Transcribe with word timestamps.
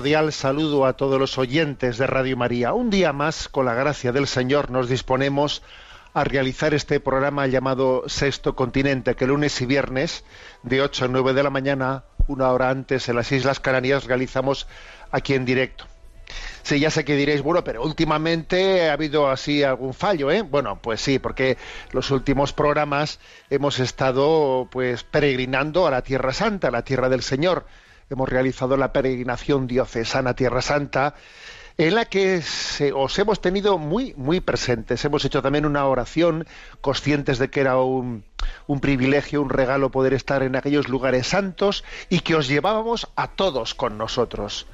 Cordial 0.00 0.32
saludo 0.32 0.86
a 0.86 0.94
todos 0.94 1.20
los 1.20 1.36
oyentes 1.36 1.98
de 1.98 2.06
Radio 2.06 2.34
María. 2.34 2.72
Un 2.72 2.88
día 2.88 3.12
más, 3.12 3.50
con 3.50 3.66
la 3.66 3.74
gracia 3.74 4.12
del 4.12 4.26
Señor, 4.26 4.70
nos 4.70 4.88
disponemos 4.88 5.62
a 6.14 6.24
realizar 6.24 6.72
este 6.72 7.00
programa 7.00 7.46
llamado 7.46 8.04
Sexto 8.06 8.56
Continente, 8.56 9.14
que 9.14 9.26
lunes 9.26 9.60
y 9.60 9.66
viernes, 9.66 10.24
de 10.62 10.80
8 10.80 11.04
a 11.04 11.08
9 11.08 11.34
de 11.34 11.42
la 11.42 11.50
mañana, 11.50 12.04
una 12.28 12.48
hora 12.48 12.70
antes 12.70 13.10
en 13.10 13.16
las 13.16 13.30
Islas 13.30 13.60
Canarias, 13.60 14.06
realizamos 14.06 14.66
aquí 15.10 15.34
en 15.34 15.44
directo. 15.44 15.84
Sí, 16.62 16.80
ya 16.80 16.90
sé 16.90 17.04
que 17.04 17.14
diréis, 17.14 17.42
bueno, 17.42 17.62
pero 17.62 17.82
últimamente 17.82 18.88
ha 18.88 18.94
habido 18.94 19.28
así 19.28 19.62
algún 19.62 19.92
fallo, 19.92 20.30
¿eh? 20.30 20.40
Bueno, 20.40 20.80
pues 20.80 21.02
sí, 21.02 21.18
porque 21.18 21.58
los 21.92 22.10
últimos 22.10 22.54
programas 22.54 23.20
hemos 23.50 23.78
estado 23.80 24.66
pues 24.70 25.04
peregrinando 25.04 25.86
a 25.86 25.90
la 25.90 26.00
Tierra 26.00 26.32
Santa, 26.32 26.68
a 26.68 26.70
la 26.70 26.84
Tierra 26.84 27.10
del 27.10 27.22
Señor. 27.22 27.66
Hemos 28.10 28.28
realizado 28.28 28.76
la 28.76 28.92
peregrinación 28.92 29.66
diocesana 29.66 30.34
Tierra 30.34 30.62
Santa, 30.62 31.14
en 31.78 31.94
la 31.94 32.04
que 32.04 32.42
os 32.92 33.18
hemos 33.18 33.40
tenido 33.40 33.78
muy, 33.78 34.14
muy 34.16 34.40
presentes. 34.40 35.04
Hemos 35.04 35.24
hecho 35.24 35.40
también 35.40 35.64
una 35.64 35.86
oración, 35.86 36.46
conscientes 36.80 37.38
de 37.38 37.48
que 37.50 37.60
era 37.60 37.78
un, 37.78 38.24
un 38.66 38.80
privilegio, 38.80 39.40
un 39.40 39.48
regalo 39.48 39.90
poder 39.90 40.12
estar 40.12 40.42
en 40.42 40.56
aquellos 40.56 40.88
lugares 40.88 41.28
santos 41.28 41.84
y 42.08 42.20
que 42.20 42.34
os 42.34 42.48
llevábamos 42.48 43.08
a 43.16 43.28
todos 43.28 43.74
con 43.74 43.96
nosotros 43.96 44.66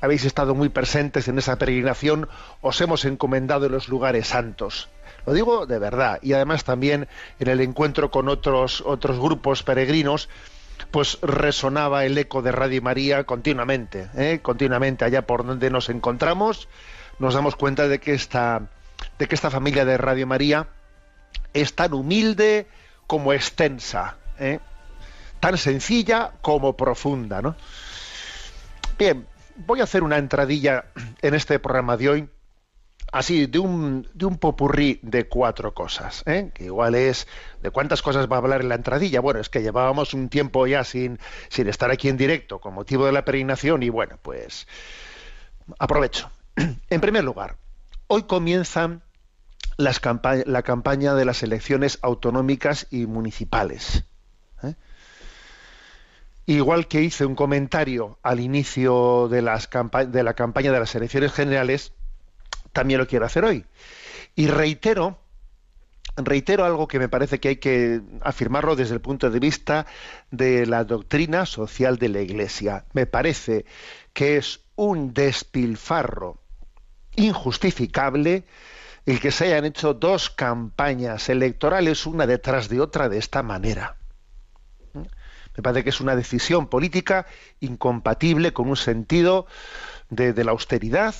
habéis 0.00 0.24
estado 0.24 0.54
muy 0.54 0.68
presentes 0.68 1.28
en 1.28 1.38
esa 1.38 1.58
peregrinación, 1.58 2.28
os 2.60 2.80
hemos 2.80 3.04
encomendado 3.04 3.66
en 3.66 3.72
los 3.72 3.88
lugares 3.88 4.28
santos. 4.28 4.88
Lo 5.26 5.32
digo 5.32 5.66
de 5.66 5.78
verdad. 5.78 6.18
Y 6.22 6.32
además 6.32 6.64
también 6.64 7.08
en 7.38 7.48
el 7.48 7.60
encuentro 7.60 8.10
con 8.10 8.28
otros, 8.28 8.82
otros 8.86 9.18
grupos 9.18 9.62
peregrinos, 9.62 10.28
pues 10.90 11.18
resonaba 11.22 12.04
el 12.04 12.16
eco 12.18 12.42
de 12.42 12.52
Radio 12.52 12.82
María 12.82 13.24
continuamente, 13.24 14.08
¿eh? 14.16 14.40
continuamente 14.42 15.04
allá 15.04 15.26
por 15.26 15.44
donde 15.44 15.70
nos 15.70 15.88
encontramos, 15.88 16.68
nos 17.18 17.34
damos 17.34 17.56
cuenta 17.56 17.88
de 17.88 17.98
que 17.98 18.14
esta, 18.14 18.68
de 19.18 19.28
que 19.28 19.34
esta 19.34 19.50
familia 19.50 19.84
de 19.84 19.98
Radio 19.98 20.26
María 20.26 20.68
es 21.52 21.74
tan 21.74 21.92
humilde 21.94 22.66
como 23.06 23.32
extensa, 23.32 24.16
¿eh? 24.38 24.60
tan 25.40 25.56
sencilla 25.56 26.32
como 26.42 26.76
profunda, 26.76 27.42
¿no? 27.42 27.56
Bien, 28.98 29.26
voy 29.56 29.80
a 29.80 29.84
hacer 29.84 30.02
una 30.02 30.18
entradilla 30.18 30.86
en 31.22 31.34
este 31.34 31.58
programa 31.58 31.96
de 31.96 32.08
hoy, 32.08 32.28
así, 33.12 33.46
de 33.46 33.58
un, 33.58 34.08
de 34.14 34.26
un 34.26 34.38
popurrí 34.38 35.00
de 35.02 35.28
cuatro 35.28 35.74
cosas, 35.74 36.22
¿eh? 36.26 36.50
que 36.54 36.64
igual 36.64 36.94
es, 36.94 37.26
¿de 37.62 37.70
cuántas 37.70 38.02
cosas 38.02 38.30
va 38.30 38.36
a 38.36 38.38
hablar 38.40 38.60
en 38.60 38.68
la 38.68 38.74
entradilla? 38.74 39.20
Bueno, 39.20 39.40
es 39.40 39.48
que 39.48 39.62
llevábamos 39.62 40.14
un 40.14 40.28
tiempo 40.28 40.66
ya 40.66 40.84
sin, 40.84 41.18
estar 41.50 41.90
aquí 41.90 42.08
en 42.08 42.16
directo 42.16 42.60
con 42.60 42.74
motivo 42.74 43.06
de 43.06 43.12
la 43.12 43.24
peregrinación 43.24 43.82
y 43.82 43.88
bueno, 43.88 44.18
pues 44.22 44.66
aprovecho. 45.78 46.30
En 46.90 47.00
primer 47.00 47.24
lugar, 47.24 47.56
hoy 48.06 48.24
comienzan 48.24 49.02
las 49.76 50.00
la 50.46 50.62
campaña 50.62 51.14
de 51.14 51.24
las 51.24 51.42
elecciones 51.42 51.98
autonómicas 52.02 52.88
y 52.90 53.06
municipales. 53.06 54.04
¿eh? 54.62 54.74
Igual 56.46 56.88
que 56.88 57.02
hice 57.02 57.26
un 57.26 57.36
comentario 57.36 58.18
al 58.22 58.40
inicio 58.40 59.28
de, 59.28 59.42
las 59.42 59.68
de 60.08 60.22
la 60.22 60.34
campaña 60.34 60.72
de 60.72 60.80
las 60.80 60.94
elecciones 60.94 61.32
generales, 61.32 61.92
también 62.72 62.98
lo 62.98 63.06
quiero 63.06 63.26
hacer 63.26 63.44
hoy. 63.44 63.64
Y 64.34 64.46
reitero, 64.46 65.18
reitero 66.16 66.64
algo 66.64 66.88
que 66.88 66.98
me 66.98 67.08
parece 67.08 67.40
que 67.40 67.48
hay 67.48 67.56
que 67.56 68.00
afirmarlo 68.22 68.76
desde 68.76 68.94
el 68.94 69.00
punto 69.00 69.30
de 69.30 69.40
vista 69.40 69.86
de 70.30 70.66
la 70.66 70.84
doctrina 70.84 71.46
social 71.46 71.98
de 71.98 72.08
la 72.08 72.20
Iglesia. 72.20 72.84
Me 72.92 73.06
parece 73.06 73.64
que 74.12 74.36
es 74.36 74.60
un 74.76 75.12
despilfarro 75.12 76.40
injustificable 77.16 78.44
el 79.06 79.20
que 79.20 79.30
se 79.30 79.46
hayan 79.46 79.64
hecho 79.64 79.94
dos 79.94 80.30
campañas 80.30 81.28
electorales 81.28 82.06
una 82.06 82.26
detrás 82.26 82.68
de 82.68 82.80
otra 82.80 83.08
de 83.08 83.18
esta 83.18 83.42
manera. 83.42 83.96
Me 84.92 85.62
parece 85.62 85.82
que 85.82 85.90
es 85.90 86.00
una 86.00 86.14
decisión 86.14 86.68
política 86.68 87.26
incompatible 87.58 88.52
con 88.52 88.68
un 88.68 88.76
sentido 88.76 89.46
de, 90.10 90.32
de 90.32 90.44
la 90.44 90.52
austeridad 90.52 91.14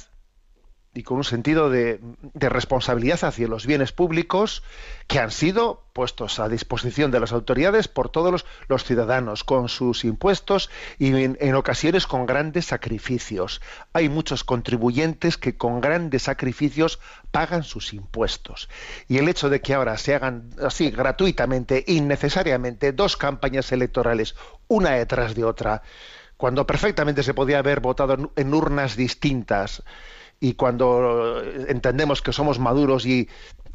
y 0.98 1.04
con 1.04 1.18
un 1.18 1.24
sentido 1.24 1.70
de, 1.70 2.00
responsabilidad 2.34 3.22
hacia 3.22 3.46
los 3.46 3.66
bienes 3.66 3.92
públicos 3.92 4.64
que 5.06 5.20
han 5.20 5.30
sido 5.30 5.84
puestos 5.92 6.40
a 6.40 6.48
disposición 6.48 7.12
de 7.12 7.20
las 7.20 7.30
autoridades 7.30 7.86
por 7.86 8.08
todos 8.08 8.44
los, 8.66 8.82
ciudadanos, 8.82 9.44
con 9.44 9.68
sus 9.68 10.04
impuestos 10.04 10.70
y 10.98 11.14
en, 11.14 11.54
ocasiones 11.54 12.08
con 12.08 12.26
grandes 12.26 12.66
sacrificios. 12.66 13.60
Hay 13.92 14.08
muchos 14.08 14.42
contribuyentes 14.42 15.38
que 15.38 15.56
con 15.56 15.80
grandes 15.80 16.24
sacrificios 16.24 16.98
pagan 17.30 17.62
sus 17.62 17.94
impuestos. 17.94 18.68
Y 19.06 19.18
el 19.18 19.28
hecho 19.28 19.50
de 19.50 19.60
que 19.60 19.74
ahora 19.74 19.98
se 19.98 20.16
hagan 20.16 20.50
así 20.60 20.90
gratuitamente, 20.90 21.84
innecesariamente, 21.86 22.90
dos 22.90 23.16
campañas 23.16 23.70
electorales, 23.70 24.34
una 24.66 24.90
detrás 24.90 25.36
de 25.36 25.44
otra, 25.44 25.82
cuando 26.36 26.66
perfectamente 26.66 27.22
se 27.22 27.34
podía 27.34 27.60
haber 27.60 27.78
votado 27.78 28.32
en 28.34 28.54
urnas 28.54 28.96
distintas, 28.96 29.84
y 30.40 30.54
cuando 30.54 31.42
entendemos 31.68 32.22
que 32.22 32.32
somos 32.32 32.58
maduros 32.58 33.06
y 33.06 33.28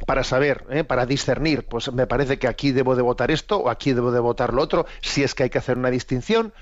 para 0.06 0.24
saber, 0.24 0.65
¿eh? 0.69 0.83
para 0.83 1.06
discernir, 1.06 1.65
pues 1.65 1.92
me 1.92 2.07
parece 2.07 2.39
que 2.39 2.48
aquí 2.48 2.71
debo 2.71 2.95
de 2.95 3.01
votar 3.01 3.31
esto 3.31 3.57
o 3.57 3.69
aquí 3.69 3.94
debo 3.94 4.12
de 4.12 4.19
votar 4.19 4.54
lo 4.54 4.62
otro, 4.62 4.86
si 5.01 5.24
es 5.24 5.36
que 5.36 5.44
hay 5.44 5.50
que 5.50 5.57
hacer 5.57 5.77
una 5.77 5.89
distinción, 5.89 6.54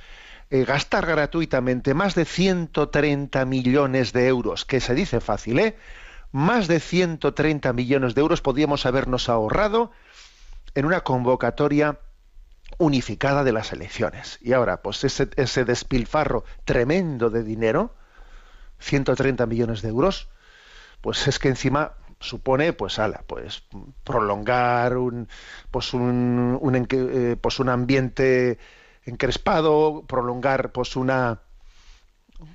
eh, 0.49 0.65
gastar 0.65 1.05
gratuitamente 1.05 1.93
más 1.93 2.15
de 2.15 2.25
130 2.25 3.45
millones 3.45 4.13
de 4.13 4.27
euros, 4.27 4.65
que 4.65 4.79
se 4.79 4.93
dice 4.93 5.21
fácil, 5.21 5.59
¿eh? 5.59 5.77
Más 6.31 6.67
de 6.67 6.79
130 6.79 7.73
millones 7.73 8.15
de 8.15 8.21
euros 8.21 8.41
podíamos 8.41 8.85
habernos 8.85 9.27
ahorrado 9.27 9.91
en 10.75 10.85
una 10.85 11.01
convocatoria 11.01 11.99
unificada 12.77 13.43
de 13.43 13.51
las 13.51 13.73
elecciones. 13.73 14.39
Y 14.41 14.53
ahora, 14.53 14.81
pues 14.81 15.03
ese, 15.03 15.29
ese 15.35 15.65
despilfarro 15.65 16.45
tremendo 16.63 17.29
de 17.29 17.43
dinero, 17.43 17.93
130 18.81 19.45
millones 19.45 19.81
de 19.81 19.89
euros, 19.89 20.29
pues 21.01 21.27
es 21.27 21.39
que 21.39 21.47
encima 21.47 21.93
supone 22.19 22.73
pues 22.73 22.99
ala, 22.99 23.23
pues 23.27 23.63
prolongar 24.03 24.97
un 24.97 25.27
pues 25.71 25.93
un, 25.93 26.87
eh, 26.91 27.35
pues 27.41 27.59
un 27.59 27.69
ambiente 27.69 28.59
encrespado, 29.05 30.03
prolongar 30.07 30.71
pues 30.71 30.95
una 30.95 31.41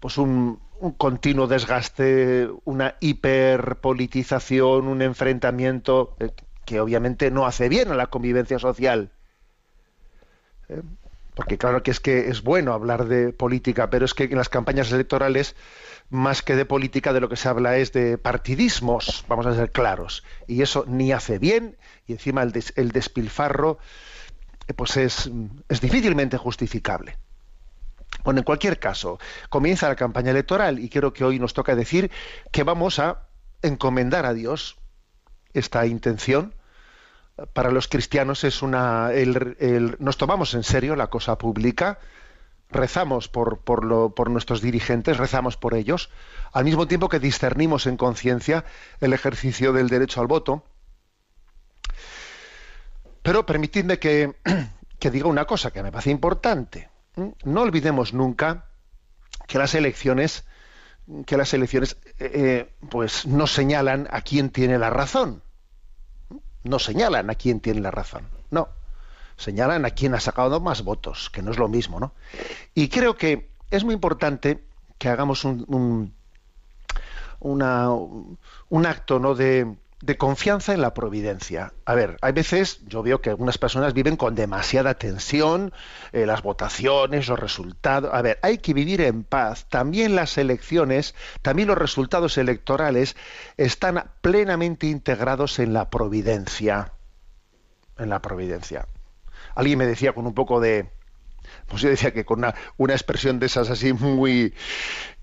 pues 0.01 0.19
un, 0.19 0.61
continuo 0.97 1.47
desgaste, 1.47 2.49
una 2.65 2.97
hiperpolitización, 3.01 4.89
un 4.89 5.03
enfrentamiento 5.03 6.17
eh, 6.21 6.31
que 6.65 6.81
obviamente 6.81 7.31
no 7.31 7.47
hace 7.47 7.69
bien 7.69 7.91
a 7.91 7.95
la 7.95 8.09
convivencia 8.09 8.59
social. 8.59 9.11
¿Eh? 10.69 10.83
Porque 11.37 11.59
claro 11.59 11.83
que 11.83 11.91
es 11.91 12.01
que 12.01 12.31
es 12.31 12.43
bueno 12.43 12.73
hablar 12.73 13.05
de 13.09 13.31
política, 13.31 13.91
pero 13.91 14.07
es 14.07 14.15
que 14.15 14.25
en 14.25 14.39
las 14.39 14.49
campañas 14.49 14.91
electorales, 14.91 15.55
más 16.09 16.41
que 16.41 16.57
de 16.57 16.65
política, 16.65 17.13
de 17.13 17.21
lo 17.21 17.29
que 17.29 17.37
se 17.37 17.47
habla 17.47 17.77
es 17.77 17.93
de 17.93 18.17
partidismos, 18.17 19.23
vamos 19.29 19.45
a 19.45 19.55
ser 19.55 19.71
claros. 19.71 20.25
Y 20.47 20.63
eso 20.63 20.87
ni 20.89 21.13
hace 21.13 21.39
bien, 21.39 21.77
y 22.07 22.15
encima 22.15 22.43
el, 22.43 22.55
el 22.77 22.91
despilfarro, 22.91 23.77
eh, 24.67 24.73
pues 24.73 24.97
es, 24.97 25.31
es 25.69 25.83
difícilmente 25.83 26.39
justificable. 26.39 27.19
Bueno, 28.25 28.41
en 28.41 28.45
cualquier 28.45 28.79
caso, 28.79 29.19
comienza 29.51 29.89
la 29.89 29.97
campaña 29.97 30.31
electoral 30.31 30.79
y 30.79 30.89
creo 30.89 31.13
que 31.13 31.23
hoy 31.23 31.39
nos 31.39 31.53
toca 31.53 31.77
decir 31.77 32.11
que 32.51 32.63
vamos 32.63 32.99
a 32.99 33.29
encomendar 33.61 34.25
a 34.25 34.33
Dios 34.33 34.79
esta 35.53 35.85
intención. 35.85 36.55
Para 37.53 37.71
los 37.71 37.89
cristianos 37.89 38.45
es 38.45 38.63
una. 38.63 39.11
nos 39.99 40.17
tomamos 40.17 40.55
en 40.55 40.63
serio 40.63 40.97
la 40.97 41.09
cosa 41.09 41.37
pública, 41.37 41.99
rezamos 42.71 43.29
por, 43.29 43.59
por, 43.61 43.85
lo, 43.85 44.15
por 44.15 44.31
nuestros 44.31 44.63
dirigentes, 44.63 45.19
rezamos 45.19 45.57
por 45.57 45.75
ellos, 45.75 46.11
al 46.53 46.65
mismo 46.65 46.89
tiempo 46.89 47.09
que 47.09 47.21
discernimos 47.21 47.87
en 47.87 47.97
conciencia 47.97 48.65
el 49.01 49.13
ejercicio 49.13 49.73
del 49.73 49.89
derecho 49.89 50.21
al 50.21 50.27
voto. 50.27 50.65
Pero 53.23 53.45
permitidme 53.45 53.99
que, 53.99 54.37
que 54.99 55.11
diga 55.11 55.29
una 55.29 55.45
cosa 55.45 55.71
que 55.71 55.83
me 55.83 55.93
parece 55.93 56.11
importante 56.11 56.89
no 57.45 57.63
olvidemos 57.63 58.13
nunca 58.13 58.67
que 59.47 59.59
las 59.59 59.75
elecciones 59.75 60.45
que 61.25 61.37
las 61.37 61.55
elecciones 61.55 61.97
eh, 62.19 62.31
eh, 62.35 62.75
pues 62.91 63.27
no 63.27 63.47
señalan 63.47 64.09
a 64.11 64.23
quién 64.23 64.51
tiene 64.51 64.79
la 64.79 64.91
razón 64.91 65.43
no 66.69 66.79
señalan 66.79 67.31
a 67.31 67.35
quién 67.35 67.61
tiene 67.61 67.81
la 67.81 67.91
razón 67.91 68.29
no. 68.51 68.69
Señalan 69.39 69.85
a 69.85 69.91
quién 69.91 70.15
ha 70.15 70.21
sacado 70.21 70.61
más 70.61 70.83
votos 70.83 71.29
que 71.31 71.43
no 71.43 71.51
es 71.51 71.59
lo 71.59 71.69
mismo 71.69 72.01
no 72.01 72.13
y 72.75 72.89
creo 72.89 73.17
que 73.17 73.51
es 73.71 73.85
muy 73.85 73.95
importante 73.95 74.63
que 74.99 75.09
hagamos 75.09 75.45
un, 75.45 75.65
un, 75.69 76.15
un 77.41 78.87
acto 78.87 79.19
no 79.19 79.35
de, 79.35 79.77
de 80.07 80.17
confianza 80.17 80.73
en 80.73 80.81
la 80.81 80.95
providencia. 80.95 81.73
A 81.85 81.95
ver, 81.95 82.17
hay 82.23 82.33
veces, 82.33 82.81
yo 82.87 83.03
veo 83.03 83.21
que 83.21 83.31
algunas 83.31 83.59
personas 83.59 83.93
viven 83.93 84.17
con 84.17 84.37
demasiada 84.37 84.95
tensión, 84.95 85.73
eh, 86.13 86.27
las 86.27 86.43
votaciones, 86.43 87.27
los 87.27 87.39
resultados. 87.39 88.11
A 88.15 88.23
ver, 88.23 88.39
hay 88.43 88.59
que 88.59 88.73
vivir 88.73 89.01
en 89.01 89.25
paz. 89.25 89.67
También 89.69 90.15
las 90.15 90.39
elecciones, 90.39 91.17
también 91.43 91.67
los 91.67 91.77
resultados 91.77 92.39
electorales 92.39 93.17
están 93.57 94.13
plenamente 94.21 94.87
integrados 94.87 95.59
en 95.59 95.73
la 95.73 95.91
providencia. 95.91 96.93
En 97.99 98.09
la 98.09 98.23
providencia. 98.23 98.87
Alguien 99.57 99.79
me 99.79 99.87
decía 99.87 100.13
con 100.13 100.27
un 100.27 100.35
poco 100.35 100.61
de, 100.61 100.89
pues 101.67 101.83
yo 101.83 101.89
decía 101.89 102.13
que 102.13 102.25
con 102.25 102.39
una, 102.39 102.55
una, 102.77 102.95
expresión 102.95 103.39
de 103.39 103.47
esas 103.47 103.71
así 103.71 103.93
muy 103.93 104.55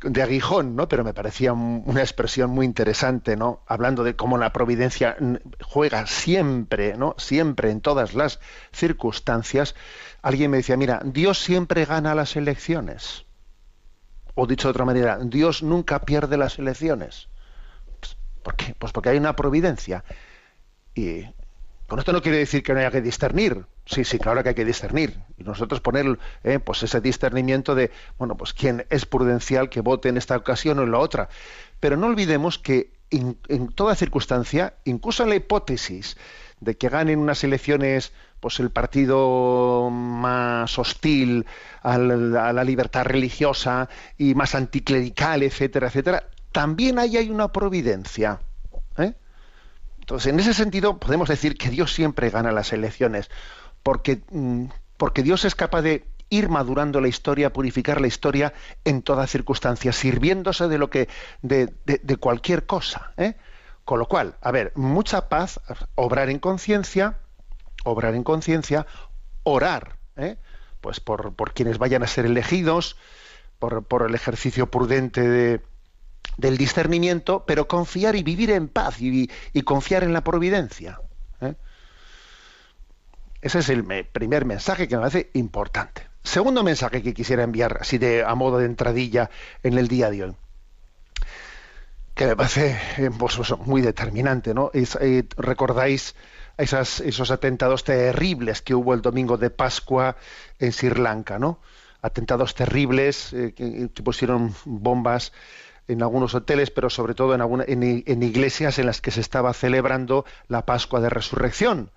de 0.02 0.22
aguijón, 0.22 0.76
¿no? 0.76 0.90
Pero 0.90 1.04
me 1.04 1.14
parecía 1.14 1.54
una 1.54 2.02
expresión 2.02 2.50
muy 2.50 2.66
interesante, 2.66 3.38
¿no? 3.38 3.62
Hablando 3.66 4.04
de 4.04 4.16
cómo 4.16 4.38
la 4.38 4.52
providencia 4.52 5.16
juega 5.62 6.06
siempre, 6.06 6.98
¿no? 6.98 7.16
Siempre 7.18 7.72
en 7.72 7.80
todas 7.80 8.14
las 8.14 8.40
circunstancias. 8.74 9.76
Alguien 10.22 10.52
me 10.52 10.58
decía, 10.58 10.76
mira, 10.76 11.02
Dios 11.06 11.40
siempre 11.40 11.86
gana 11.86 12.14
las 12.16 12.36
elecciones. 12.36 13.26
O 14.36 14.48
dicho 14.48 14.68
de 14.68 14.72
otra 14.72 14.86
manera, 14.86 15.20
Dios 15.22 15.64
nunca 15.64 16.00
pierde 16.00 16.38
las 16.38 16.60
elecciones. 16.60 17.30
¿Por 18.44 18.56
qué? 18.56 18.76
Pues 18.78 18.92
porque 18.92 19.10
hay 19.10 19.18
una 19.18 19.36
providencia. 19.36 20.04
Y 20.94 21.26
esto 22.02 22.14
no 22.14 22.22
quiere 22.22 22.38
decir 22.38 22.64
que 22.64 22.74
no 22.74 22.80
haya 22.80 22.92
que 22.92 23.02
discernir. 23.02 23.66
Sí, 23.86 24.04
sí, 24.04 24.18
claro 24.20 24.42
que 24.44 24.50
hay 24.50 24.56
que 24.56 24.66
discernir. 24.66 25.20
Y 25.38 25.44
nosotros 25.44 25.82
poner 25.82 26.18
eh, 26.44 26.60
pues 26.60 26.84
ese 26.84 27.02
discernimiento 27.02 27.76
de, 27.76 27.92
bueno, 28.18 28.36
pues 28.36 28.54
quién 28.54 28.86
es 28.90 29.06
prudencial 29.06 29.70
que 29.70 29.82
vote 29.82 30.10
en 30.10 30.18
esta 30.18 30.36
ocasión 30.36 30.80
o 30.80 30.84
en 30.84 30.92
la 30.92 31.00
otra. 31.00 31.30
Pero 31.80 31.98
no 31.98 32.08
olvidemos 32.08 32.60
que 32.60 32.94
en 33.12 33.68
toda 33.76 33.94
circunstancia, 33.94 34.74
incluso 34.86 35.22
en 35.22 35.30
la 35.30 35.36
hipótesis 35.36 36.18
de 36.60 36.78
que 36.78 36.90
ganen 36.90 37.20
unas 37.20 37.44
elecciones 37.44 38.12
pues 38.40 38.60
el 38.60 38.72
partido 38.72 39.90
más 39.90 40.78
hostil 40.78 41.46
a 41.82 41.98
la, 41.98 42.50
a 42.50 42.54
la 42.54 42.64
libertad 42.64 43.06
religiosa 43.06 43.88
y 44.18 44.36
más 44.36 44.56
anticlerical, 44.56 45.44
etcétera, 45.44 45.88
etcétera, 45.88 46.24
también 46.52 47.00
ahí 47.00 47.16
hay 47.16 47.30
una 47.30 47.54
providencia. 47.54 48.42
Entonces, 50.04 50.34
en 50.34 50.40
ese 50.42 50.54
sentido, 50.54 51.00
podemos 51.00 51.30
decir 51.30 51.58
que 51.58 51.70
Dios 51.70 51.94
siempre 51.94 52.30
gana 52.30 52.52
las 52.52 52.74
elecciones, 52.74 53.30
porque, 53.84 54.22
mm, 54.32 54.66
porque 54.98 55.24
Dios 55.24 55.46
es 55.46 55.56
capaz 55.56 55.82
de 55.82 56.06
ir 56.30 56.50
madurando 56.50 57.00
la 57.00 57.08
historia, 57.08 57.54
purificar 57.54 58.02
la 58.02 58.08
historia 58.08 58.54
en 58.84 59.02
toda 59.02 59.28
circunstancia, 59.28 59.94
sirviéndose 59.94 60.68
de 60.68 60.78
lo 60.78 60.90
que, 60.90 61.08
de, 61.42 62.18
cualquier 62.20 62.66
cosa. 62.66 63.14
¿eh? 63.16 63.36
Con 63.86 63.98
lo 63.98 64.10
cual, 64.10 64.36
a 64.42 64.52
ver, 64.52 64.74
mucha 64.76 65.30
paz, 65.30 65.62
obrar 65.96 66.30
en 66.30 66.40
conciencia, 66.40 67.20
obrar 67.86 68.14
en 68.14 68.24
conciencia, 68.24 68.86
orar, 69.44 70.00
¿eh? 70.18 70.36
pues 70.82 71.00
por, 71.00 71.34
por, 71.34 71.54
quienes 71.54 71.78
vayan 71.78 72.04
a 72.04 72.08
ser 72.08 72.26
elegidos, 72.26 72.98
por, 73.58 73.86
por 73.86 74.06
el 74.06 74.16
ejercicio 74.16 74.70
prudente 74.70 75.22
de, 75.22 75.62
del 76.38 76.58
discernimiento, 76.58 77.44
pero 77.46 77.68
confiar 77.68 78.16
y 78.16 78.24
vivir 78.24 78.52
en 78.52 78.68
paz 78.68 78.98
y, 79.00 79.30
confiar 79.64 80.04
en 80.04 80.14
la 80.14 80.24
providencia. 80.24 81.00
¿eh? 81.42 81.56
Ese 83.42 83.60
es 83.60 83.70
el 83.70 83.84
primer 84.06 84.46
mensaje 84.46 84.88
que 84.88 84.96
me 84.96 85.02
parece 85.02 85.30
importante. 85.34 86.08
Segundo 86.24 86.64
mensaje 86.64 87.02
que 87.02 87.14
quisiera 87.14 87.44
enviar, 87.44 87.80
así 87.82 87.98
de 87.98 88.24
a 88.24 88.34
modo 88.36 88.58
de 88.58 88.66
entradilla 88.66 89.30
en 89.62 89.78
el 89.78 89.88
día 89.88 90.10
de 90.10 90.24
hoy, 90.24 90.36
que 92.16 92.28
me 92.28 92.36
parece 92.36 92.80
eh, 92.98 93.10
pues, 93.18 93.36
pues, 93.36 93.58
muy 93.60 93.82
determinante, 93.82 94.54
¿no? 94.54 94.72
Eh, 94.74 95.24
recordáis 95.36 96.16
esos 96.56 97.32
atentados 97.32 97.84
terribles 97.84 98.62
que 98.62 98.76
hubo 98.76 98.94
el 98.94 99.02
domingo 99.02 99.38
de 99.38 99.50
Pascua 99.50 100.16
en 100.60 100.72
Sri 100.72 100.92
Lanka, 100.92 101.40
¿no? 101.40 101.60
Atentados 102.02 102.54
terribles 102.54 103.30
que 103.32 103.90
pusieron 104.04 104.54
bombas 104.66 105.32
en 105.88 106.02
algunos 106.02 106.36
hoteles, 106.36 106.72
pero 106.72 106.90
sobre 106.90 107.14
todo 107.14 107.34
en, 107.36 108.04
en, 108.06 108.24
iglesias 108.24 108.80
en 108.80 108.86
las 108.86 109.02
que 109.02 109.12
se 109.12 109.22
estaba 109.22 109.54
celebrando 109.54 110.26
la 110.48 110.66
Pascua 110.66 111.02
de 111.02 111.10
Resurrección. 111.10 111.92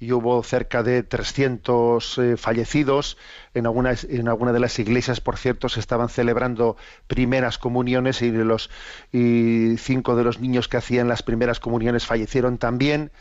Y 0.00 0.10
hubo 0.10 0.42
cerca 0.42 0.82
de 0.82 1.04
300 1.04 2.18
eh, 2.18 2.36
fallecidos. 2.36 3.16
En 3.54 3.66
alguna, 3.66 3.94
en 4.08 4.26
alguna 4.26 4.52
de 4.52 4.58
las 4.58 4.76
iglesias, 4.80 5.20
por 5.20 5.36
cierto, 5.36 5.68
se 5.68 5.78
estaban 5.78 6.08
celebrando 6.08 6.76
primeras 7.06 7.56
comuniones 7.56 8.20
y, 8.20 8.32
los, 8.32 8.68
y 9.12 9.76
cinco 9.78 10.16
de 10.16 10.24
los 10.24 10.40
niños 10.40 10.66
que 10.66 10.76
hacían 10.76 11.06
las 11.06 11.22
primeras 11.22 11.60
comuniones 11.60 12.04
fallecieron 12.04 12.58
también. 12.58 13.12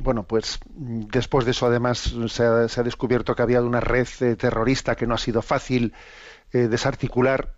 Bueno, 0.00 0.22
pues 0.22 0.60
después 0.68 1.44
de 1.44 1.50
eso 1.50 1.66
además 1.66 2.14
se 2.28 2.44
ha, 2.44 2.82
descubierto 2.84 3.34
que 3.34 3.42
había 3.42 3.60
una 3.60 3.80
red 3.80 4.06
eh, 4.20 4.36
terrorista 4.36 4.94
que 4.94 5.08
no 5.08 5.14
ha 5.14 5.18
sido 5.18 5.42
fácil 5.42 5.92
eh, 6.52 6.68
desarticular 6.68 7.57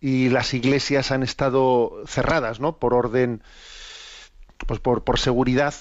y 0.00 0.30
las 0.30 0.54
iglesias 0.54 1.10
han 1.10 1.22
estado 1.22 2.02
cerradas, 2.06 2.58
¿no? 2.58 2.78
Por 2.78 2.94
orden, 2.94 3.42
pues 4.66 4.80
por, 4.80 5.18
seguridad, 5.18 5.74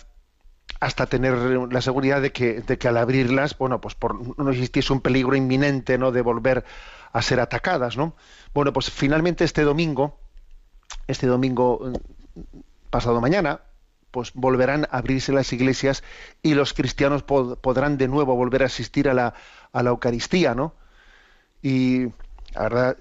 hasta 0.80 1.06
tener 1.06 1.34
la 1.72 1.82
seguridad 1.82 2.22
de 2.22 2.32
que, 2.32 2.62
de 2.62 2.78
que 2.78 2.88
al 2.88 2.98
abrirlas, 2.98 3.58
bueno, 3.58 3.80
pues 3.80 3.96
por, 3.96 4.38
no 4.38 4.50
existiese 4.52 4.92
un 4.92 5.02
peligro 5.02 5.36
inminente, 5.36 5.98
¿no? 5.98 6.12
De 6.12 6.22
volver 6.22 6.66
a 7.14 7.22
ser 7.22 7.40
atacadas, 7.40 7.96
¿no? 7.96 8.16
Bueno, 8.54 8.74
pues 8.74 8.92
finalmente 8.92 9.46
este 9.46 9.64
domingo, 9.64 10.20
este 11.08 11.28
domingo 11.28 11.94
pasado 12.90 13.22
mañana, 13.22 13.62
pues 14.12 14.32
volverán 14.34 14.86
a 14.86 14.98
abrirse 14.98 15.32
las 15.32 15.54
iglesias 15.54 16.04
y 16.42 16.56
los 16.56 16.74
cristianos 16.74 17.24
podrán 17.24 17.98
de 17.98 18.08
nuevo 18.08 18.36
volver 18.36 18.64
a 18.64 18.66
asistir 18.66 19.08
a 19.08 19.14
la, 19.14 19.34
a 19.72 19.84
la 19.84 19.92
Eucaristía, 19.92 20.56
¿no? 20.56 20.74
Y 21.62 22.06
la 22.54 22.64
verdad, 22.64 22.98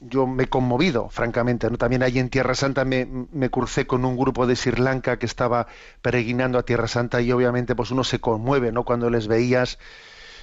yo 0.00 0.26
me 0.26 0.44
he 0.44 0.46
conmovido, 0.46 1.08
francamente. 1.08 1.68
¿no? 1.68 1.76
También 1.76 2.02
ahí 2.02 2.18
en 2.18 2.30
Tierra 2.30 2.54
Santa 2.54 2.84
me, 2.84 3.06
me, 3.32 3.50
crucé 3.50 3.86
con 3.86 4.04
un 4.04 4.16
grupo 4.16 4.46
de 4.46 4.54
Sri 4.54 4.80
Lanka 4.80 5.18
que 5.18 5.26
estaba 5.26 5.66
peregrinando 6.02 6.58
a 6.58 6.62
Tierra 6.62 6.86
Santa 6.86 7.20
y 7.20 7.32
obviamente 7.32 7.74
pues 7.74 7.90
uno 7.90 8.04
se 8.04 8.20
conmueve, 8.20 8.70
¿no? 8.70 8.84
Cuando 8.84 9.10
les 9.10 9.26
veías, 9.26 9.78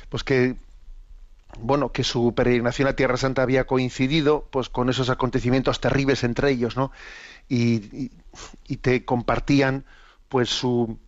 pues 0.10 0.24
que 0.24 0.58
bueno, 1.60 1.92
que 1.92 2.04
su 2.04 2.34
peregrinación 2.36 2.88
a 2.88 2.96
Tierra 2.96 3.18
Santa 3.18 3.42
había 3.42 3.66
coincidido 3.66 4.48
pues 4.52 4.70
con 4.70 4.90
esos 4.90 5.10
acontecimientos 5.10 5.80
terribles 5.80 6.24
entre 6.24 6.52
ellos, 6.52 6.76
¿no? 6.76 6.92
Y, 7.48 8.12
y, 8.68 8.78
te 8.78 9.06
compartían 9.06 9.86
pues 10.28 10.50
su, 10.50 11.00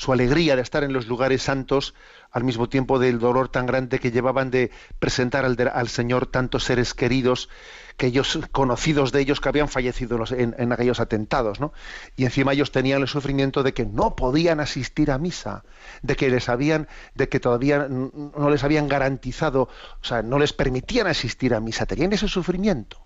su 0.00 0.14
alegría 0.14 0.56
de 0.56 0.62
estar 0.62 0.82
en 0.82 0.94
los 0.94 1.08
lugares 1.08 1.42
santos, 1.42 1.92
al 2.30 2.42
mismo 2.42 2.70
tiempo 2.70 2.98
del 2.98 3.18
dolor 3.18 3.50
tan 3.50 3.66
grande 3.66 3.98
que 3.98 4.10
llevaban 4.10 4.50
de 4.50 4.70
presentar 4.98 5.44
al, 5.44 5.88
Señor 5.88 6.26
tantos 6.26 6.64
seres 6.64 6.94
queridos, 6.94 7.50
que 7.98 8.06
ellos, 8.06 8.38
conocidos 8.50 9.12
de 9.12 9.20
ellos, 9.20 9.42
que 9.42 9.50
habían 9.50 9.68
fallecido 9.68 10.18
en, 10.30 10.72
aquellos 10.72 11.00
atentados, 11.00 11.60
¿no? 11.60 11.74
Y 12.16 12.24
encima 12.24 12.54
ellos 12.54 12.72
tenían 12.72 13.02
el 13.02 13.08
sufrimiento 13.08 13.62
de 13.62 13.74
que 13.74 13.84
no 13.84 14.16
podían 14.16 14.58
asistir 14.60 15.10
a 15.10 15.18
misa, 15.18 15.64
de 16.00 16.16
que 16.16 16.30
les 16.30 16.48
habían, 16.48 16.88
de 17.14 17.28
que 17.28 17.38
todavía 17.38 17.86
no 17.86 18.48
les 18.48 18.64
habían 18.64 18.88
garantizado, 18.88 19.68
o 20.00 20.04
sea, 20.04 20.22
no 20.22 20.38
les 20.38 20.54
permitían 20.54 21.08
asistir 21.08 21.52
a 21.52 21.60
misa, 21.60 21.84
tenían 21.84 22.14
ese 22.14 22.26
sufrimiento. 22.26 23.02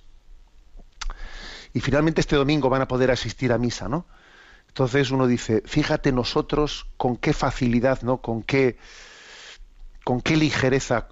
Y 1.72 1.80
finalmente 1.80 2.20
este 2.20 2.36
domingo 2.36 2.70
van 2.70 2.82
a 2.82 2.86
poder 2.86 3.10
asistir 3.10 3.52
a 3.52 3.58
misa, 3.58 3.88
¿no? 3.88 4.06
Entonces 4.74 5.12
uno 5.12 5.28
dice, 5.28 5.62
fíjate 5.64 6.10
nosotros 6.10 6.88
con 6.96 7.16
qué 7.16 7.32
facilidad, 7.32 8.02
¿no? 8.02 8.16
Con 8.16 8.42
qué 8.42 8.76
con 10.02 10.20
qué 10.20 10.36
ligereza, 10.36 11.06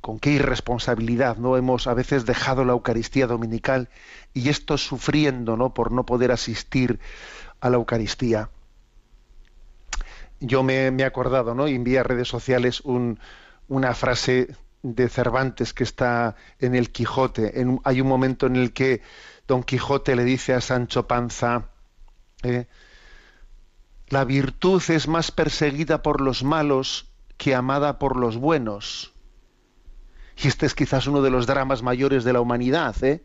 con 0.00 0.20
qué 0.20 0.30
irresponsabilidad 0.30 1.36
no 1.36 1.56
hemos 1.56 1.88
a 1.88 1.94
veces 1.94 2.24
dejado 2.24 2.64
la 2.64 2.72
Eucaristía 2.72 3.26
dominical 3.26 3.88
y 4.32 4.48
esto 4.48 4.78
sufriendo 4.78 5.56
no 5.56 5.74
por 5.74 5.90
no 5.90 6.06
poder 6.06 6.30
asistir 6.30 7.00
a 7.58 7.68
la 7.68 7.78
Eucaristía. 7.78 8.48
Yo 10.38 10.62
me, 10.62 10.86
he 10.86 11.04
acordado, 11.04 11.52
¿no? 11.56 11.66
envié 11.66 11.98
a 11.98 12.04
redes 12.04 12.28
sociales 12.28 12.80
una 12.84 13.94
frase 13.94 14.54
de 14.84 15.08
Cervantes 15.08 15.74
que 15.74 15.82
está 15.82 16.36
en 16.60 16.76
el 16.76 16.92
Quijote. 16.92 17.52
hay 17.82 18.00
un 18.00 18.06
momento 18.06 18.46
en 18.46 18.54
el 18.54 18.72
que 18.72 19.02
Don 19.48 19.64
Quijote 19.64 20.14
le 20.14 20.22
dice 20.22 20.54
a 20.54 20.60
Sancho 20.60 21.08
Panza, 21.08 21.70
eh, 22.44 22.66
la 24.10 24.24
virtud 24.24 24.82
es 24.88 25.06
más 25.06 25.30
perseguida 25.30 26.02
por 26.02 26.20
los 26.20 26.42
malos 26.42 27.08
que 27.36 27.54
amada 27.54 28.00
por 28.00 28.16
los 28.16 28.36
buenos. 28.36 29.14
Y 30.36 30.48
este 30.48 30.66
es 30.66 30.74
quizás 30.74 31.06
uno 31.06 31.22
de 31.22 31.30
los 31.30 31.46
dramas 31.46 31.82
mayores 31.82 32.24
de 32.24 32.32
la 32.32 32.40
humanidad. 32.40 32.96
¿eh? 33.04 33.22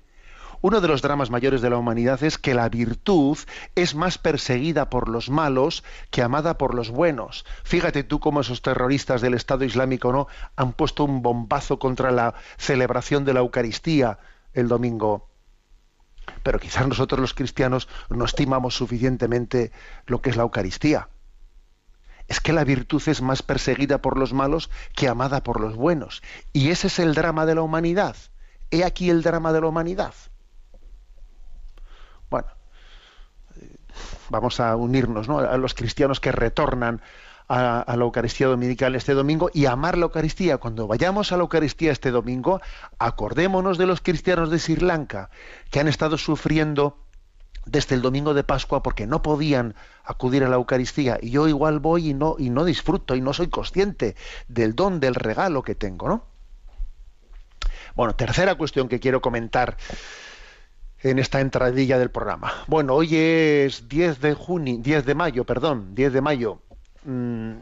Uno 0.61 0.81
de 0.81 0.87
los 0.87 1.01
dramas 1.01 1.31
mayores 1.31 1.61
de 1.61 1.71
la 1.71 1.77
humanidad 1.77 2.23
es 2.23 2.37
que 2.37 2.53
la 2.53 2.69
virtud 2.69 3.35
es 3.73 3.95
más 3.95 4.19
perseguida 4.19 4.91
por 4.91 5.09
los 5.09 5.29
malos 5.29 5.83
que 6.11 6.21
amada 6.21 6.59
por 6.59 6.75
los 6.75 6.91
buenos. 6.91 7.45
Fíjate 7.63 8.03
tú 8.03 8.19
cómo 8.19 8.41
esos 8.41 8.61
terroristas 8.61 9.21
del 9.21 9.33
Estado 9.33 9.65
Islámico 9.65 10.13
no 10.13 10.27
han 10.55 10.73
puesto 10.73 11.03
un 11.03 11.23
bombazo 11.23 11.79
contra 11.79 12.11
la 12.11 12.35
celebración 12.57 13.25
de 13.25 13.33
la 13.33 13.39
Eucaristía 13.39 14.19
el 14.53 14.67
domingo. 14.67 15.34
Pero 16.45 16.59
quizás 16.59 16.87
nosotros 16.87 17.19
los 17.19 17.33
cristianos 17.33 17.89
no 18.07 18.23
estimamos 18.23 18.75
suficientemente 18.75 19.71
lo 20.05 20.21
que 20.21 20.29
es 20.29 20.37
la 20.37 20.43
Eucaristía 20.43 21.09
es 22.27 22.39
que 22.39 22.53
la 22.53 22.63
virtud 22.63 23.01
es 23.07 23.21
más 23.21 23.41
perseguida 23.41 23.99
por 23.99 24.17
los 24.17 24.31
malos 24.31 24.69
que 24.95 25.07
amada 25.07 25.41
por 25.41 25.59
los 25.59 25.75
buenos. 25.75 26.21
Y 26.53 26.69
ese 26.69 26.87
es 26.87 26.99
el 26.99 27.13
drama 27.13 27.47
de 27.47 27.55
la 27.55 27.61
humanidad. 27.61 28.15
He 28.69 28.83
aquí 28.83 29.09
el 29.09 29.23
drama 29.23 29.53
de 29.53 29.61
la 29.61 29.67
humanidad. 29.67 30.13
Bueno, 32.29 32.47
eh, 33.61 33.75
vamos 34.29 34.59
a 34.59 34.75
unirnos 34.75 35.27
¿no? 35.27 35.39
a 35.39 35.57
los 35.57 35.73
cristianos 35.73 36.19
que 36.19 36.31
retornan 36.31 37.01
a, 37.47 37.83
la 37.87 38.03
Eucaristía 38.03 38.47
Dominical 38.47 38.95
este 38.95 39.13
domingo 39.13 39.49
y 39.53 39.65
amar 39.65 39.97
la 39.97 40.05
Eucaristía. 40.05 40.57
Cuando 40.57 40.87
vayamos 40.87 41.31
a 41.31 41.37
la 41.37 41.43
Eucaristía 41.43 41.91
este 41.91 42.11
domingo, 42.11 42.61
acordémonos 42.99 43.77
de 43.77 43.85
los 43.85 44.01
cristianos 44.01 44.49
de 44.49 44.59
Sri 44.59 44.77
Lanka 44.77 45.29
que 45.69 45.79
han 45.79 45.87
estado 45.87 46.17
sufriendo 46.17 46.97
desde 47.65 47.95
el 47.95 48.01
domingo 48.01 48.33
de 48.33 48.43
Pascua 48.43 48.83
porque 48.83 49.07
no 49.07 49.21
podían 49.21 49.75
acudir 50.03 50.43
a 50.43 50.49
la 50.49 50.55
Eucaristía 50.55 51.17
y 51.21 51.31
yo 51.31 51.47
igual 51.47 51.79
voy 51.79 52.09
y 52.09 52.13
no 52.13 52.35
y 52.37 52.49
no 52.49 52.63
disfruto 52.63 53.15
y 53.15 53.21
no 53.21 53.33
soy 53.33 53.47
consciente 53.47 54.15
del 54.47 54.75
don 54.75 54.99
del 54.99 55.15
regalo 55.15 55.63
que 55.63 55.75
tengo, 55.75 56.07
¿no? 56.07 56.25
Bueno, 57.95 58.15
tercera 58.15 58.55
cuestión 58.55 58.89
que 58.89 58.99
quiero 58.99 59.21
comentar 59.21 59.77
en 60.99 61.19
esta 61.19 61.39
entradilla 61.39 61.97
del 61.97 62.11
programa. 62.11 62.51
Bueno, 62.67 62.93
hoy 62.93 63.15
es 63.15 63.87
10 63.87 64.19
de 64.19 64.33
junio, 64.33 64.77
10 64.79 65.05
de 65.05 65.15
mayo, 65.15 65.45
perdón, 65.45 65.95
10 65.95 66.13
de 66.13 66.21
mayo. 66.21 66.61
Mm, 67.05 67.59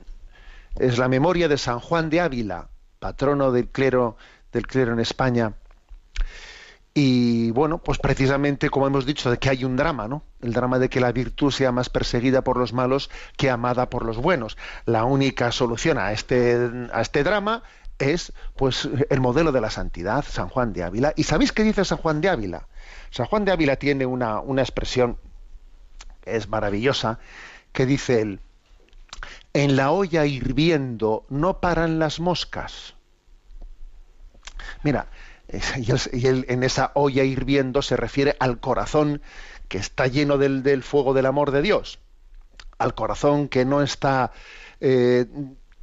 es 0.77 0.97
la 0.97 1.07
memoria 1.07 1.47
de 1.47 1.57
San 1.57 1.79
Juan 1.79 2.09
de 2.09 2.21
Ávila, 2.21 2.69
patrono 3.00 3.51
del 3.51 3.67
clero 3.69 4.17
del 4.51 4.67
clero 4.67 4.93
en 4.93 5.00
España. 5.00 5.53
Y 6.95 7.50
bueno, 7.51 7.79
pues 7.79 7.97
precisamente 7.97 8.69
como 8.69 8.85
hemos 8.85 9.05
dicho, 9.05 9.31
de 9.31 9.39
que 9.39 9.50
hay 9.50 9.65
un 9.65 9.75
drama, 9.75 10.07
¿no? 10.07 10.23
El 10.41 10.53
drama 10.53 10.77
de 10.77 10.89
que 10.89 11.00
la 11.00 11.12
virtud 11.12 11.51
sea 11.51 11.71
más 11.71 11.89
perseguida 11.89 12.43
por 12.43 12.57
los 12.57 12.71
malos 12.71 13.09
que 13.35 13.50
amada 13.50 13.89
por 13.89 14.05
los 14.05 14.17
buenos. 14.17 14.57
La 14.85 15.03
única 15.03 15.51
solución 15.51 15.97
a 15.97 16.12
este, 16.12 16.69
a 16.93 17.01
este 17.01 17.23
drama 17.23 17.63
es 17.97 18.31
pues 18.55 18.88
el 19.09 19.21
modelo 19.21 19.51
de 19.51 19.62
la 19.62 19.71
santidad, 19.71 20.23
San 20.27 20.50
Juan 20.50 20.71
de 20.71 20.83
Ávila. 20.83 21.13
¿Y 21.15 21.23
sabéis 21.23 21.51
qué 21.51 21.63
dice 21.63 21.83
San 21.83 21.97
Juan 21.97 22.21
de 22.21 22.29
Ávila? 22.29 22.67
San 23.09 23.25
Juan 23.25 23.43
de 23.45 23.51
Ávila 23.51 23.75
tiene 23.77 24.05
una, 24.05 24.39
una 24.39 24.62
expresión 24.62 25.17
que 26.21 26.35
es 26.35 26.47
maravillosa, 26.47 27.19
que 27.71 27.85
dice 27.88 28.21
él, 28.21 28.39
en 29.53 29.75
la 29.75 29.91
olla 29.91 30.25
hirviendo 30.25 31.25
no 31.29 31.60
paran 31.60 32.00
las 32.00 32.19
moscas. 32.19 32.95
Mira, 34.83 35.07
y, 35.77 36.27
en 36.27 36.63
esa 36.63 36.91
olla 36.95 37.24
hirviendo 37.24 37.81
se 37.81 37.95
refiere 37.95 38.36
al 38.39 38.60
corazón 38.60 39.22
que 39.67 39.77
está 39.77 40.07
lleno 40.07 40.38
del, 40.38 40.83
fuego 40.83 41.13
del 41.13 41.25
amor 41.25 41.51
de 41.51 41.62
Dios, 41.62 42.00
al 42.77 42.95
corazón 42.95 43.48
que 43.48 43.65
no 43.65 43.81
está 43.81 44.31
eh, 44.81 45.25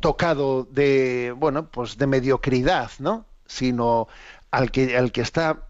tocado 0.00 0.64
de 0.64 1.34
bueno 1.36 1.70
pues 1.70 1.96
de 1.96 2.06
mediocridad, 2.06 2.90
¿no? 2.98 3.26
sino 3.46 4.08
al 4.50 4.70
que, 4.70 4.96
al 4.96 5.12
que 5.12 5.20
está 5.20 5.68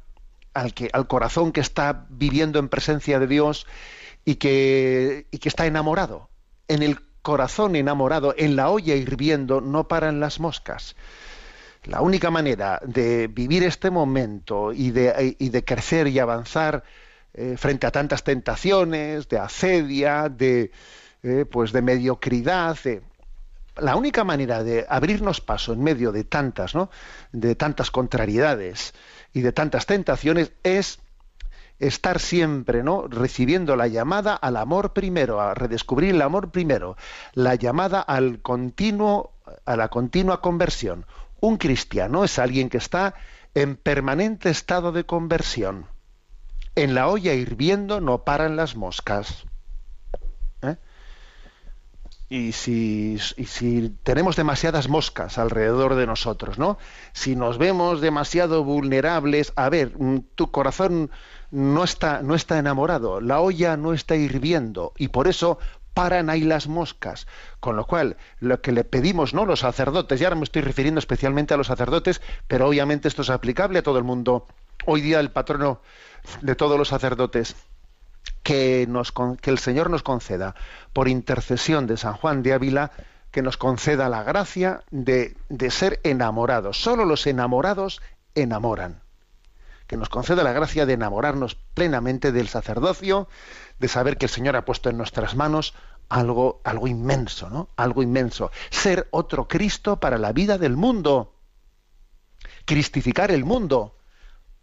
al 0.55 0.75
que 0.75 0.91
al 0.93 1.07
corazón 1.07 1.53
que 1.53 1.61
está 1.61 2.07
viviendo 2.09 2.59
en 2.59 2.69
presencia 2.69 3.19
de 3.19 3.27
Dios 3.27 3.67
y 4.25 4.37
que, 4.37 5.27
y 5.31 5.39
que 5.39 5.49
está 5.49 5.67
enamorado. 5.67 6.29
En 6.69 6.83
el 6.83 7.01
corazón 7.23 7.77
enamorado, 7.77 8.35
en 8.37 8.57
la 8.57 8.71
olla 8.71 8.95
hirviendo, 8.95 9.61
no 9.61 9.89
paran 9.89 10.21
las 10.21 10.41
moscas. 10.41 10.97
La 11.85 12.03
única 12.03 12.31
manera 12.31 12.81
de 12.85 13.27
vivir 13.27 13.65
este 13.65 13.91
momento 13.91 14.73
y 14.73 14.91
de, 14.91 15.37
de 15.39 15.65
crecer 15.65 16.09
y 16.09 16.19
avanzar 16.19 16.85
eh, 17.33 17.57
frente 17.57 17.87
a 17.87 17.91
tantas 17.91 18.23
tentaciones, 18.23 19.29
de 19.29 19.39
acedia, 19.39 20.29
de, 20.29 20.73
eh, 21.23 21.47
pues 21.51 21.73
de 21.73 21.81
mediocridad, 21.81 22.77
la 23.77 23.97
única 23.97 24.25
manera 24.25 24.63
de 24.63 24.85
abrirnos 24.89 25.41
paso 25.41 25.73
en 25.73 25.83
medio 25.83 26.13
de 26.13 26.25
tantas, 26.25 26.75
¿no? 26.75 26.91
de 27.33 27.55
tantas 27.55 27.91
contrariedades 27.91 28.95
y 29.33 29.41
de 29.41 29.53
tantas 29.53 29.87
tentaciones 29.87 30.53
es 30.63 30.99
estar 31.81 32.21
siempre, 32.21 32.83
¿no? 32.83 33.09
recibiendo 33.09 33.75
la 33.75 33.89
llamada 33.89 34.35
al 34.35 34.57
amor 34.57 34.93
primero, 34.93 35.41
a 35.41 35.55
redescubrir 35.55 36.15
el 36.15 36.23
amor 36.23 36.51
primero, 36.51 36.97
la 37.35 37.57
llamada 37.57 38.01
al 38.01 38.41
continuo 38.41 39.33
a 39.65 39.77
la 39.77 39.89
continua 39.89 40.41
conversión. 40.41 41.07
Un 41.41 41.57
cristiano 41.57 42.25
es 42.25 42.39
alguien 42.39 42.69
que 42.69 42.79
está 42.79 43.15
en 43.55 43.77
permanente 43.77 44.51
estado 44.51 44.93
de 44.93 45.05
conversión. 45.05 45.87
En 46.77 46.95
la 46.95 47.09
olla 47.09 47.35
hirviendo 47.35 48.01
no 48.01 48.25
paran 48.25 48.57
las 48.57 48.77
moscas. 48.77 49.45
¿Eh? 50.63 50.77
Y, 52.29 52.53
si, 52.53 53.19
si, 53.19 53.91
tenemos 54.05 54.37
demasiadas 54.37 54.89
moscas 54.89 55.37
alrededor 55.37 55.97
de 55.97 56.07
nosotros, 56.07 56.59
¿no? 56.59 56.79
Si 57.13 57.35
nos 57.35 57.59
vemos 57.59 58.01
demasiado 58.01 58.63
vulnerables, 58.63 59.53
a 59.57 59.69
ver, 59.69 59.99
mm, 59.99 60.21
tu 60.37 60.53
corazón 60.53 61.11
no 61.51 61.85
está, 61.85 62.23
no 62.23 62.35
está 62.35 62.59
enamorado, 62.59 63.21
la 63.21 63.41
olla 63.41 63.77
no 63.77 63.93
está 63.93 64.17
hirviendo 64.17 64.93
y 64.97 65.09
por 65.09 65.29
eso 65.29 65.59
paran 65.95 66.31
ahí 66.31 66.43
las 66.43 66.69
moscas. 66.69 67.27
Con 67.59 67.77
lo 67.77 67.87
cual, 67.87 68.17
lo 68.39 68.61
que 68.61 68.73
le 68.73 68.85
pedimos, 68.85 69.35
¿no? 69.35 69.45
Los 69.45 69.61
sacerdotes, 69.61 70.21
y 70.21 70.25
ahora 70.25 70.37
me 70.37 70.45
estoy 70.45 70.63
refiriendo 70.63 70.99
especialmente 70.99 71.55
a 71.55 71.57
los 71.57 71.67
sacerdotes, 71.67 72.21
pero 72.47 72.69
obviamente 72.69 73.09
esto 73.09 73.23
es 73.23 73.31
aplicable 73.31 73.81
a 73.81 73.83
todo 73.83 73.99
el 73.99 74.05
mundo. 74.05 74.47
Hoy 74.87 75.01
día 75.01 75.21
el 75.21 75.31
patrono 75.31 75.81
de 76.41 76.55
todos 76.55 76.79
los 76.79 76.89
sacerdotes, 76.89 77.57
que, 78.43 78.87
nos, 78.89 79.13
que 79.41 79.51
el 79.51 79.59
Señor 79.59 79.91
nos 79.91 80.03
conceda, 80.03 80.55
por 80.93 81.09
intercesión 81.09 81.87
de 81.87 81.97
San 81.97 82.15
Juan 82.15 82.43
de 82.43 82.53
Ávila, 82.53 82.93
que 83.31 83.43
nos 83.43 83.57
conceda 83.57 84.09
la 84.09 84.23
gracia 84.23 84.83
de, 84.91 85.37
de 85.49 85.71
ser 85.71 86.01
enamorados. 86.03 86.81
Solo 86.81 87.05
los 87.05 87.27
enamorados 87.27 88.01
enamoran. 88.35 89.03
Que 89.91 89.97
nos 89.97 90.09
conceda 90.09 90.45
la 90.45 90.53
gracia 90.53 90.87
de 90.87 90.93
enamorarnos 90.93 91.57
plenamente 91.57 92.31
del 92.31 92.47
sacerdocio, 92.47 93.29
de 93.81 93.89
saber 93.89 94.19
que 94.19 94.27
el 94.27 94.31
Señor 94.31 94.55
ha 94.55 94.65
puesto 94.65 94.89
en 94.89 94.97
nuestras 94.97 95.35
manos 95.35 95.75
algo, 96.09 96.61
algo 96.63 96.87
inmenso, 96.87 97.51
¿no? 97.51 97.71
Algo 97.75 98.05
inmenso. 98.05 98.53
Ser 98.71 99.09
otro 99.11 99.49
Cristo 99.49 99.99
para 99.99 100.17
la 100.17 100.33
vida 100.33 100.59
del 100.59 100.77
mundo. 100.77 101.35
Cristificar 102.67 103.33
el 103.33 103.45
mundo. 103.45 103.99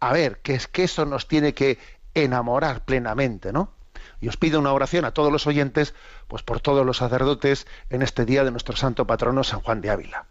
A 0.00 0.14
ver, 0.14 0.40
que 0.40 0.54
es 0.54 0.66
que 0.66 0.84
eso 0.84 1.04
nos 1.04 1.28
tiene 1.28 1.52
que 1.52 1.78
enamorar 2.14 2.86
plenamente, 2.86 3.52
¿no? 3.52 3.74
Y 4.22 4.28
os 4.28 4.38
pido 4.38 4.58
una 4.58 4.72
oración 4.72 5.04
a 5.04 5.12
todos 5.12 5.30
los 5.30 5.46
oyentes, 5.46 5.92
pues 6.26 6.42
por 6.42 6.60
todos 6.60 6.86
los 6.86 6.96
sacerdotes 6.96 7.66
en 7.90 8.00
este 8.00 8.24
día 8.24 8.44
de 8.44 8.50
nuestro 8.50 8.76
santo 8.76 9.06
patrono 9.06 9.44
San 9.44 9.60
Juan 9.60 9.82
de 9.82 9.90
Ávila. 9.90 10.26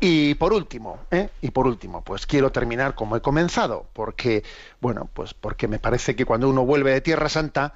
Y 0.00 0.34
por 0.34 0.52
último, 0.52 1.00
¿eh? 1.10 1.28
y 1.40 1.50
por 1.50 1.66
último, 1.66 2.02
pues 2.02 2.26
quiero 2.26 2.52
terminar 2.52 2.94
como 2.94 3.16
he 3.16 3.20
comenzado, 3.20 3.86
porque, 3.92 4.44
bueno, 4.80 5.10
pues 5.12 5.34
porque 5.34 5.66
me 5.66 5.80
parece 5.80 6.14
que 6.14 6.24
cuando 6.24 6.48
uno 6.48 6.64
vuelve 6.64 6.92
de 6.92 7.00
Tierra 7.00 7.28
Santa, 7.28 7.74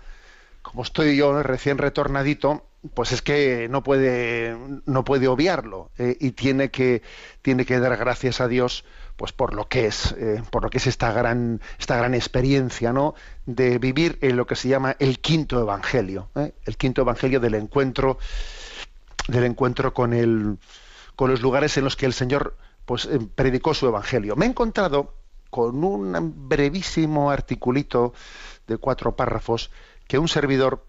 como 0.62 0.84
estoy 0.84 1.16
yo 1.16 1.42
recién 1.42 1.78
retornadito, 1.78 2.64
pues 2.94 3.10
es 3.10 3.22
que 3.22 3.68
no 3.68 3.82
puede, 3.82 4.56
no 4.86 5.04
puede 5.04 5.26
obviarlo 5.28 5.90
¿eh? 5.98 6.16
y 6.20 6.32
tiene 6.32 6.70
que, 6.70 7.02
tiene 7.42 7.64
que 7.64 7.78
dar 7.78 7.96
gracias 7.96 8.40
a 8.40 8.48
Dios 8.48 8.84
pues 9.16 9.32
por 9.32 9.54
lo 9.54 9.68
que 9.68 9.86
es, 9.86 10.12
eh, 10.18 10.42
por 10.50 10.64
lo 10.64 10.70
que 10.70 10.78
es 10.78 10.86
esta 10.86 11.12
gran, 11.12 11.60
esta 11.78 11.96
gran 11.96 12.14
experiencia, 12.14 12.92
¿no? 12.92 13.14
De 13.46 13.78
vivir 13.78 14.18
en 14.20 14.36
lo 14.36 14.46
que 14.46 14.56
se 14.56 14.68
llama 14.68 14.96
el 14.98 15.20
quinto 15.20 15.60
evangelio, 15.60 16.30
el 16.34 16.76
quinto 16.76 17.02
evangelio 17.02 17.38
del 17.38 17.54
encuentro, 17.54 18.18
del 19.28 19.44
encuentro 19.44 19.92
con 19.92 20.12
el 20.12 20.58
con 21.16 21.30
los 21.30 21.42
lugares 21.42 21.76
en 21.76 21.84
los 21.84 21.96
que 21.96 22.06
el 22.06 22.12
Señor 22.12 22.56
pues, 22.84 23.06
eh, 23.06 23.18
predicó 23.34 23.74
su 23.74 23.86
evangelio. 23.86 24.36
Me 24.36 24.46
he 24.46 24.48
encontrado 24.48 25.14
con 25.50 25.84
un 25.84 26.48
brevísimo 26.48 27.30
articulito 27.30 28.14
de 28.66 28.78
cuatro 28.78 29.16
párrafos 29.16 29.70
que 30.08 30.18
un 30.18 30.28
servidor, 30.28 30.86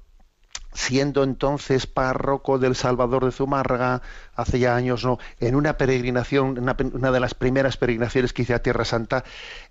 siendo 0.74 1.24
entonces 1.24 1.86
párroco 1.86 2.60
del 2.60 2.75
Salvador 2.75 3.25
de 3.25 3.32
Zumárraga, 3.32 4.01
hace 4.36 4.60
ya 4.60 4.75
años, 4.75 5.03
no, 5.03 5.20
en 5.39 5.56
una 5.56 5.77
peregrinación, 5.77 6.58
una, 6.58 7.12
de 7.12 7.20
las 7.20 7.34
primeras 7.34 7.77
peregrinaciones 7.77 8.32
que 8.32 8.44
hice 8.44 8.53
a 8.53 8.63
Tierra 8.63 8.86
Santa, 8.86 9.24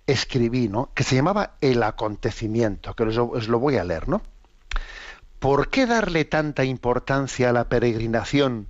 escribí, 0.05 0.69
¿no? 0.69 0.91
que 0.93 1.03
se 1.03 1.15
llamaba 1.15 1.55
El 1.59 1.81
acontecimiento, 1.83 2.93
que 2.93 3.03
os, 3.03 3.47
lo 3.47 3.59
voy 3.59 3.77
a 3.77 3.83
leer, 3.83 4.07
¿no? 4.07 4.21
¿Por 5.39 5.69
qué 5.69 5.85
darle 5.85 6.23
tanta 6.23 6.63
importancia 6.63 7.49
a 7.49 7.53
la 7.53 7.67
peregrinación 7.67 8.67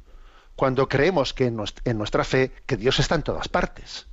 cuando 0.55 0.87
creemos 0.87 1.33
que 1.33 1.45
en 1.45 1.97
nuestra 1.97 2.23
fe 2.23 2.51
que 2.65 2.77
Dios 2.77 2.99
está 2.99 3.15
en 3.15 3.23
todas 3.23 3.47
partes. 3.47 4.07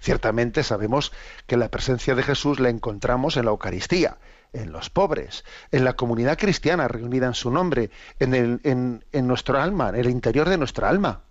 Ciertamente 0.00 0.62
sabemos 0.62 1.12
que 1.46 1.56
la 1.56 1.70
presencia 1.70 2.14
de 2.14 2.22
Jesús 2.22 2.60
la 2.60 2.68
encontramos 2.68 3.36
en 3.36 3.44
la 3.44 3.50
Eucaristía, 3.50 4.18
en 4.52 4.72
los 4.72 4.90
pobres, 4.90 5.44
en 5.70 5.84
la 5.84 5.94
comunidad 5.94 6.38
cristiana 6.38 6.88
reunida 6.88 7.26
en 7.26 7.34
su 7.34 7.50
nombre, 7.50 7.90
en, 8.18 8.34
el, 8.34 8.60
en, 8.64 9.26
nuestro 9.26 9.60
alma, 9.60 9.90
en 9.90 9.96
el 9.96 10.10
interior 10.10 10.48
de 10.48 10.58
nuestra 10.58 10.88
alma. 10.88 11.22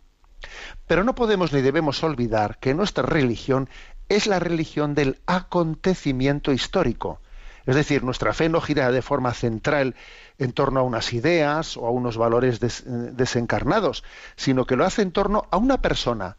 Pero 0.87 1.03
no 1.03 1.15
podemos 1.15 1.53
ni 1.53 1.61
debemos 1.61 2.03
olvidar 2.03 2.59
que 2.59 2.73
nuestra 2.73 3.03
religión 3.03 3.69
es 4.09 4.27
la 4.27 4.39
religión 4.39 4.95
del 4.95 5.19
acontecimiento 5.25 6.51
histórico. 6.51 7.21
Es 7.65 7.75
decir, 7.75 8.03
nuestra 8.03 8.33
fe 8.33 8.47
no 8.47 8.61
gira 8.61 8.91
de 8.91 9.01
forma 9.01 9.33
central 9.33 9.95
en 10.39 10.51
torno 10.51 10.79
a 10.79 10.83
unas 10.83 11.13
ideas 11.13 11.77
o 11.77 11.87
a 11.87 11.91
unos 11.91 12.17
valores 12.17 12.59
desencarnados, 12.59 14.03
sino 14.35 14.65
que 14.65 14.75
lo 14.75 14.85
hace 14.85 15.01
en 15.01 15.11
torno 15.11 15.47
a 15.51 15.57
una 15.57 15.81
persona 15.81 16.37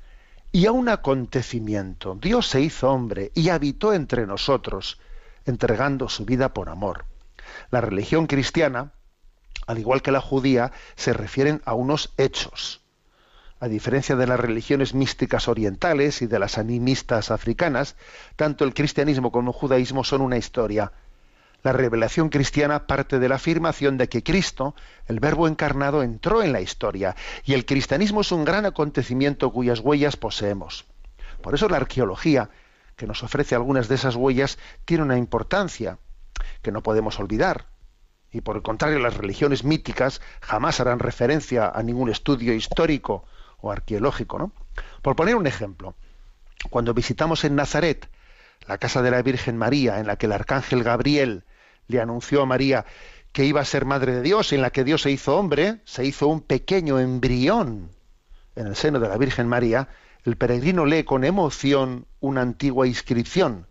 y 0.53 0.67
a 0.67 0.73
un 0.73 0.89
acontecimiento. 0.89 2.17
Dios 2.21 2.47
se 2.49 2.61
hizo 2.61 2.91
hombre 2.91 3.33
y 3.35 3.49
habitó 3.49 3.93
entre 3.93 4.27
nosotros, 4.27 4.99
entregando 5.45 6.09
su 6.09 6.25
vida 6.25 6.55
por 6.55 6.69
amor. 6.69 7.05
La 7.71 7.81
religión 7.81 8.27
cristiana, 8.27 8.93
al 9.67 9.79
igual 9.79 10.03
que 10.03 10.13
la 10.13 10.21
judía, 10.21 10.73
se 10.97 11.13
refieren 11.13 11.61
a 11.65 11.75
unos 11.75 12.13
hechos. 12.17 12.83
A 13.61 13.67
diferencia 13.67 14.15
de 14.15 14.27
las 14.27 14.39
religiones 14.39 14.95
místicas 14.95 15.49
orientales 15.49 16.23
y 16.23 16.27
de 16.27 16.39
las 16.39 16.59
animistas 16.59 17.33
africanas, 17.33 17.97
tanto 18.37 18.65
el 18.65 18.73
cristianismo 18.73 19.33
como 19.33 19.51
el 19.51 19.57
judaísmo 19.57 20.05
son 20.05 20.21
una 20.21 20.37
historia, 20.37 20.93
la 21.69 21.73
revelación 21.75 22.31
cristiana 22.31 22.87
parte 22.87 23.19
de 23.19 23.29
la 23.29 23.35
afirmación 23.35 23.99
de 23.99 24.09
que 24.09 24.23
Cristo, 24.23 24.75
el 25.07 25.21
Verbo 25.21 25.47
encarnado, 25.47 26.03
entró 26.03 26.43
en 26.43 26.55
la 26.55 26.63
historia 26.63 27.15
y 27.45 27.53
el 27.53 27.67
cristianismo 27.67 28.23
es 28.23 28.33
un 28.33 28.47
gran 28.47 28.65
acontecimiento 28.65 29.53
cuyas 29.53 29.81
huellas 29.81 30.17
poseemos. 30.17 30.87
Por 31.43 31.55
eso 31.55 31.69
la 31.69 31.77
arqueología, 31.77 32.49
que 32.97 33.07
nos 33.07 33.23
ofrece 33.23 33.55
algunas 33.55 33.87
de 33.87 33.97
esas 33.97 34.17
huellas, 34.17 34.59
tiene 34.87 35.03
una 35.03 35.19
importancia 35.19 35.99
que 36.63 36.73
no 36.73 36.83
podemos 36.83 37.21
olvidar. 37.21 37.67
Y 38.33 38.41
por 38.41 38.57
el 38.57 38.63
contrario, 38.63 38.99
las 38.99 39.19
religiones 39.19 39.63
míticas 39.63 40.23
jamás 40.41 40.81
harán 40.81 41.01
referencia 41.01 41.69
a 41.69 41.83
ningún 41.83 42.09
estudio 42.09 42.55
histórico 42.55 43.27
o 43.61 43.71
arqueológico. 43.71 44.39
¿no? 44.39 44.53
Por 45.03 45.17
poner 45.17 45.37
un 45.37 45.47
ejemplo, 45.47 45.97
cuando 46.71 46.95
visitamos 46.95 47.45
en 47.45 47.57
Nazaret 47.57 48.09
la 48.67 48.79
casa 48.79 49.03
de 49.03 49.11
la 49.11 49.21
Virgen 49.21 49.59
María, 49.59 50.01
en 50.01 50.07
la 50.07 50.17
que 50.17 50.25
el 50.25 50.33
arcángel 50.33 50.83
Gabriel 50.83 51.45
le 51.89 52.01
anunció 52.01 52.43
a 52.43 52.47
María 52.47 52.87
que 53.33 53.45
iba 53.45 53.61
a 53.61 53.65
ser 53.65 53.85
madre 53.85 54.15
de 54.15 54.23
Dios, 54.23 54.53
en 54.53 54.63
la 54.63 54.71
que 54.71 54.85
Dios 54.85 55.03
se 55.03 55.11
hizo 55.11 55.37
hombre, 55.37 55.81
se 55.85 56.05
hizo 56.05 56.29
un 56.29 56.41
pequeño 56.41 56.99
embrión 56.99 57.91
en 58.57 58.67
el 58.67 58.77
seno 58.77 58.99
de 58.99 59.09
la 59.09 59.17
Virgen 59.17 59.47
María, 59.47 59.89
el 60.25 60.37
peregrino 60.37 60.85
lee 60.85 61.05
con 61.05 61.25
emoción 61.25 62.07
una 62.21 62.43
antigua 62.43 62.87
inscripción, 62.87 63.67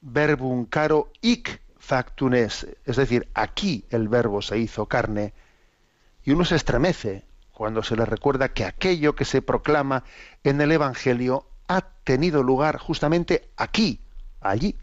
verbum 0.00 0.66
caro 0.66 1.10
hic 1.20 1.62
factunes, 1.78 2.66
es 2.84 2.96
decir, 2.96 3.28
aquí 3.32 3.86
el 3.90 4.08
verbo 4.08 4.42
se 4.42 4.58
hizo 4.58 4.86
carne, 4.86 5.32
y 6.22 6.32
uno 6.32 6.44
se 6.44 6.56
estremece 6.56 7.24
cuando 7.52 7.82
se 7.82 7.96
le 7.96 8.04
recuerda 8.04 8.50
que 8.50 8.64
aquello 8.64 9.14
que 9.16 9.24
se 9.24 9.40
proclama 9.40 10.04
en 10.44 10.60
el 10.60 10.70
Evangelio 10.70 11.46
ha 11.66 11.80
tenido 12.04 12.42
lugar 12.42 12.76
justamente 12.78 13.50
aquí, 13.56 14.00
allí. 14.40 14.76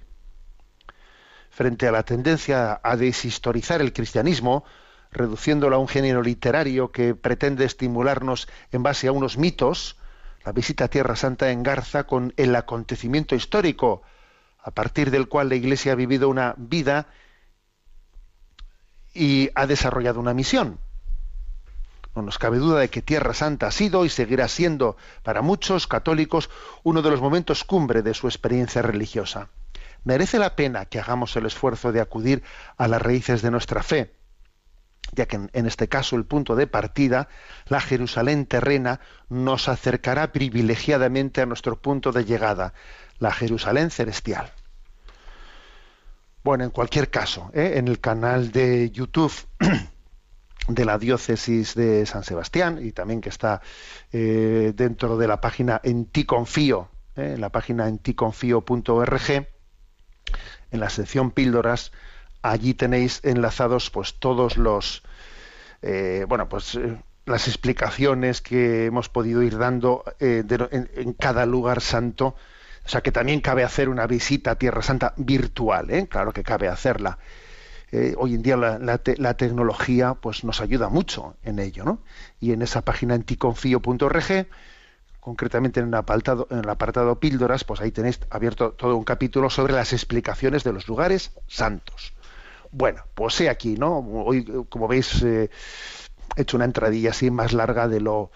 Frente 1.55 1.87
a 1.87 1.91
la 1.93 2.03
tendencia 2.03 2.81
a 2.83 2.97
deshistorizar 2.97 3.79
el 3.79 3.93
cristianismo, 3.93 4.65
reduciéndolo 5.09 5.77
a 5.77 5.79
un 5.79 5.87
género 5.87 6.21
literario 6.21 6.91
que 6.91 7.15
pretende 7.15 7.63
estimularnos 7.63 8.49
en 8.73 8.83
base 8.83 9.07
a 9.07 9.13
unos 9.13 9.37
mitos, 9.37 9.95
la 10.43 10.51
visita 10.51 10.83
a 10.83 10.87
Tierra 10.89 11.15
Santa 11.15 11.51
engarza 11.51 12.07
con 12.07 12.33
el 12.35 12.53
acontecimiento 12.57 13.35
histórico, 13.35 14.01
a 14.59 14.71
partir 14.71 15.11
del 15.11 15.29
cual 15.29 15.47
la 15.47 15.55
Iglesia 15.55 15.93
ha 15.93 15.95
vivido 15.95 16.27
una 16.27 16.55
vida 16.57 17.07
y 19.13 19.49
ha 19.55 19.65
desarrollado 19.65 20.19
una 20.19 20.33
misión. 20.33 20.77
No 22.17 22.21
nos 22.21 22.37
cabe 22.37 22.57
duda 22.57 22.81
de 22.81 22.89
que 22.89 23.01
Tierra 23.01 23.33
Santa 23.33 23.67
ha 23.67 23.71
sido 23.71 24.03
y 24.03 24.09
seguirá 24.09 24.49
siendo 24.49 24.97
para 25.23 25.41
muchos 25.41 25.87
católicos 25.87 26.49
uno 26.83 27.01
de 27.01 27.11
los 27.11 27.21
momentos 27.21 27.63
cumbre 27.63 28.01
de 28.01 28.13
su 28.13 28.27
experiencia 28.27 28.81
religiosa. 28.81 29.47
Merece 30.05 30.39
la 30.39 30.55
pena 30.55 30.85
que 30.85 30.99
hagamos 30.99 31.35
el 31.35 31.47
esfuerzo 31.47 31.91
de 31.91 31.99
acudir 31.99 32.43
a 32.77 32.87
las 32.87 33.01
raíces 33.01 33.41
de 33.41 33.51
nuestra 33.51 33.83
fe, 33.83 34.13
ya 35.11 35.25
que 35.25 35.35
en 35.51 35.65
este 35.65 35.89
caso 35.89 36.15
el 36.15 36.25
punto 36.25 36.55
de 36.55 36.67
partida, 36.67 37.27
la 37.67 37.81
Jerusalén 37.81 38.45
terrena, 38.45 38.99
nos 39.29 39.67
acercará 39.67 40.31
privilegiadamente 40.31 41.41
a 41.41 41.47
nuestro 41.47 41.81
punto 41.81 42.11
de 42.11 42.23
llegada, 42.23 42.73
la 43.17 43.33
Jerusalén 43.33 43.89
celestial. 43.89 44.53
Bueno, 46.43 46.63
en 46.63 46.69
cualquier 46.69 47.09
caso, 47.09 47.49
¿eh? 47.53 47.73
en 47.77 47.87
el 47.87 47.99
canal 47.99 48.51
de 48.51 48.91
YouTube 48.91 49.33
de 50.67 50.85
la 50.85 50.99
diócesis 50.99 51.73
de 51.73 52.05
San 52.05 52.23
Sebastián 52.23 52.79
y 52.79 52.91
también 52.91 53.21
que 53.21 53.29
está 53.29 53.61
eh, 54.11 54.71
dentro 54.75 55.17
de 55.17 55.27
la 55.27 55.41
página 55.41 55.81
en 55.83 56.05
ti 56.05 56.25
confío, 56.25 56.89
eh, 57.15 57.33
en 57.33 57.41
la 57.41 57.49
página 57.49 57.87
en 57.87 57.97
ticonfío.org, 57.97 59.54
en 60.71 60.79
la 60.79 60.89
sección 60.89 61.31
píldoras, 61.31 61.91
allí 62.41 62.73
tenéis 62.73 63.21
enlazados 63.23 63.89
pues 63.89 64.15
todos 64.19 64.57
los 64.57 65.03
eh, 65.81 66.25
bueno 66.27 66.47
pues 66.49 66.77
las 67.25 67.47
explicaciones 67.47 68.41
que 68.41 68.85
hemos 68.85 69.09
podido 69.09 69.41
ir 69.41 69.57
dando 69.57 70.03
en, 70.19 70.47
en, 70.95 71.13
cada 71.13 71.45
lugar 71.47 71.81
santo. 71.81 72.35
O 72.85 72.89
sea 72.89 73.01
que 73.01 73.11
también 73.11 73.41
cabe 73.41 73.63
hacer 73.63 73.89
una 73.89 74.05
visita 74.05 74.51
a 74.51 74.55
Tierra 74.55 74.83
Santa 74.83 75.15
virtual, 75.17 76.07
claro 76.07 76.31
que 76.33 76.43
cabe 76.43 76.67
hacerla 76.67 77.17
eh, 77.91 78.13
hoy 78.17 78.33
en 78.35 78.41
día 78.41 78.57
la, 78.57 79.37
tecnología 79.37 80.15
pues 80.15 80.43
nos 80.43 80.59
ayuda 80.59 80.89
mucho 80.89 81.37
en 81.43 81.59
ello, 81.59 81.85
¿no? 81.85 81.99
Y 82.41 82.51
en 82.51 82.61
esa 82.61 82.81
página 82.81 83.13
anticonfío.org, 83.13 84.47
concretamente 85.25 85.79
en 85.79 85.87
el, 85.87 85.95
apartado, 85.95 86.47
en 86.51 86.59
el 86.59 86.69
apartado 86.69 87.19
píldoras, 87.19 87.63
pues 87.63 87.81
ahí 87.81 87.89
tenéis 87.89 88.19
abierto 88.29 88.73
todo 88.73 88.95
un 88.95 89.03
capítulo 89.03 89.49
sobre 89.49 89.73
las 89.73 89.91
explicaciones 89.91 90.63
de 90.63 90.71
los 90.71 90.87
lugares 90.87 91.31
santos. 91.47 92.13
Bueno, 92.71 93.01
pues 93.15 93.41
he 93.41 93.49
aquí, 93.49 93.75
¿no? 93.75 93.97
Hoy, 93.97 94.45
como 94.69 94.87
veis, 94.87 95.23
eh, 95.23 95.49
he 96.35 96.41
hecho 96.43 96.57
una 96.57 96.65
entradilla 96.65 97.09
así 97.09 97.31
más 97.31 97.53
larga 97.53 97.87
de 97.87 98.01
lo 98.01 98.29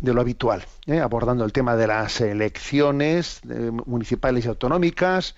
de 0.00 0.14
lo 0.14 0.22
habitual, 0.22 0.64
¿eh? 0.86 1.00
abordando 1.00 1.44
el 1.44 1.52
tema 1.52 1.76
de 1.76 1.86
las 1.86 2.22
elecciones 2.22 3.42
municipales 3.84 4.46
y 4.46 4.48
autonómicas, 4.48 5.34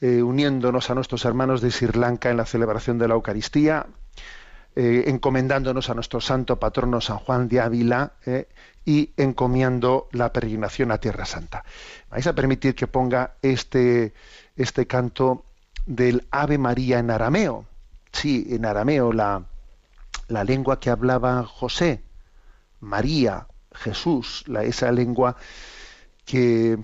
eh, 0.00 0.22
uniéndonos 0.22 0.90
a 0.90 0.94
nuestros 0.94 1.24
hermanos 1.24 1.60
de 1.60 1.72
Sri 1.72 1.98
Lanka 1.98 2.30
en 2.30 2.36
la 2.36 2.46
celebración 2.46 2.98
de 2.98 3.08
la 3.08 3.14
Eucaristía, 3.14 3.86
eh, 4.74 5.04
encomendándonos 5.08 5.90
a 5.90 5.94
nuestro 5.94 6.18
santo 6.22 6.58
patrono 6.58 7.02
San 7.02 7.18
Juan 7.18 7.46
de 7.46 7.60
Ávila 7.60 8.12
eh, 8.24 8.48
y 8.84 9.10
encomiando 9.16 10.08
la 10.12 10.32
peregrinación 10.32 10.90
a 10.90 10.98
Tierra 10.98 11.24
Santa. 11.24 11.64
Vais 12.10 12.26
a 12.26 12.34
permitir 12.34 12.74
que 12.74 12.86
ponga 12.86 13.34
este, 13.42 14.12
este 14.56 14.86
canto 14.86 15.44
del 15.86 16.26
Ave 16.30 16.58
María 16.58 16.98
en 16.98 17.10
arameo. 17.10 17.66
Sí, 18.12 18.46
en 18.50 18.64
arameo, 18.66 19.12
la, 19.12 19.44
la 20.28 20.44
lengua 20.44 20.80
que 20.80 20.90
hablaba 20.90 21.44
José, 21.44 22.02
María, 22.80 23.46
Jesús, 23.72 24.44
la, 24.46 24.64
esa 24.64 24.92
lengua 24.92 25.36
que, 26.24 26.78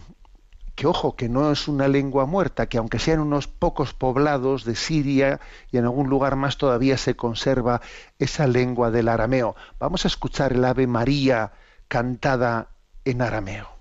que, 0.74 0.86
ojo, 0.86 1.16
que 1.16 1.28
no 1.28 1.50
es 1.50 1.68
una 1.68 1.88
lengua 1.88 2.24
muerta, 2.24 2.66
que 2.66 2.78
aunque 2.78 2.98
sean 2.98 3.20
unos 3.20 3.46
pocos 3.48 3.92
poblados 3.92 4.64
de 4.64 4.76
Siria 4.76 5.40
y 5.70 5.76
en 5.76 5.84
algún 5.84 6.08
lugar 6.08 6.36
más 6.36 6.56
todavía 6.56 6.96
se 6.96 7.16
conserva 7.16 7.80
esa 8.18 8.46
lengua 8.46 8.90
del 8.90 9.08
arameo. 9.08 9.56
Vamos 9.78 10.04
a 10.04 10.08
escuchar 10.08 10.52
el 10.52 10.64
Ave 10.64 10.86
María 10.86 11.52
cantada 11.88 12.68
en 13.04 13.22
arameo. 13.22 13.77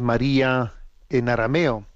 María 0.00 0.74
en 1.08 1.28
arameo. 1.28 1.86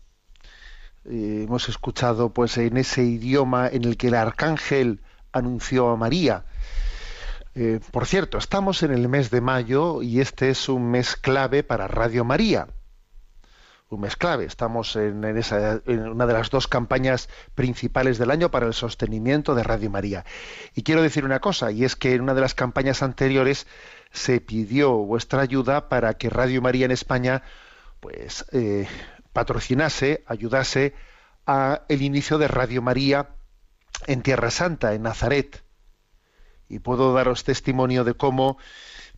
Eh, 1.04 1.44
hemos 1.44 1.68
escuchado 1.68 2.30
pues 2.30 2.56
en 2.58 2.76
ese 2.76 3.02
idioma 3.02 3.68
en 3.68 3.84
el 3.84 3.96
que 3.96 4.08
el 4.08 4.14
arcángel 4.14 5.00
anunció 5.32 5.90
a 5.90 5.96
María. 5.96 6.44
Eh, 7.54 7.80
por 7.90 8.06
cierto, 8.06 8.38
estamos 8.38 8.82
en 8.82 8.92
el 8.92 9.08
mes 9.08 9.30
de 9.30 9.40
mayo 9.40 10.02
y 10.02 10.20
este 10.20 10.50
es 10.50 10.68
un 10.68 10.90
mes 10.90 11.16
clave 11.16 11.62
para 11.62 11.88
Radio 11.88 12.24
María. 12.24 12.68
Un 13.88 14.02
mes 14.02 14.14
clave. 14.14 14.44
Estamos 14.44 14.94
en, 14.94 15.24
esa, 15.36 15.80
en 15.84 16.08
una 16.08 16.26
de 16.26 16.32
las 16.32 16.50
dos 16.50 16.68
campañas 16.68 17.28
principales 17.56 18.18
del 18.18 18.30
año 18.30 18.52
para 18.52 18.66
el 18.66 18.74
sostenimiento 18.74 19.56
de 19.56 19.64
Radio 19.64 19.90
María. 19.90 20.24
Y 20.76 20.84
quiero 20.84 21.02
decir 21.02 21.24
una 21.24 21.40
cosa, 21.40 21.72
y 21.72 21.84
es 21.84 21.96
que 21.96 22.14
en 22.14 22.20
una 22.20 22.34
de 22.34 22.40
las 22.40 22.54
campañas 22.54 23.02
anteriores 23.02 23.66
se 24.12 24.40
pidió 24.40 24.92
vuestra 24.92 25.42
ayuda 25.42 25.88
para 25.88 26.14
que 26.14 26.30
Radio 26.30 26.62
María 26.62 26.84
en 26.84 26.92
España 26.92 27.42
pues 28.00 28.44
eh, 28.52 28.88
patrocinase, 29.32 30.24
ayudase 30.26 30.94
a 31.46 31.82
el 31.88 32.02
inicio 32.02 32.38
de 32.38 32.48
Radio 32.48 32.82
María 32.82 33.30
en 34.06 34.22
Tierra 34.22 34.50
Santa, 34.50 34.94
en 34.94 35.02
Nazaret. 35.02 35.62
Y 36.68 36.78
puedo 36.78 37.12
daros 37.12 37.44
testimonio 37.44 38.04
de 38.04 38.14
cómo, 38.14 38.58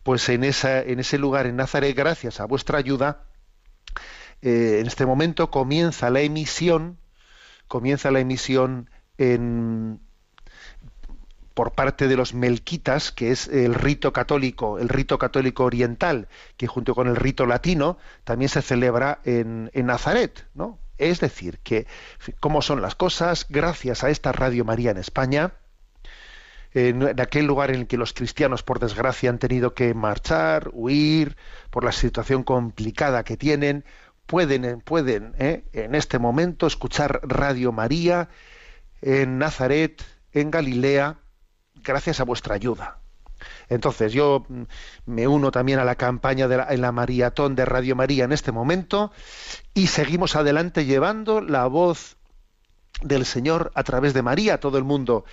pues 0.03 0.27
en, 0.29 0.43
esa, 0.43 0.81
en 0.81 0.99
ese 0.99 1.17
lugar, 1.17 1.45
en 1.45 1.55
Nazaret, 1.55 1.95
gracias 1.95 2.39
a 2.39 2.45
vuestra 2.45 2.77
ayuda, 2.77 3.25
eh, 4.41 4.79
en 4.79 4.87
este 4.87 5.05
momento 5.05 5.49
comienza 5.49 6.09
la 6.09 6.21
emisión, 6.21 6.97
comienza 7.67 8.11
la 8.11 8.19
emisión 8.19 8.89
en, 9.17 10.01
por 11.53 11.73
parte 11.73 12.07
de 12.07 12.15
los 12.15 12.33
melquitas, 12.33 13.11
que 13.11 13.31
es 13.31 13.47
el 13.47 13.73
rito 13.75 14.13
católico, 14.13 14.79
el 14.79 14.89
rito 14.89 15.17
católico 15.17 15.65
oriental, 15.65 16.27
que 16.57 16.67
junto 16.67 16.95
con 16.95 17.07
el 17.07 17.15
rito 17.15 17.45
latino 17.45 17.97
también 18.23 18.49
se 18.49 18.61
celebra 18.61 19.19
en, 19.23 19.69
en 19.73 19.85
Nazaret, 19.85 20.47
¿no? 20.53 20.79
Es 20.97 21.19
decir, 21.19 21.59
que 21.59 21.87
cómo 22.39 22.61
son 22.61 22.81
las 22.81 22.95
cosas, 22.95 23.47
gracias 23.49 24.03
a 24.03 24.09
esta 24.09 24.31
Radio 24.31 24.63
María 24.63 24.91
en 24.91 24.97
España, 24.97 25.53
en 26.73 27.19
aquel 27.19 27.45
lugar 27.45 27.69
en 27.69 27.81
el 27.81 27.87
que 27.87 27.97
los 27.97 28.13
cristianos, 28.13 28.63
por 28.63 28.79
desgracia, 28.79 29.29
han 29.29 29.37
tenido 29.37 29.73
que 29.73 29.93
marchar, 29.93 30.69
huir, 30.73 31.37
por 31.69 31.83
la 31.83 31.91
situación 31.91 32.43
complicada 32.43 33.23
que 33.23 33.37
tienen, 33.37 33.85
pueden, 34.25 34.81
pueden 34.81 35.35
¿eh? 35.37 35.63
en 35.73 35.95
este 35.95 36.17
momento 36.17 36.65
escuchar 36.65 37.19
Radio 37.23 37.71
María 37.71 38.29
en 39.01 39.37
Nazaret, 39.37 40.03
en 40.31 40.49
Galilea, 40.49 41.17
gracias 41.83 42.19
a 42.19 42.23
vuestra 42.23 42.55
ayuda. 42.55 42.99
Entonces 43.69 44.13
yo 44.13 44.45
mm, 44.47 44.63
me 45.05 45.27
uno 45.27 45.51
también 45.51 45.79
a 45.79 45.83
la 45.83 45.95
campaña 45.95 46.47
de 46.47 46.57
la, 46.57 46.67
en 46.69 46.81
la 46.81 46.91
maratón 46.91 47.55
de 47.55 47.65
Radio 47.65 47.95
María 47.95 48.25
en 48.25 48.31
este 48.31 48.51
momento 48.51 49.11
y 49.73 49.87
seguimos 49.87 50.35
adelante 50.35 50.85
llevando 50.85 51.41
la 51.41 51.67
voz 51.67 52.17
del 53.01 53.25
Señor 53.25 53.71
a 53.75 53.83
través 53.83 54.13
de 54.13 54.21
María 54.21 54.55
a 54.55 54.59
todo 54.59 54.77
el 54.77 54.83
mundo. 54.83 55.25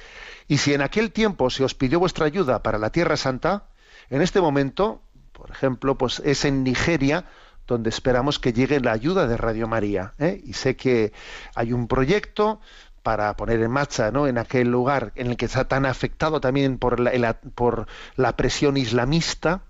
Y 0.49 0.59
si 0.59 0.75
en 0.75 0.83
aquel 0.83 1.13
tiempo 1.13 1.51
se 1.51 1.65
os 1.65 1.75
pidió 1.75 2.01
vuestra 2.01 2.27
ayuda 2.27 2.63
para 2.63 2.79
la 2.79 2.91
Tierra 2.91 3.17
Santa, 3.17 3.69
en 4.09 4.23
este 4.23 4.41
momento, 4.41 5.03
por 5.33 5.51
ejemplo, 5.51 5.97
pues 5.97 6.21
es 6.25 6.45
en 6.45 6.65
Nigeria 6.65 7.27
donde 7.67 7.91
esperamos 7.91 8.41
que 8.41 8.53
llegue 8.53 8.81
la 8.81 8.91
ayuda 8.91 9.29
de 9.29 9.37
Radio 9.37 9.69
María. 9.69 10.13
¿eh? 10.19 10.41
Y 10.45 10.55
sé 10.55 10.75
que 10.75 11.13
hay 11.55 11.73
un 11.73 11.87
proyecto 11.87 12.61
para 13.03 13.37
poner 13.37 13.61
en 13.61 13.71
marcha 13.71 14.11
¿no? 14.11 14.27
en 14.27 14.39
aquel 14.39 14.69
lugar 14.69 15.13
en 15.15 15.29
el 15.29 15.37
que 15.37 15.47
está 15.47 15.67
tan 15.67 15.87
afectado 15.87 16.41
también 16.41 16.79
por 16.79 17.01
la, 17.01 17.41
por 17.55 17.87
la 18.17 18.37
presión 18.37 18.77
islamista, 18.77 19.63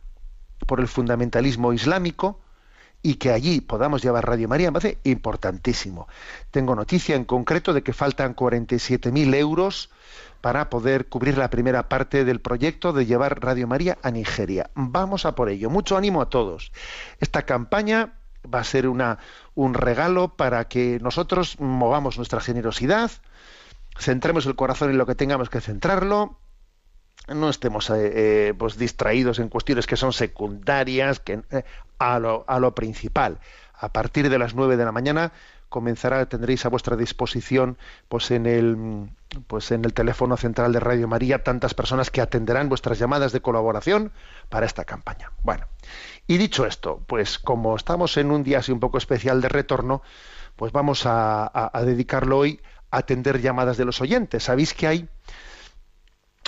por 0.67 0.81
el 0.81 0.89
fundamentalismo 0.89 1.73
islámico, 1.73 2.41
y 3.03 3.15
que 3.15 3.31
allí 3.31 3.61
podamos 3.61 4.03
llevar 4.03 4.27
Radio 4.27 4.49
María 4.49 4.71
me 4.71 4.79
parece 4.79 4.99
importantísimo. 5.05 6.07
Tengo 6.51 6.75
noticia 6.75 7.17
en 7.17 7.25
concreto 7.25 7.73
de 7.73 7.83
que 7.83 7.93
faltan 7.93 8.37
47.000 8.37 9.35
euros 9.37 9.91
para 10.41 10.71
poder 10.71 11.09
cubrir 11.09 11.39
la 11.39 11.51
primera 11.51 11.89
parte 11.89 12.25
del 12.25 12.41
proyecto 12.41 12.93
de 12.93 13.07
llevar 13.07 13.41
Radio 13.43 13.67
María 13.67 13.99
a 14.03 14.11
Nigeria. 14.11 14.71
Vamos 14.75 15.25
a 15.25 15.35
por 15.35 15.49
ello. 15.49 15.71
Mucho 15.71 15.97
ánimo 15.97 16.21
a 16.21 16.29
todos. 16.29 16.73
Esta 17.21 17.43
campaña 17.43 18.20
va 18.47 18.61
a 18.61 18.65
ser 18.65 18.89
una, 18.89 19.19
un 19.55 19.75
regalo 19.75 20.37
para 20.37 20.69
que 20.69 20.99
nosotros 21.01 21.59
movamos 21.61 22.17
nuestra 22.17 22.41
generosidad, 22.41 23.11
centremos 23.99 24.47
el 24.47 24.57
corazón 24.57 24.91
en 24.91 24.99
lo 24.99 25.07
que 25.07 25.15
tengamos 25.15 25.51
que 25.51 25.61
centrarlo, 25.61 26.39
no 27.29 27.49
estemos 27.49 27.91
eh, 27.91 28.13
eh, 28.49 28.55
pues 28.57 28.77
distraídos 28.77 29.39
en 29.39 29.49
cuestiones 29.49 29.87
que 29.87 29.97
son 29.97 30.13
secundarias, 30.13 31.21
que, 31.21 31.43
eh, 31.51 31.65
a, 31.99 32.19
lo, 32.19 32.45
a 32.49 32.59
lo 32.59 32.75
principal. 32.75 33.39
A 33.75 33.93
partir 33.93 34.29
de 34.29 34.39
las 34.39 34.55
nueve 34.55 34.77
de 34.77 34.85
la 34.85 34.93
mañana 34.93 35.33
comenzará, 35.69 36.27
tendréis 36.27 36.67
a 36.67 36.69
vuestra 36.69 36.97
disposición, 36.97 37.79
pues 38.09 38.31
en 38.33 38.47
el, 38.47 39.09
pues 39.47 39.71
en 39.71 39.85
el 39.85 39.95
teléfono 39.95 40.37
central 40.37 40.73
de 40.73 40.81
Radio 40.81 41.07
María, 41.07 41.45
tantas 41.45 41.75
personas 41.75 42.11
que 42.11 42.21
atenderán 42.21 42.69
vuestras 42.69 42.99
llamadas 42.99 43.33
de 43.33 43.41
colaboración 43.41 44.13
para 44.49 44.67
esta 44.67 44.85
campaña. 44.85 45.31
Bueno, 45.43 45.67
y 46.31 46.39
dicho 46.39 46.65
esto, 46.65 47.03
pues 47.09 47.41
como 47.41 47.75
estamos 47.75 48.17
en 48.17 48.31
un 48.31 48.45
día 48.45 48.61
así 48.61 48.71
un 48.71 48.79
poco 48.79 48.99
especial 48.99 49.41
de 49.41 49.49
retorno, 49.49 50.01
pues 50.55 50.71
vamos 50.71 51.03
a, 51.05 51.73
dedicarlo 51.85 52.39
hoy 52.39 52.61
a 52.93 52.99
atender 52.99 53.41
llamadas 53.41 53.77
de 53.77 53.85
los 53.85 54.01
oyentes. 54.01 54.45
Sabéis 54.45 54.73
que 54.73 54.87
hay 54.87 55.09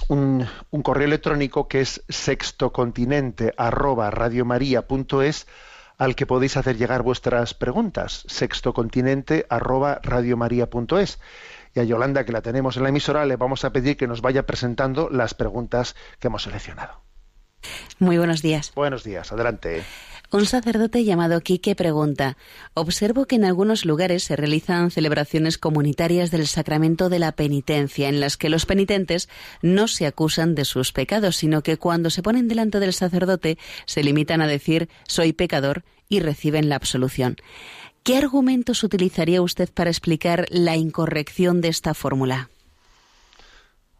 un, 0.07 0.47
un 0.71 0.83
correo 0.83 1.09
electrónico 1.09 1.67
que 1.67 1.81
es 1.81 2.05
sextocontinente 2.09 3.55
arroba 3.57 4.13
radiomaria.es 4.13 5.49
al 5.99 6.15
que 6.15 6.27
podéis 6.27 6.57
hacer 6.57 6.77
llegar 6.77 7.03
vuestras 7.03 7.53
preguntas, 7.53 8.23
sextocontinente 8.29 9.47
arroba 9.49 9.99
radiomaria.es. 10.01 11.19
Y 11.75 11.81
a 11.81 11.83
Yolanda, 11.83 12.25
que 12.25 12.31
la 12.31 12.43
tenemos 12.43 12.77
en 12.77 12.85
la 12.85 12.91
emisora, 12.91 13.27
le 13.27 13.35
vamos 13.35 13.65
a 13.65 13.73
pedir 13.73 13.97
que 13.97 14.07
nos 14.07 14.23
vaya 14.23 14.47
presentando 14.47 15.09
las 15.11 15.35
preguntas 15.35 15.97
que 16.21 16.29
hemos 16.29 16.45
seleccionado. 16.45 17.03
Muy 17.99 18.19
buenos 18.19 18.43
días. 18.43 18.73
Buenos 18.75 19.05
días, 19.05 19.33
adelante. 19.33 19.83
Un 20.33 20.47
sacerdote 20.47 21.05
llamado 21.05 21.43
Quique 21.43 21.75
pregunta, 21.75 22.39
observo 22.73 23.27
que 23.27 23.37
en 23.37 23.45
algunos 23.45 23.85
lugares 23.85 24.25
se 24.25 24.35
realizan 24.35 24.91
celebraciones 24.91 25.59
comunitarias 25.59 26.31
del 26.31 26.47
sacramento 26.47 27.11
de 27.11 27.19
la 27.19 27.33
penitencia, 27.33 28.09
en 28.09 28.19
las 28.19 28.39
que 28.39 28.49
los 28.49 28.65
penitentes 28.65 29.29
no 29.61 29.89
se 29.89 30.07
acusan 30.07 30.55
de 30.55 30.65
sus 30.65 30.93
pecados, 30.93 31.37
sino 31.37 31.63
que 31.63 31.77
cuando 31.77 32.09
se 32.09 32.23
ponen 32.23 32.49
delante 32.49 32.81
del 32.81 32.95
sacerdote 32.95 33.59
se 33.85 34.03
limitan 34.03 34.41
a 34.41 34.47
decir 34.47 34.89
soy 35.07 35.35
pecador 35.35 35.85
y 36.09 36.21
reciben 36.21 36.71
la 36.71 36.77
absolución. 36.77 37.37
¿Qué 38.03 38.17
argumentos 38.17 38.83
utilizaría 38.85 39.43
usted 39.43 39.69
para 39.71 39.91
explicar 39.91 40.47
la 40.49 40.77
incorrección 40.77 41.61
de 41.61 41.69
esta 41.69 41.93
fórmula? 41.93 42.49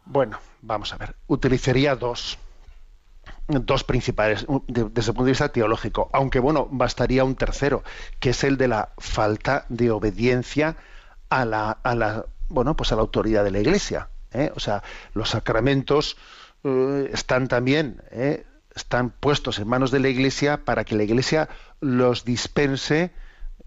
Bueno, 0.05 0.39
vamos 0.63 0.91
a 0.93 0.97
ver. 0.97 1.15
Utilizaría 1.27 1.95
dos 1.95 2.39
dos 3.47 3.83
principales 3.83 4.45
desde 4.67 5.11
el 5.11 5.15
punto 5.15 5.25
de 5.25 5.31
vista 5.31 5.49
teológico, 5.49 6.09
aunque 6.13 6.39
bueno, 6.39 6.67
bastaría 6.71 7.23
un 7.23 7.35
tercero, 7.35 7.83
que 8.19 8.29
es 8.29 8.43
el 8.43 8.57
de 8.57 8.67
la 8.67 8.89
falta 8.97 9.65
de 9.69 9.91
obediencia 9.91 10.77
a 11.29 11.45
la, 11.45 11.71
a 11.71 11.95
la 11.95 12.25
bueno, 12.49 12.75
pues 12.75 12.91
a 12.91 12.95
la 12.95 13.01
autoridad 13.01 13.43
de 13.43 13.51
la 13.51 13.59
Iglesia. 13.59 14.09
¿eh? 14.31 14.51
O 14.55 14.59
sea, 14.59 14.83
los 15.13 15.29
sacramentos 15.29 16.17
eh, 16.63 17.09
están 17.11 17.47
también 17.47 18.01
¿eh? 18.11 18.45
están 18.75 19.09
puestos 19.09 19.59
en 19.59 19.67
manos 19.67 19.91
de 19.91 19.99
la 19.99 20.09
Iglesia 20.09 20.63
para 20.63 20.83
que 20.83 20.95
la 20.95 21.03
Iglesia 21.03 21.49
los 21.79 22.25
dispense 22.25 23.11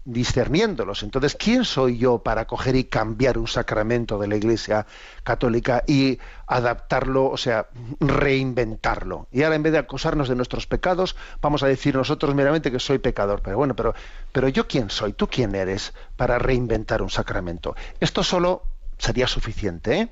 discerniéndolos. 0.07 1.03
Entonces, 1.03 1.35
¿quién 1.35 1.65
soy 1.65 1.97
yo 1.97 2.19
para 2.19 2.47
coger 2.47 2.77
y 2.77 2.85
cambiar 2.85 3.37
un 3.37 3.47
sacramento 3.47 4.17
de 4.17 4.27
la 4.27 4.37
Iglesia 4.37 4.87
Católica 5.23 5.83
y 5.85 6.17
adaptarlo, 6.47 7.25
o 7.25 7.35
sea, 7.35 7.67
reinventarlo? 7.99 9.27
Y 9.33 9.43
ahora 9.43 9.57
en 9.57 9.63
vez 9.63 9.73
de 9.73 9.79
acusarnos 9.79 10.29
de 10.29 10.35
nuestros 10.35 10.65
pecados, 10.65 11.17
vamos 11.41 11.61
a 11.61 11.67
decir 11.67 11.93
nosotros 11.93 12.33
meramente 12.33 12.71
que 12.71 12.79
soy 12.79 12.99
pecador. 12.99 13.41
Pero 13.43 13.57
bueno, 13.57 13.75
pero, 13.75 13.93
pero 14.31 14.47
yo 14.47 14.65
quién 14.65 14.89
soy, 14.89 15.11
tú 15.11 15.27
quién 15.27 15.53
eres 15.55 15.93
para 16.15 16.39
reinventar 16.39 17.01
un 17.01 17.09
sacramento. 17.09 17.75
Esto 17.99 18.23
solo 18.23 18.63
sería 18.97 19.27
suficiente, 19.27 19.99
¿eh? 19.99 20.09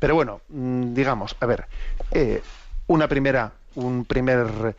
Pero 0.00 0.16
bueno, 0.16 0.40
mm, 0.48 0.92
digamos, 0.92 1.36
a 1.38 1.46
ver, 1.46 1.68
eh, 2.10 2.42
una 2.88 3.06
primera, 3.06 3.52
un 3.76 4.04
primer, 4.04 4.74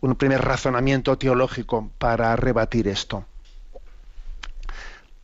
un 0.00 0.16
primer 0.16 0.44
razonamiento 0.44 1.16
teológico 1.16 1.90
para 1.98 2.34
rebatir 2.34 2.88
esto 2.88 3.24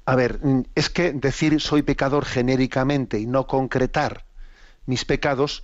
a 0.07 0.17
ver, 0.17 0.40
mm, 0.43 0.62
es 0.75 0.90
que 0.90 1.12
decir 1.12 1.61
soy 1.61 1.83
pecador 1.83 2.25
genéricamente 2.25 3.19
y 3.19 3.27
no 3.27 3.47
concretar 3.47 4.25
mis 4.87 5.05
pecados, 5.05 5.62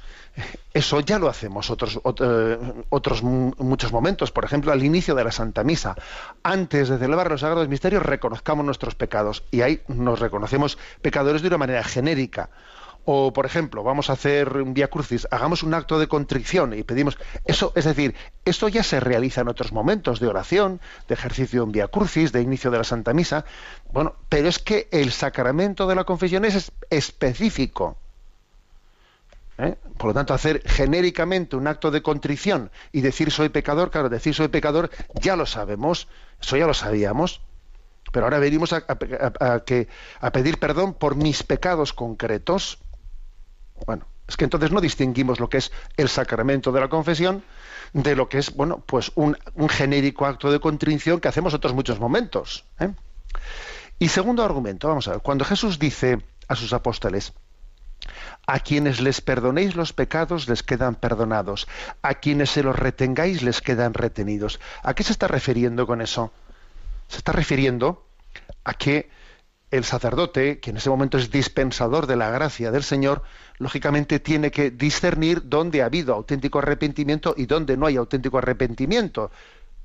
eso 0.75 1.01
ya 1.01 1.19
lo 1.19 1.29
hacemos 1.29 1.71
otros, 1.71 2.01
eh, 2.21 2.59
otros 2.89 3.23
muchos 3.23 3.93
momentos. 3.93 4.33
Por 4.33 4.45
ejemplo, 4.45 4.73
al 4.73 4.83
inicio 4.83 5.15
de 5.15 5.25
la 5.25 5.33
Santa 5.33 5.63
Misa, 5.63 5.95
antes 6.43 6.89
de 6.89 6.99
celebrar 6.99 7.31
los 7.31 7.43
sagrados 7.43 7.69
misterios, 7.69 8.03
reconozcamos 8.03 8.65
nuestros 8.65 8.95
pecados 8.95 9.45
y 9.51 9.61
ahí 9.61 9.83
nos 9.89 10.21
reconocemos 10.21 10.79
pecadores 11.03 11.43
de 11.43 11.49
una 11.49 11.59
manera 11.59 11.85
genérica. 11.85 12.49
O, 13.05 13.33
por 13.33 13.47
ejemplo, 13.47 13.83
vamos 13.83 14.11
a 14.11 14.13
hacer 14.13 14.57
un 14.59 14.75
Via 14.75 14.89
Crucis, 14.89 15.27
hagamos 15.31 15.63
un 15.63 15.75
acto 15.75 15.99
de 15.99 16.07
contrición 16.07 16.75
y 16.75 16.83
pedimos. 16.83 17.19
Eso, 17.45 17.73
es 17.75 17.85
decir, 17.85 18.15
esto 18.45 18.69
ya 18.69 18.83
se 18.83 19.01
realiza 19.01 19.41
en 19.41 19.49
otros 19.49 19.73
momentos 19.73 20.21
de 20.21 20.29
oración, 20.29 20.81
de 21.09 21.15
ejercicio 21.15 21.63
en 21.63 21.73
Via 21.73 21.89
Crucis, 21.89 22.33
de 22.33 22.43
inicio 22.43 22.71
de 22.71 22.79
la 22.79 22.85
Santa 22.85 23.13
Misa. 23.13 23.45
Bueno, 23.93 24.17
pero 24.29 24.49
es 24.49 24.59
que 24.59 24.89
el 24.93 25.13
sacramento 25.13 25.87
de 25.87 25.95
la 25.95 26.05
confesión 26.05 26.45
es 26.45 26.73
específico. 26.91 27.97
¿eh? 29.61 29.77
Por 29.97 30.09
lo 30.09 30.15
tanto, 30.15 30.35
hacer 30.35 30.63
genéricamente 30.65 31.57
un 31.57 31.67
acto 31.67 31.91
de 31.91 32.03
contrición 32.03 32.71
y 32.93 33.01
decir 33.01 33.31
soy 33.31 33.49
pecador, 33.49 33.91
claro, 33.91 34.09
decir 34.09 34.35
soy 34.35 34.49
pecador 34.49 34.91
ya 35.15 35.37
lo 35.37 35.47
sabemos, 35.47 36.09
eso 36.41 36.57
ya 36.57 36.67
lo 36.67 36.75
sabíamos. 36.75 37.41
Pero 38.13 38.27
ahora 38.27 38.39
venimos 38.39 38.73
a, 38.73 38.85
a 38.89 40.33
pedir 40.33 40.59
perdón 40.59 40.95
por 40.95 41.15
mis 41.15 41.43
pecados 41.43 41.93
concretos. 41.93 42.79
Bueno, 43.87 44.07
es 44.29 44.37
que 44.37 44.45
entonces 44.45 44.71
no 44.71 44.81
distinguimos 44.81 45.41
lo 45.41 45.49
que 45.49 45.59
es 45.59 45.73
el 45.97 46.09
sacramento 46.09 46.73
de 46.73 46.81
la 46.81 46.89
confesión 46.89 47.43
de 47.93 48.15
lo 48.15 48.29
que 48.29 48.39
es, 48.39 48.55
bueno, 48.55 48.83
pues 48.87 49.11
un, 49.17 49.37
genérico 49.69 50.27
acto 50.27 50.51
de 50.51 50.61
contrición 50.61 51.21
que 51.21 51.29
hacemos 51.29 51.55
otros 51.55 51.75
muchos 51.75 51.99
momentos. 51.99 52.65
¿eh? 52.79 52.91
Y 53.99 54.09
segundo 54.09 54.45
argumento, 54.45 54.89
vamos 54.89 55.09
a 55.09 55.13
ver, 55.13 55.21
cuando 55.21 55.45
Jesús 55.45 55.79
dice 55.79 56.23
a 56.49 56.55
sus 56.55 56.73
apóstoles, 56.73 57.33
a 58.47 58.61
quienes 58.61 59.01
les 59.01 59.21
perdonéis 59.21 59.77
los 59.77 59.93
pecados 59.93 60.49
les 60.49 60.63
quedan 60.63 60.95
perdonados, 60.95 61.69
a 62.03 62.15
quienes 62.15 62.51
se 62.51 62.63
los 62.63 62.77
retengáis 62.79 63.43
les 63.43 63.61
quedan 63.61 63.95
retenidos. 63.95 64.61
¿A 64.83 64.95
qué 64.95 65.03
se 65.03 65.13
está 65.13 65.29
refiriendo 65.29 65.87
con 65.87 66.01
eso? 66.01 66.33
Se 67.09 67.19
está 67.19 67.33
refiriendo 67.33 68.07
a 68.65 68.75
que 68.75 69.11
el 69.71 69.85
sacerdote, 69.85 70.59
que 70.59 70.71
en 70.71 70.79
ese 70.79 70.91
momento 70.91 71.17
es 71.17 71.31
dispensador 71.31 72.07
de 72.07 72.17
la 72.17 72.31
gracia 72.31 72.71
del 72.71 72.83
Señor, 72.83 73.23
lógicamente 73.59 74.19
tiene 74.19 74.51
que 74.51 74.71
discernir 74.71 75.43
dónde 75.49 75.83
ha 75.83 75.87
habido 75.87 76.15
auténtico 76.15 76.59
arrepentimiento 76.59 77.35
y 77.37 77.47
dónde 77.47 77.77
no 77.77 77.87
hay 77.87 77.97
auténtico 77.97 78.39
arrepentimiento. 78.39 79.31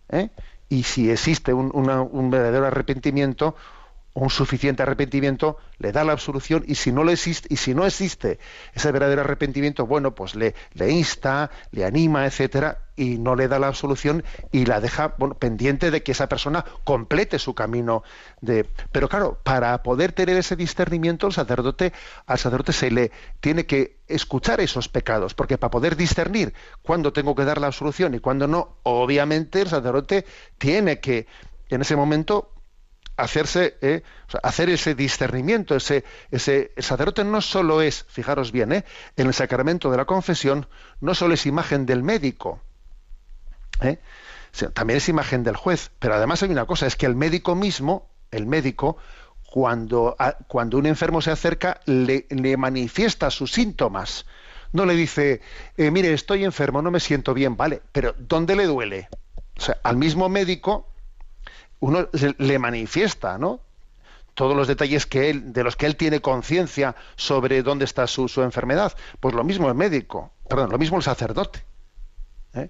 ¿eh? 0.10 0.30
Y 0.70 0.84
si 0.84 1.12
existe 1.12 1.54
un 1.54 2.30
verdadero 2.32 2.66
arrepentimiento, 2.66 3.56
un 4.16 4.30
suficiente 4.30 4.82
arrepentimiento, 4.82 5.58
le 5.78 5.92
da 5.92 6.06
la 6.06 6.14
absolución 6.14 6.64
y 6.66 6.76
si 6.76 6.94
no 6.94 7.04
lo 7.04 7.12
existe, 7.12 7.54
y 7.54 7.58
si 7.58 7.76
no 7.76 7.86
existe 7.86 8.40
ese 8.74 8.92
verdadero 8.94 9.22
arrepentimiento, 9.22 9.86
bueno, 9.86 10.16
pues 10.16 10.36
le, 10.36 10.56
insta, 10.90 11.52
le 11.72 11.84
anima, 11.84 12.26
etcétera, 12.26 12.80
y 12.96 13.18
no 13.18 13.36
le 13.36 13.50
da 13.50 13.60
la 13.60 13.68
absolución 13.68 14.24
y 14.54 14.66
la 14.66 14.80
deja 14.80 15.18
pendiente 15.18 15.92
de 15.92 16.02
que 16.02 16.14
esa 16.14 16.30
persona 16.30 16.64
complete 16.86 17.40
su 17.40 17.54
camino 17.54 18.04
de. 18.40 18.66
Pero 18.94 19.10
claro, 19.10 19.38
para 19.44 19.84
poder 19.84 20.14
tener 20.14 20.38
ese 20.38 20.56
discernimiento, 20.56 21.28
el 21.28 21.34
sacerdote, 21.34 21.92
al 22.26 22.40
sacerdote 22.40 22.72
se 22.72 22.92
le 22.92 23.12
tiene 23.42 23.66
que 23.66 23.98
escuchar 24.08 24.62
esos 24.62 24.88
pecados, 24.88 25.34
porque 25.34 25.58
para 25.58 25.72
poder 25.72 25.98
discernir 25.98 26.54
cuándo 26.84 27.12
tengo 27.12 27.36
que 27.36 27.44
dar 27.44 27.60
la 27.60 27.68
absolución 27.68 28.14
y 28.14 28.20
cuándo 28.20 28.48
no, 28.48 28.78
obviamente 28.84 29.60
el 29.60 29.68
sacerdote 29.68 30.26
tiene 30.58 31.02
que 31.02 31.28
en 31.68 31.82
ese 31.82 31.98
momento 31.98 32.55
hacerse, 33.18 33.78
eh, 33.82 34.04
hacer 34.44 34.70
ese 34.70 34.96
discernimiento, 34.96 35.76
ese, 35.76 36.04
ese, 36.32 36.72
el 36.76 36.84
sacerdote 36.84 37.24
no 37.24 37.42
solo 37.42 37.82
es, 37.82 38.06
fijaros 38.10 38.52
bien, 38.52 38.72
eh, 38.72 38.86
en 39.16 39.28
el 39.28 39.34
sacramento 39.34 39.92
de 39.92 39.98
la 39.98 40.06
confesión, 40.06 40.68
no 41.02 41.16
solo 41.16 41.34
es 41.34 41.46
imagen 41.46 41.86
del 41.86 42.04
médico, 42.04 42.60
eh, 43.82 44.00
también 44.74 44.98
es 44.98 45.10
imagen 45.10 45.44
del 45.44 45.56
juez, 45.56 45.92
pero 46.00 46.16
además 46.16 46.44
hay 46.44 46.50
una 46.50 46.66
cosa, 46.66 46.88
es 46.88 46.96
que 46.96 47.06
el 47.06 47.16
médico 47.16 47.56
mismo, 47.56 48.10
el 48.32 48.46
médico, 48.46 48.98
cuando, 49.44 50.16
cuando 50.48 50.78
un 50.78 50.86
enfermo 50.86 51.22
se 51.22 51.32
acerca, 51.32 51.80
le, 51.86 52.26
le 52.30 52.58
manifiesta 52.58 53.32
sus 53.32 53.52
síntomas. 53.54 54.26
No 54.74 54.86
le 54.86 54.96
dice, 54.96 55.42
mire, 55.78 56.12
estoy 56.12 56.44
enfermo, 56.44 56.82
no 56.82 56.92
me 56.92 57.00
siento 57.00 57.34
bien, 57.34 57.56
vale, 57.56 57.82
pero 57.94 58.14
¿dónde 58.18 58.58
le 58.58 58.66
duele? 58.66 59.08
O 59.58 59.62
sea, 59.62 59.78
al 59.84 59.96
mismo 59.96 60.28
médico 60.28 60.90
uno 61.80 62.08
le 62.38 62.60
manifiesta, 62.60 63.38
¿no? 63.38 63.60
Todos 64.34 64.56
los 64.56 64.68
detalles 64.68 65.06
que 65.06 65.30
él, 65.30 65.54
de 65.54 65.64
los 65.64 65.76
que 65.76 65.86
él 65.86 65.96
tiene 65.96 66.22
conciencia 66.22 66.96
sobre 67.16 67.64
dónde 67.64 67.86
está 67.86 68.06
su, 68.08 68.28
enfermedad. 68.42 68.94
Pues 69.20 69.34
lo 69.34 69.44
mismo 69.44 69.70
el 69.70 69.76
médico, 69.76 70.32
perdón, 70.50 70.72
lo 70.72 70.78
mismo 70.78 70.98
el 70.98 71.04
sacerdote. 71.04 71.64
¿eh? 72.54 72.70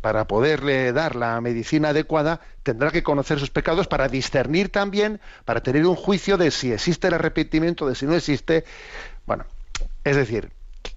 Para 0.00 0.26
poderle 0.26 0.92
dar 0.92 1.14
la 1.14 1.40
medicina 1.40 1.90
adecuada, 1.90 2.40
tendrá 2.62 2.90
que 2.90 3.04
conocer 3.04 3.38
sus 3.38 3.50
pecados 3.50 3.86
para 3.86 4.08
discernir 4.08 4.70
también, 4.70 5.20
para 5.44 5.62
tener 5.62 5.86
un 5.86 5.94
juicio 5.94 6.36
de 6.36 6.50
si 6.50 6.72
existe 6.72 7.06
el 7.06 7.14
arrepentimiento, 7.14 7.86
de 7.86 7.94
si 7.94 8.06
no 8.06 8.14
existe. 8.14 8.64
Bueno, 9.24 9.44
es 10.02 10.16
decir, 10.16 10.50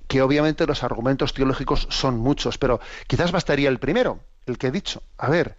que 0.07 0.21
obviamente 0.21 0.65
los 0.65 0.83
argumentos 0.83 1.33
teológicos 1.33 1.87
son 1.89 2.17
muchos, 2.17 2.57
pero 2.57 2.79
quizás 3.07 3.31
bastaría 3.31 3.69
el 3.69 3.79
primero, 3.79 4.19
el 4.45 4.57
que 4.57 4.67
he 4.67 4.71
dicho. 4.71 5.03
A 5.17 5.29
ver, 5.29 5.55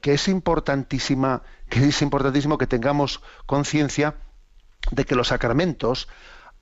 que 0.00 0.14
es 0.14 0.28
importantísima, 0.28 1.42
que 1.68 1.88
es 1.88 2.02
importantísimo 2.02 2.58
que 2.58 2.66
tengamos 2.66 3.22
conciencia 3.46 4.14
de 4.90 5.04
que 5.04 5.14
los 5.14 5.28
sacramentos 5.28 6.08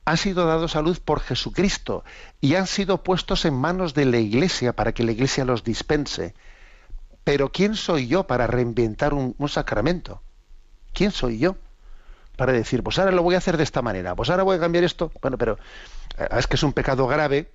han 0.05 0.17
sido 0.17 0.47
dados 0.47 0.77
a 0.77 0.83
luz 0.83 1.01
por 1.01 1.21
Jesucristo 1.21 2.05
y 2.41 2.57
han 2.57 2.67
sido 2.67 3.03
puestos 3.03 3.45
en 3.45 3.55
manos 3.55 3.95
de 3.95 4.05
la 4.05 4.19
Iglesia 4.19 4.75
para 4.75 4.93
que 4.93 5.03
la 5.03 5.13
Iglesia 5.13 5.45
los 5.45 5.65
dispense. 5.65 6.35
Pero 7.25 7.51
¿quién 7.53 7.75
soy 7.75 8.07
yo 8.07 8.27
para 8.27 8.47
reinventar 8.47 9.15
un, 9.15 9.35
un 9.39 9.49
sacramento? 9.49 10.21
¿Quién 10.93 11.11
soy 11.11 11.39
yo? 11.39 11.57
Para 12.37 12.53
decir, 12.53 12.83
pues 12.83 12.99
ahora 12.99 13.13
lo 13.13 13.23
voy 13.23 13.35
a 13.35 13.39
hacer 13.39 13.57
de 13.57 13.63
esta 13.63 13.81
manera, 13.81 14.15
pues 14.15 14.29
ahora 14.29 14.43
voy 14.43 14.57
a 14.57 14.61
cambiar 14.61 14.85
esto. 14.85 15.11
Bueno, 15.23 15.39
pero 15.39 15.59
eh, 16.19 16.29
es 16.39 16.47
que 16.47 16.57
es 16.57 16.63
un 16.63 16.73
pecado 16.73 17.07
grave 17.07 17.51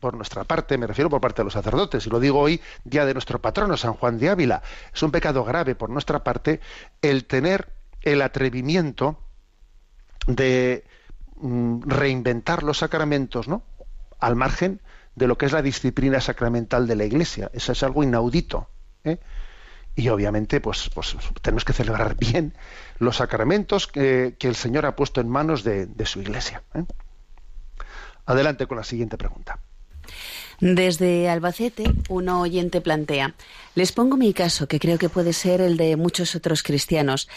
por 0.00 0.14
nuestra 0.14 0.44
parte, 0.44 0.78
me 0.78 0.86
refiero 0.86 1.10
por 1.10 1.20
parte 1.20 1.42
de 1.42 1.44
los 1.44 1.52
sacerdotes, 1.52 2.06
y 2.06 2.10
lo 2.10 2.18
digo 2.18 2.40
hoy, 2.40 2.60
día 2.84 3.04
de 3.04 3.12
nuestro 3.12 3.40
patrono, 3.40 3.76
San 3.76 3.92
Juan 3.92 4.18
de 4.18 4.30
Ávila, 4.30 4.62
es 4.92 5.02
un 5.02 5.10
pecado 5.10 5.44
grave 5.44 5.74
por 5.74 5.90
nuestra 5.90 6.24
parte 6.24 6.60
el 7.02 7.26
tener 7.26 7.68
el 8.02 8.22
atrevimiento 8.22 9.18
de 10.26 10.84
mm, 11.36 11.82
reinventar 11.82 12.62
los 12.62 12.78
sacramentos, 12.78 13.46
¿no? 13.46 13.62
Al 14.18 14.36
margen 14.36 14.80
de 15.14 15.26
lo 15.26 15.36
que 15.36 15.46
es 15.46 15.52
la 15.52 15.62
disciplina 15.62 16.20
sacramental 16.20 16.86
de 16.86 16.96
la 16.96 17.04
Iglesia. 17.04 17.50
Eso 17.52 17.72
es 17.72 17.82
algo 17.82 18.02
inaudito. 18.02 18.68
¿eh? 19.04 19.18
Y 19.96 20.08
obviamente, 20.08 20.60
pues, 20.60 20.90
pues, 20.94 21.16
tenemos 21.42 21.64
que 21.64 21.72
celebrar 21.72 22.16
bien 22.16 22.54
los 22.98 23.16
sacramentos 23.16 23.86
que, 23.86 24.36
el 24.40 24.56
Señor 24.56 24.86
ha 24.86 24.96
puesto 24.96 25.20
en 25.20 25.28
manos 25.28 25.64
de, 25.64 25.88
su 26.04 26.20
Iglesia. 26.20 26.62
¿eh? 26.74 26.84
Adelante 28.26 28.66
con 28.66 28.76
la 28.78 28.84
siguiente 28.84 29.18
pregunta. 29.18 29.58
Desde 30.60 31.30
Albacete, 31.30 31.84
un 32.10 32.28
oyente 32.28 32.82
plantea, 32.82 33.34
les 33.74 33.92
pongo 33.92 34.18
mi 34.18 34.34
caso, 34.34 34.68
que 34.68 34.78
creo 34.78 34.98
que 34.98 35.08
puede 35.08 35.32
ser 35.32 35.62
el 35.62 35.78
de 35.78 35.96
muchos 35.96 36.34
otros 36.34 36.62
cristianos. 36.62 37.28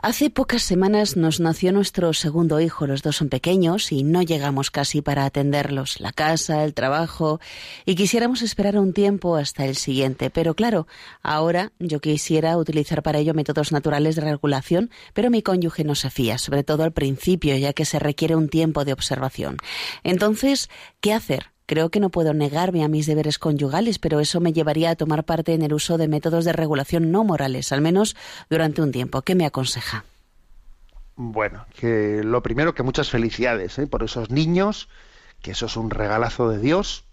Hace 0.00 0.30
pocas 0.30 0.62
semanas 0.62 1.16
nos 1.16 1.40
nació 1.40 1.72
nuestro 1.72 2.12
segundo 2.12 2.60
hijo, 2.60 2.86
los 2.86 3.02
dos 3.02 3.16
son 3.16 3.30
pequeños 3.30 3.90
y 3.90 4.04
no 4.04 4.22
llegamos 4.22 4.70
casi 4.70 5.02
para 5.02 5.24
atenderlos, 5.24 5.98
la 5.98 6.12
casa, 6.12 6.62
el 6.62 6.72
trabajo, 6.72 7.40
y 7.84 7.96
quisiéramos 7.96 8.42
esperar 8.42 8.78
un 8.78 8.92
tiempo 8.92 9.34
hasta 9.34 9.64
el 9.64 9.74
siguiente. 9.74 10.30
Pero 10.30 10.54
claro, 10.54 10.86
ahora 11.22 11.72
yo 11.80 12.00
quisiera 12.00 12.56
utilizar 12.58 13.02
para 13.02 13.18
ello 13.18 13.34
métodos 13.34 13.72
naturales 13.72 14.14
de 14.14 14.22
regulación, 14.22 14.90
pero 15.14 15.30
mi 15.30 15.42
cónyuge 15.42 15.82
no 15.82 15.96
se 15.96 16.10
fía, 16.10 16.38
sobre 16.38 16.62
todo 16.62 16.84
al 16.84 16.92
principio, 16.92 17.56
ya 17.56 17.72
que 17.72 17.84
se 17.84 17.98
requiere 17.98 18.36
un 18.36 18.48
tiempo 18.48 18.84
de 18.84 18.92
observación. 18.92 19.56
Entonces, 20.04 20.68
¿qué 21.00 21.12
hacer? 21.12 21.57
Creo 21.68 21.90
que 21.90 22.00
no 22.00 22.08
puedo 22.08 22.32
negarme 22.32 22.82
a 22.82 22.88
mis 22.88 23.04
deberes 23.04 23.38
conyugales, 23.38 23.98
pero 23.98 24.20
eso 24.20 24.40
me 24.40 24.54
llevaría 24.54 24.88
a 24.88 24.96
tomar 24.96 25.24
parte 25.24 25.52
en 25.52 25.60
el 25.60 25.74
uso 25.74 25.98
de 25.98 26.08
métodos 26.08 26.46
de 26.46 26.54
regulación 26.54 27.12
no 27.12 27.24
morales, 27.24 27.72
al 27.72 27.82
menos 27.82 28.16
durante 28.48 28.80
un 28.80 28.90
tiempo. 28.90 29.20
¿Qué 29.20 29.34
me 29.34 29.44
aconseja? 29.44 30.06
Bueno, 31.16 31.66
que 31.78 32.22
lo 32.24 32.42
primero 32.42 32.74
que 32.74 32.82
muchas 32.82 33.10
felicidades 33.10 33.78
¿eh? 33.78 33.86
por 33.86 34.02
esos 34.02 34.30
niños, 34.30 34.88
que 35.42 35.50
eso 35.50 35.66
es 35.66 35.76
un 35.76 35.90
regalazo 35.90 36.48
de 36.48 36.58
Dios 36.58 37.04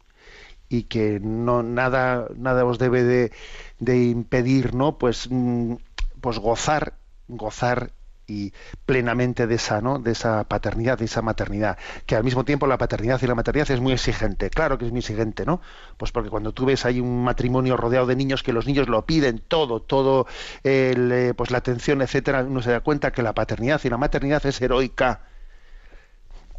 y 0.70 0.84
que 0.84 1.20
no 1.22 1.62
nada 1.62 2.30
nada 2.38 2.64
os 2.64 2.80
debe 2.80 3.04
de, 3.04 3.34
de 3.80 4.06
impedir, 4.06 4.74
¿no? 4.74 4.98
Pues 4.98 5.28
mm, 5.30 5.74
pues 6.22 6.40
gozar 6.40 6.94
gozar 7.28 7.92
y 8.28 8.54
plenamente 8.86 9.48
de 9.48 9.56
esa, 9.56 9.82
¿no? 9.82 10.00
de 10.00 10.12
esa 10.12 10.44
paternidad, 10.46 10.98
de 10.98 11.06
esa 11.06 11.22
maternidad, 11.22 11.78
que 12.06 12.16
al 12.16 12.24
mismo 12.24 12.44
tiempo 12.44 12.68
la 12.68 12.78
paternidad 12.78 13.22
y 13.22 13.28
la 13.28 13.36
maternidad 13.36 13.70
es 13.72 13.80
muy 13.80 13.94
exigente, 13.94 14.50
claro 14.50 14.78
que 14.78 14.86
es 14.86 14.92
muy 14.92 15.00
exigente, 15.00 15.46
¿no? 15.46 15.62
Pues 15.98 16.12
porque 16.12 16.30
cuando 16.30 16.52
tú 16.52 16.66
ves 16.66 16.86
hay 16.86 17.00
un 17.00 17.24
matrimonio 17.24 17.78
rodeado 17.78 18.06
de 18.06 18.16
niños 18.16 18.44
que 18.44 18.54
los 18.54 18.66
niños 18.66 18.88
lo 18.88 19.06
piden 19.06 19.40
todo, 19.40 19.82
todo 19.82 20.28
eh, 20.64 21.34
pues 21.36 21.52
la 21.52 21.60
atención, 21.60 22.02
etcétera, 22.02 22.44
uno 22.44 22.62
se 22.62 22.72
da 22.72 22.82
cuenta 22.82 23.12
que 23.12 23.22
la 23.22 23.34
paternidad 23.34 23.82
y 23.84 23.90
la 23.90 23.98
maternidad 23.98 24.46
es 24.46 24.62
heroica. 24.62 25.22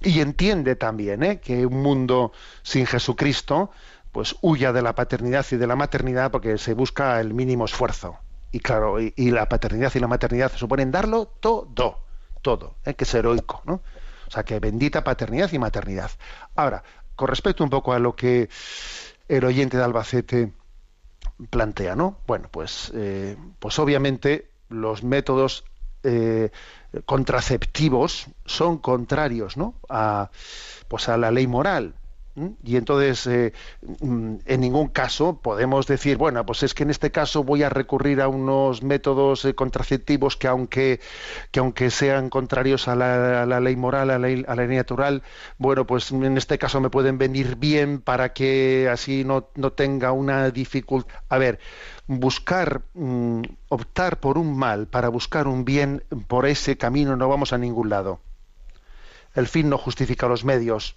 Y 0.02 0.20
entiende 0.20 0.76
también 0.76 1.22
¿eh? 1.22 1.40
que 1.40 1.64
un 1.64 1.82
mundo 1.82 2.32
sin 2.62 2.86
Jesucristo 2.86 3.70
pues 4.12 4.36
huya 4.40 4.72
de 4.72 4.82
la 4.82 4.94
paternidad 4.94 5.44
y 5.50 5.56
de 5.56 5.66
la 5.66 5.76
maternidad 5.76 6.30
porque 6.30 6.58
se 6.58 6.74
busca 6.74 7.20
el 7.20 7.34
mínimo 7.34 7.64
esfuerzo 7.64 8.18
y 8.52 8.60
claro, 8.60 9.00
y, 9.00 9.30
la 9.30 9.48
paternidad 9.48 9.92
y 9.94 10.00
la 10.00 10.06
maternidad 10.06 10.52
suponen 10.54 10.90
darlo 10.90 11.26
todo, 11.40 11.98
todo, 12.42 12.76
¿eh? 12.84 12.94
que 12.94 13.04
es 13.04 13.14
heroico, 13.14 13.62
¿no? 13.64 13.82
O 14.26 14.30
sea, 14.30 14.44
que 14.44 14.58
bendita 14.60 15.04
paternidad 15.04 15.52
y 15.52 15.58
maternidad. 15.58 16.10
Ahora, 16.54 16.82
con 17.14 17.28
respecto 17.28 17.64
un 17.64 17.70
poco 17.70 17.92
a 17.92 17.98
lo 17.98 18.16
que 18.16 18.48
el 19.28 19.44
oyente 19.44 19.76
de 19.76 19.84
Albacete 19.84 20.52
plantea, 21.50 21.96
¿no? 21.96 22.18
Bueno, 22.26 22.48
pues, 22.50 22.92
eh, 22.94 23.36
pues 23.58 23.78
obviamente 23.78 24.50
los 24.68 25.02
métodos 25.02 25.64
eh, 26.02 26.50
contraceptivos 27.04 28.28
son 28.44 28.78
contrarios, 28.78 29.56
¿no? 29.56 29.74
A, 29.88 30.30
pues 30.88 31.08
a 31.08 31.16
la 31.16 31.30
ley 31.30 31.46
moral. 31.46 31.94
Y 32.62 32.76
entonces, 32.76 33.26
eh, 33.26 33.54
mm, 34.00 34.36
en 34.44 34.60
ningún 34.60 34.88
caso 34.88 35.40
podemos 35.40 35.86
decir, 35.86 36.18
bueno, 36.18 36.44
pues 36.44 36.62
es 36.64 36.74
que 36.74 36.82
en 36.82 36.90
este 36.90 37.10
caso 37.10 37.42
voy 37.42 37.62
a 37.62 37.70
recurrir 37.70 38.20
a 38.20 38.28
unos 38.28 38.82
métodos 38.82 39.46
eh, 39.46 39.54
contraceptivos 39.54 40.36
que 40.36 40.46
aunque, 40.46 41.00
que 41.50 41.60
aunque 41.60 41.90
sean 41.90 42.28
contrarios 42.28 42.88
a 42.88 42.94
la, 42.94 43.60
ley 43.60 43.76
moral, 43.76 44.10
a 44.10 44.18
la 44.18 44.28
ley, 44.28 44.76
natural, 44.76 45.22
bueno, 45.56 45.86
pues 45.86 46.10
en 46.12 46.36
este 46.36 46.58
caso 46.58 46.78
me 46.80 46.90
pueden 46.90 47.16
venir 47.16 47.56
bien 47.56 48.02
para 48.02 48.34
que 48.34 48.88
así 48.92 49.24
no, 49.24 49.48
no 49.54 49.72
tenga 49.72 50.12
una 50.12 50.50
dificultad. 50.50 51.14
A 51.30 51.38
ver, 51.38 51.58
buscar, 52.06 52.82
mm, 52.92 53.42
optar 53.70 54.20
por 54.20 54.36
un 54.36 54.58
mal 54.58 54.88
para 54.88 55.08
buscar 55.08 55.48
un 55.48 55.64
bien, 55.64 56.04
por 56.28 56.44
ese 56.44 56.76
camino 56.76 57.16
no 57.16 57.28
vamos 57.30 57.54
a 57.54 57.58
ningún 57.58 57.88
lado. 57.88 58.20
El 59.34 59.46
fin 59.46 59.70
no 59.70 59.78
justifica 59.78 60.28
los 60.28 60.44
medios 60.44 60.96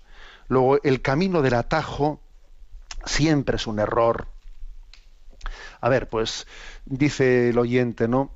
Luego, 0.49 0.81
el 0.83 1.01
camino 1.01 1.41
del 1.41 1.53
atajo 1.53 2.19
siempre 3.05 3.55
es 3.55 3.67
un 3.67 3.79
error. 3.79 4.27
A 5.79 5.89
ver, 5.89 6.09
pues 6.09 6.47
dice 6.85 7.49
el 7.49 7.57
oyente, 7.57 8.07
¿no? 8.07 8.35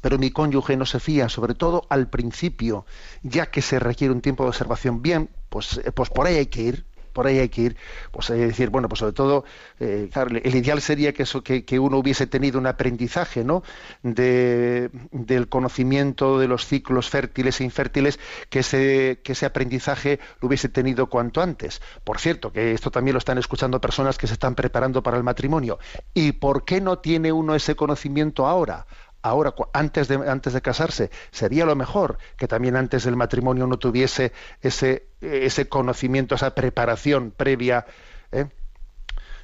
Pero 0.00 0.18
mi 0.18 0.30
cónyuge 0.30 0.76
no 0.76 0.86
se 0.86 1.00
fía, 1.00 1.28
sobre 1.28 1.54
todo 1.54 1.86
al 1.88 2.08
principio, 2.08 2.84
ya 3.22 3.50
que 3.50 3.62
se 3.62 3.78
requiere 3.78 4.12
un 4.12 4.20
tiempo 4.20 4.42
de 4.42 4.48
observación. 4.48 5.00
Bien, 5.02 5.30
pues, 5.48 5.78
eh, 5.84 5.92
pues 5.92 6.10
por 6.10 6.26
ahí 6.26 6.36
hay 6.36 6.46
que 6.46 6.62
ir 6.62 6.86
por 7.14 7.26
ahí 7.26 7.38
hay 7.38 7.48
que 7.48 7.62
ir, 7.62 7.76
pues 8.10 8.28
hay 8.28 8.40
que 8.40 8.46
decir, 8.48 8.68
bueno, 8.68 8.88
pues 8.88 8.98
sobre 8.98 9.14
todo, 9.14 9.44
eh, 9.80 10.10
el 10.42 10.54
ideal 10.54 10.82
sería 10.82 11.14
que 11.14 11.22
eso, 11.22 11.42
que, 11.42 11.64
uno 11.78 11.98
hubiese 11.98 12.26
tenido 12.26 12.58
un 12.58 12.66
aprendizaje, 12.66 13.44
¿no? 13.44 13.62
De, 14.02 14.90
del 15.12 15.48
conocimiento 15.48 16.38
de 16.38 16.48
los 16.48 16.66
ciclos 16.66 17.08
fértiles 17.08 17.60
e 17.60 17.64
infértiles, 17.64 18.18
que 18.50 18.58
ese, 18.60 19.20
que 19.22 19.32
ese 19.32 19.46
aprendizaje 19.46 20.20
lo 20.40 20.48
hubiese 20.48 20.68
tenido 20.68 21.08
cuanto 21.08 21.40
antes. 21.40 21.80
Por 22.02 22.18
cierto, 22.18 22.52
que 22.52 22.72
esto 22.72 22.90
también 22.90 23.14
lo 23.14 23.18
están 23.18 23.38
escuchando 23.38 23.80
personas 23.80 24.18
que 24.18 24.26
se 24.26 24.34
están 24.34 24.54
preparando 24.54 25.02
para 25.02 25.16
el 25.16 25.22
matrimonio. 25.22 25.78
¿Y 26.12 26.32
por 26.32 26.64
qué 26.64 26.80
no 26.80 26.98
tiene 26.98 27.32
uno 27.32 27.54
ese 27.54 27.76
conocimiento 27.76 28.46
ahora? 28.46 28.86
Ahora, 29.24 29.54
antes 29.72 30.06
de, 30.06 30.16
antes 30.30 30.52
de 30.52 30.60
casarse, 30.60 31.10
sería 31.30 31.64
lo 31.64 31.74
mejor 31.74 32.18
que 32.36 32.46
también 32.46 32.76
antes 32.76 33.04
del 33.04 33.16
matrimonio 33.16 33.66
no 33.66 33.78
tuviese 33.78 34.32
ese, 34.60 35.08
ese 35.22 35.66
conocimiento, 35.66 36.34
esa 36.34 36.54
preparación 36.54 37.32
previa 37.34 37.86
¿eh? 38.32 38.48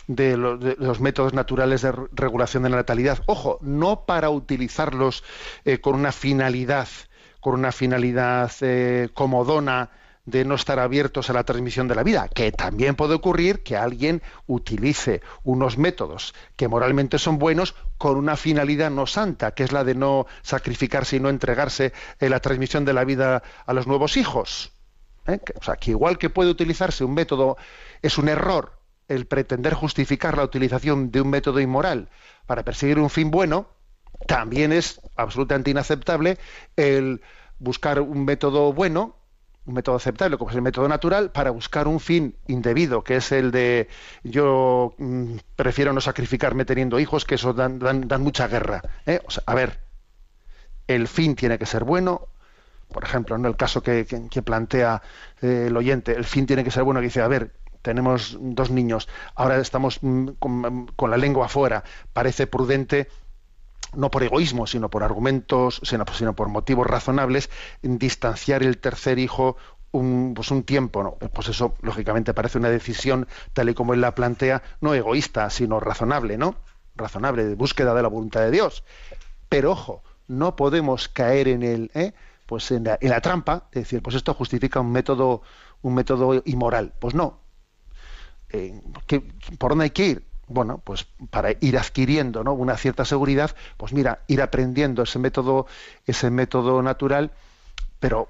de, 0.07 0.37
los 0.37 1.01
métodos 1.01 1.33
naturales 1.33 1.81
de 1.81 1.93
regulación 2.13 2.63
de 2.63 2.69
la 2.69 2.77
natalidad. 2.77 3.23
Ojo, 3.25 3.59
no 3.63 4.05
para 4.05 4.29
utilizarlos 4.29 5.25
eh, 5.65 5.79
con 5.79 5.95
una 5.95 6.13
finalidad, 6.13 6.89
con 7.41 7.55
una 7.55 7.73
finalidad 7.73 8.53
eh, 8.61 9.09
comodona 9.15 9.89
de 10.31 10.45
no 10.45 10.55
estar 10.55 10.79
abiertos 10.79 11.29
a 11.29 11.33
la 11.33 11.45
transmisión 11.45 11.89
de 11.89 11.95
la 11.95 12.03
vida, 12.03 12.29
que 12.29 12.53
también 12.53 12.95
puede 12.95 13.15
ocurrir 13.15 13.63
que 13.63 13.77
alguien 13.77 14.23
utilice 14.47 15.21
unos 15.43 15.79
métodos 15.79 16.35
que 16.57 16.69
moralmente 16.69 17.19
son 17.19 17.39
buenos 17.39 17.75
con 17.99 18.17
una 18.17 18.37
finalidad 18.37 18.91
no 18.91 19.07
santa, 19.07 19.53
que 19.53 19.65
es 19.65 19.73
la 19.73 19.85
de 19.85 19.95
no 19.95 20.27
sacrificarse 20.43 21.17
y 21.17 21.21
no 21.21 21.29
entregarse 21.29 21.93
en 22.19 22.31
la 22.31 22.41
transmisión 22.41 22.85
de 22.85 22.93
la 22.93 23.05
vida 23.05 23.43
a 23.67 23.73
los 23.73 23.87
nuevos 23.87 24.17
hijos. 24.17 24.73
¿eh? 25.27 25.41
O 25.57 25.63
sea, 25.63 25.77
que 25.77 25.91
igual 25.91 26.19
que 26.19 26.31
puede 26.31 26.51
utilizarse 26.51 27.05
un 27.05 27.15
método, 27.15 27.57
es 28.03 28.19
un 28.19 28.29
error 28.29 28.79
el 29.09 29.27
pretender 29.27 29.75
justificar 29.75 30.37
la 30.37 30.45
utilización 30.45 31.11
de 31.11 31.21
un 31.21 31.31
método 31.31 31.61
inmoral 31.61 32.09
para 32.47 32.65
perseguir 32.65 32.99
un 32.99 33.11
fin 33.11 33.31
bueno, 33.31 33.69
también 34.27 34.73
es 34.73 35.01
absolutamente 35.17 35.71
inaceptable 35.71 36.39
el 36.77 37.21
buscar 37.59 38.01
un 38.01 38.25
método 38.25 38.73
bueno 38.73 39.17
un 39.71 39.75
método 39.75 39.97
aceptable 39.97 40.37
como 40.37 40.51
es 40.51 40.57
el 40.57 40.63
método 40.63 40.89
natural 40.89 41.31
para 41.31 41.51
buscar 41.51 41.89
un 41.89 42.01
fin 42.01 42.35
indebido, 42.49 43.03
que 43.03 43.17
es 43.17 43.33
el 43.33 43.51
de 43.51 43.89
yo 44.23 44.95
mm, 44.99 45.37
prefiero 45.57 45.93
no 45.93 46.01
sacrificarme 46.01 46.65
teniendo 46.65 46.99
hijos, 46.99 47.25
que 47.25 47.37
eso 47.37 47.53
dan, 47.55 47.79
dan, 47.79 48.23
mucha 48.23 48.49
guerra. 48.49 48.83
¿eh? 49.07 49.21
a 49.47 49.55
ver, 49.55 49.81
el 50.87 51.09
fin 51.09 51.37
tiene 51.37 51.59
que 51.59 51.67
ser 51.67 51.85
bueno, 51.85 52.29
por 52.93 53.05
ejemplo, 53.05 53.37
en 53.37 53.45
el 53.45 53.57
caso 53.57 53.83
que, 53.83 54.05
plantea 54.45 55.03
eh, 55.41 55.67
el 55.69 55.77
oyente, 55.77 56.13
el 56.13 56.25
fin 56.25 56.47
tiene 56.47 56.65
que 56.65 56.73
ser 56.73 56.83
bueno, 56.83 57.01
que 57.01 57.07
dice, 57.07 57.23
a 57.23 57.29
ver, 57.29 57.53
tenemos 57.83 58.37
dos 58.41 58.71
niños, 58.71 59.09
ahora 59.37 59.59
estamos 59.59 60.01
mm, 60.03 60.31
con, 60.39 60.87
con 60.97 61.11
la 61.11 61.17
lengua 61.17 61.47
afuera, 61.47 61.85
parece 62.13 62.47
prudente 62.47 63.09
no 63.95 64.11
por 64.11 64.23
egoísmo, 64.23 64.67
sino 64.67 64.89
por 64.91 65.03
argumentos, 65.03 65.81
sino, 65.85 66.35
por 66.35 66.49
motivos 66.49 66.87
razonables, 66.87 67.51
distanciar 67.83 68.63
el 68.63 68.79
tercer 68.79 69.19
hijo 69.19 69.57
un, 69.93 70.35
pues 70.35 70.51
un 70.51 70.63
tiempo, 70.63 71.03
¿no? 71.03 71.15
pues 71.15 71.49
eso 71.49 71.75
lógicamente 71.83 72.33
parece 72.33 72.59
una 72.59 72.71
decisión 72.71 73.27
tal 73.53 73.71
y 73.71 73.75
como 73.75 73.93
él 73.95 74.01
la 74.01 74.15
plantea, 74.15 74.63
no 74.81 74.95
egoísta, 74.95 75.51
sino 75.51 75.81
razonable, 75.81 76.39
¿no? 76.39 76.55
Razonable, 76.95 77.45
de 77.45 77.55
búsqueda 77.57 77.93
de 77.95 78.03
la 78.03 78.09
voluntad 78.09 78.41
de 78.41 78.53
Dios. 78.53 78.85
Pero 79.49 79.73
ojo, 79.73 80.05
no 80.29 80.55
podemos 80.55 81.09
caer 81.09 81.49
en 81.49 81.63
el, 81.65 81.91
¿eh? 81.95 82.13
pues 82.47 82.71
en 82.71 82.85
la, 82.85 83.21
trampa 83.21 83.69
de 83.73 83.81
decir, 83.81 84.03
pues 84.03 84.17
esto 84.17 84.35
justifica 84.35 84.81
un 84.81 84.93
método, 84.93 85.43
un 85.83 85.95
método 85.95 86.43
inmoral. 86.45 86.93
Pues 86.99 87.15
no. 87.15 87.41
Eh, 88.51 88.81
¿Por 89.59 89.71
dónde 89.71 89.85
hay 89.85 89.91
que 89.91 90.07
ir? 90.07 90.30
Bueno, 90.51 90.79
pues 90.85 91.07
para 91.31 91.53
ir 91.61 91.79
adquiriendo 91.79 92.43
¿no? 92.43 92.53
una 92.53 92.77
cierta 92.77 93.05
seguridad, 93.05 93.55
pues 93.77 93.93
mira, 93.93 94.21
ir 94.27 94.43
aprendiendo 94.43 95.05
ese 95.05 95.21
método, 95.21 95.67
ese 96.07 96.29
método 96.31 96.83
natural, 96.83 97.31
pero 98.01 98.29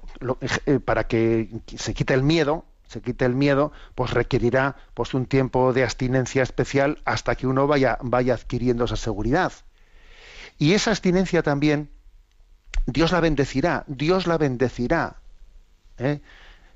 eh, 0.66 0.80
para 0.80 1.06
que 1.06 1.48
se 1.76 1.94
quite 1.94 2.12
el 2.12 2.22
miedo, 2.22 2.66
se 2.88 3.00
quite 3.00 3.24
el 3.24 3.34
miedo, 3.34 3.72
pues 3.94 4.10
requerirá 4.10 4.76
pues 4.92 5.14
un 5.14 5.24
tiempo 5.24 5.72
de 5.72 5.82
abstinencia 5.82 6.42
especial 6.42 6.98
hasta 7.06 7.36
que 7.36 7.46
uno 7.46 7.66
vaya, 7.66 7.96
vaya 8.02 8.34
adquiriendo 8.34 8.84
esa 8.84 8.96
seguridad. 8.96 9.52
Y 10.58 10.74
esa 10.74 10.90
abstinencia 10.90 11.42
también, 11.42 11.88
Dios 12.84 13.12
la 13.12 13.20
bendecirá, 13.20 13.84
Dios 13.86 14.26
la 14.26 14.36
bendecirá. 14.36 15.16
¿eh? 15.96 16.20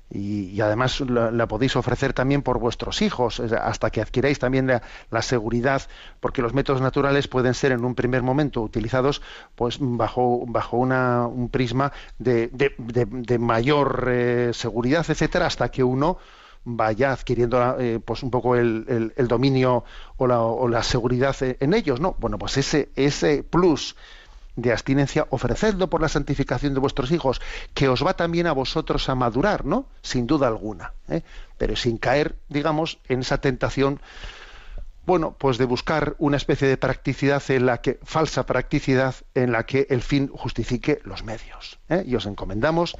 Y, 0.09 0.61
además 0.61 0.99
la, 1.01 1.47
podéis 1.47 1.75
ofrecer 1.75 2.13
también 2.13 2.41
por 2.41 2.59
vuestros 2.59 3.01
hijos, 3.01 3.39
hasta 3.39 3.89
que 3.89 4.01
adquiráis 4.01 4.39
también 4.39 4.67
la, 4.67 5.21
seguridad, 5.21 5.81
porque 6.19 6.41
los 6.41 6.53
métodos 6.53 6.81
naturales 6.81 7.27
pueden 7.27 7.53
ser 7.53 7.71
en 7.71 7.83
un 7.83 7.95
primer 7.95 8.21
momento 8.21 8.61
utilizados 8.61 9.21
pues 9.55 9.77
bajo, 9.79 10.45
bajo 10.47 10.77
una, 10.77 11.25
un 11.25 11.49
prisma 11.49 11.91
de, 12.19 12.49
de, 12.51 13.39
mayor 13.39 14.07
eh, 14.09 14.51
seguridad, 14.53 15.05
etcétera, 15.09 15.47
hasta 15.47 15.69
que 15.69 15.83
uno 15.83 16.17
vaya 16.63 17.11
adquiriendo 17.11 17.79
eh, 17.79 17.99
pues 18.03 18.23
un 18.23 18.31
poco 18.31 18.55
el, 18.55 19.13
el, 19.15 19.27
dominio 19.27 19.83
o 20.17 20.27
la, 20.27 20.41
o 20.41 20.67
la, 20.67 20.83
seguridad 20.83 21.35
en 21.41 21.73
ellos, 21.73 21.99
¿no? 21.99 22.15
Bueno, 22.19 22.37
pues 22.37 22.57
ese, 22.57 22.89
ese 22.95 23.43
plus 23.43 23.95
de 24.55 24.71
abstinencia, 24.71 25.27
ofrecedlo 25.29 25.89
por 25.89 26.01
la 26.01 26.09
santificación 26.09 26.73
de 26.73 26.79
vuestros 26.79 27.11
hijos, 27.11 27.41
que 27.73 27.89
os 27.89 28.05
va 28.05 28.15
también 28.15 28.47
a 28.47 28.53
vosotros 28.53 29.09
a 29.09 29.15
madurar, 29.15 29.65
¿no? 29.65 29.87
Sin 30.01 30.27
duda 30.27 30.47
alguna, 30.47 30.93
¿eh? 31.09 31.23
pero 31.57 31.75
sin 31.75 31.97
caer, 31.97 32.35
digamos, 32.47 32.99
en 33.07 33.21
esa 33.21 33.39
tentación, 33.39 33.99
bueno, 35.05 35.35
pues 35.37 35.57
de 35.57 35.65
buscar 35.65 36.15
una 36.17 36.37
especie 36.37 36.67
de 36.67 36.77
practicidad 36.77 37.43
en 37.49 37.65
la 37.65 37.81
que, 37.81 37.99
falsa 38.03 38.45
practicidad, 38.45 39.15
en 39.33 39.51
la 39.51 39.65
que 39.65 39.87
el 39.89 40.01
fin 40.01 40.29
justifique 40.29 40.99
los 41.03 41.23
medios. 41.23 41.79
¿eh? 41.89 42.03
Y 42.05 42.15
os 42.15 42.25
encomendamos 42.25 42.95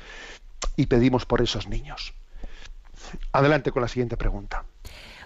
y 0.76 0.86
pedimos 0.88 1.26
por 1.26 1.42
esos 1.42 1.68
niños. 1.68 2.14
Adelante 3.32 3.72
con 3.72 3.82
la 3.82 3.88
siguiente 3.88 4.18
pregunta. 4.18 4.66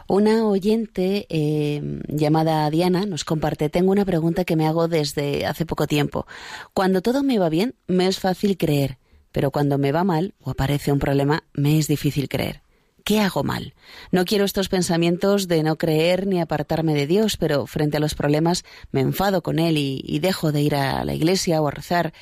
Una 0.10 0.44
oyente 0.44 1.28
eh, 1.30 2.02
llamada 2.08 2.68
Diana 2.72 3.06
nos 3.06 3.24
comparte, 3.24 3.70
tengo 3.70 3.92
una 3.92 4.06
pregunta 4.06 4.44
que 4.44 4.56
me 4.56 4.66
hago 4.66 4.88
desde 4.88 5.46
hace 5.46 5.68
poco 5.68 5.86
tiempo. 5.86 6.26
Cuando 6.74 7.04
todo 7.04 7.22
me 7.22 7.38
va 7.38 7.50
bien, 7.50 7.76
me 7.86 8.08
es 8.08 8.20
fácil 8.20 8.58
creer, 8.58 8.98
pero 9.32 9.52
cuando 9.52 9.78
me 9.78 9.92
va 9.92 10.04
mal 10.04 10.34
o 10.42 10.50
aparece 10.50 10.92
un 10.92 10.98
problema, 10.98 11.44
me 11.54 11.78
es 11.78 11.88
difícil 11.88 12.28
creer. 12.28 12.64
¿Qué 13.04 13.20
hago 13.20 13.44
mal? 13.44 13.76
No 14.12 14.26
quiero 14.26 14.46
estos 14.46 14.68
pensamientos 14.68 15.48
de 15.48 15.62
no 15.62 15.78
creer 15.78 16.26
ni 16.26 16.42
apartarme 16.42 16.96
de 16.96 17.06
Dios, 17.06 17.38
pero 17.38 17.68
frente 17.68 17.98
a 17.98 18.00
los 18.00 18.16
problemas 18.16 18.66
me 18.92 19.02
enfado 19.02 19.44
con 19.44 19.60
Él 19.60 19.78
y, 19.78 20.02
y 20.04 20.18
dejo 20.18 20.52
de 20.52 20.62
ir 20.62 20.74
a 20.74 21.06
la 21.06 21.14
iglesia 21.14 21.62
o 21.62 21.68
a 21.68 21.72
rezar. 21.72 22.14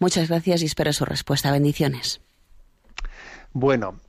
Muchas 0.00 0.28
gracias 0.28 0.62
y 0.62 0.64
espero 0.64 0.92
su 0.92 1.04
respuesta. 1.04 1.52
Bendiciones. 1.52 2.20
Bueno, 3.52 4.00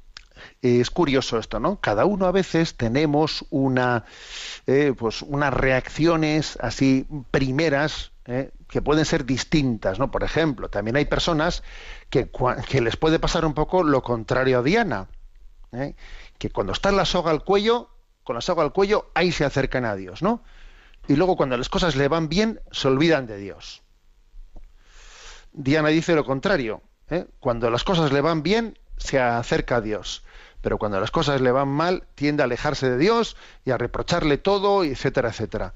es 0.62 0.89
curioso 0.89 1.38
esto, 1.38 1.60
¿no? 1.60 1.80
Cada 1.80 2.05
uno 2.05 2.26
a 2.26 2.32
veces 2.32 2.76
tenemos 2.76 3.45
una, 3.49 4.05
eh, 4.66 4.93
pues 4.97 5.22
unas 5.22 5.53
reacciones 5.53 6.58
así 6.62 7.05
primeras 7.32 8.12
eh, 8.26 8.51
que 8.68 8.82
pueden 8.82 9.05
ser 9.05 9.26
distintas, 9.26 9.99
¿no? 9.99 10.10
Por 10.12 10.24
ejemplo, 10.24 10.70
también 10.70 10.95
hay 10.95 11.05
personas 11.05 11.64
que, 12.10 12.30
que 12.68 12.82
les 12.82 12.97
puede 12.97 13.20
pasar 13.20 13.45
un 13.45 13.53
poco 13.53 13.84
lo 13.84 14.01
contrario 14.01 14.60
a 14.60 14.64
Diana, 14.64 15.08
¿eh? 15.72 15.95
que 16.38 16.49
cuando 16.49 16.74
está 16.74 16.91
la 16.91 17.05
soga 17.05 17.32
al 17.32 17.43
cuello, 17.43 17.89
con 18.24 18.36
la 18.36 18.41
soga 18.41 18.64
al 18.64 18.74
cuello, 18.74 19.12
ahí 19.14 19.32
se 19.32 19.45
acercan 19.45 19.86
a 19.86 19.95
Dios, 19.95 20.22
¿no? 20.22 20.43
Y 21.08 21.16
luego 21.16 21.38
cuando 21.38 21.55
las 21.55 21.70
cosas 21.70 21.95
le 21.95 22.08
van 22.08 22.28
bien, 22.28 22.60
se 22.72 22.88
olvidan 22.88 23.28
de 23.28 23.38
Dios. 23.38 23.84
Diana 25.53 25.88
dice 25.89 26.14
lo 26.16 26.26
contrario, 26.26 26.82
cuando 27.39 27.70
las 27.70 27.86
cosas 27.86 28.12
le 28.12 28.20
van 28.20 28.43
bien, 28.43 28.78
se 28.97 29.20
acerca 29.20 29.78
a 29.78 29.82
Dios 29.82 30.24
pero 30.68 30.78
cuando 30.78 30.99
las 30.99 31.11
cosas 31.11 31.39
le 31.39 31.49
van 31.53 31.70
mal 31.70 32.03
tiende 32.13 32.43
a 32.43 32.45
alejarse 32.45 32.89
de 32.89 32.97
Dios 32.97 33.38
y 33.63 33.72
a 33.72 33.78
reprocharle 33.78 34.38
todo, 34.38 34.84
etcétera, 34.84 35.30
etcétera. 35.30 35.74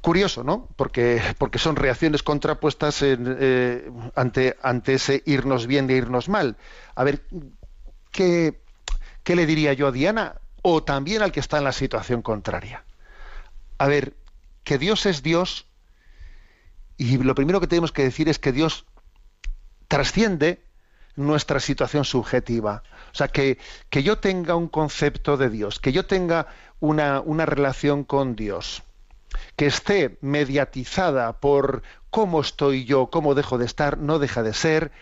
Curioso, 0.00 0.42
¿no? 0.42 0.66
Porque, 0.76 1.20
porque 1.36 1.58
son 1.58 1.76
reacciones 1.76 2.22
contrapuestas 2.22 3.02
eh, 3.02 3.92
ante, 4.14 4.56
ante 4.62 4.94
ese 4.94 5.22
irnos 5.26 5.66
bien 5.66 5.90
e 5.90 5.92
irnos 5.92 6.30
mal. 6.30 6.56
A 6.94 7.04
ver, 7.04 7.20
¿qué, 8.12 8.62
¿qué 9.22 9.36
le 9.36 9.44
diría 9.44 9.74
yo 9.74 9.88
a 9.88 9.92
Diana? 9.92 10.36
O 10.62 10.82
también 10.82 11.20
al 11.20 11.30
que 11.30 11.40
está 11.40 11.58
en 11.58 11.64
la 11.64 11.72
situación 11.72 12.22
contraria. 12.22 12.82
A 13.76 13.88
ver, 13.88 14.14
que 14.64 14.78
Dios 14.78 15.04
es 15.04 15.22
Dios 15.22 15.66
y 16.96 17.18
lo 17.18 17.34
primero 17.34 17.60
que 17.60 17.66
tenemos 17.66 17.92
que 17.92 18.04
decir 18.04 18.30
es 18.30 18.38
que 18.38 18.52
Dios 18.52 18.86
trasciende 19.86 20.64
nuestra 21.14 21.60
situación 21.60 22.06
subjetiva. 22.06 22.82
O 23.16 23.18
sea, 23.18 23.28
que, 23.28 23.56
que 23.88 24.02
yo 24.02 24.18
tenga 24.18 24.56
un 24.56 24.68
concepto 24.68 25.38
de 25.38 25.48
Dios, 25.48 25.80
que 25.80 25.90
yo 25.90 26.04
tenga 26.04 26.48
una, 26.80 27.22
una 27.22 27.46
relación 27.46 28.04
con 28.04 28.36
Dios, 28.36 28.82
que 29.56 29.64
esté 29.64 30.18
mediatizada 30.20 31.40
por 31.40 31.82
cómo 32.10 32.42
estoy 32.42 32.84
yo, 32.84 33.06
cómo 33.06 33.34
dejo 33.34 33.56
de 33.56 33.64
estar, 33.64 33.96
no 33.96 34.18
deja 34.18 34.42
de 34.42 34.52
ser, 34.52 34.92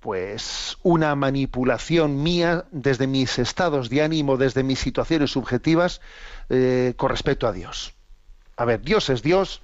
pues 0.00 0.76
una 0.82 1.14
manipulación 1.14 2.20
mía 2.20 2.64
desde 2.72 3.06
mis 3.06 3.38
estados 3.38 3.90
de 3.90 4.02
ánimo, 4.02 4.38
desde 4.38 4.64
mis 4.64 4.80
situaciones 4.80 5.30
subjetivas 5.30 6.00
eh, 6.48 6.94
con 6.96 7.10
respecto 7.10 7.46
a 7.46 7.52
Dios. 7.52 7.94
A 8.56 8.64
ver, 8.64 8.82
Dios 8.82 9.08
es 9.08 9.22
Dios, 9.22 9.62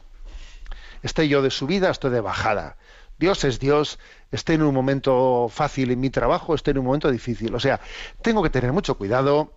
esté 1.02 1.26
yo 1.26 1.42
de 1.42 1.50
subida, 1.50 1.90
estoy 1.90 2.12
de 2.12 2.20
bajada. 2.20 2.76
Dios 3.18 3.42
es 3.42 3.58
Dios, 3.58 3.98
esté 4.30 4.54
en 4.54 4.62
un 4.62 4.74
momento 4.74 5.48
fácil 5.50 5.90
en 5.90 6.00
mi 6.00 6.10
trabajo, 6.10 6.54
esté 6.54 6.72
en 6.72 6.78
un 6.78 6.86
momento 6.86 7.10
difícil. 7.10 7.54
O 7.54 7.60
sea, 7.60 7.80
tengo 8.22 8.42
que 8.42 8.50
tener 8.50 8.72
mucho 8.72 8.96
cuidado 8.96 9.52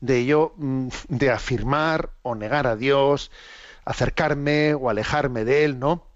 de 0.00 0.26
yo, 0.26 0.54
mm, 0.56 0.88
de 1.08 1.30
afirmar 1.30 2.10
o 2.22 2.34
negar 2.34 2.66
a 2.66 2.76
Dios, 2.76 3.30
acercarme 3.84 4.74
o 4.74 4.90
alejarme 4.90 5.44
de 5.44 5.64
Él, 5.64 5.78
¿no? 5.78 6.06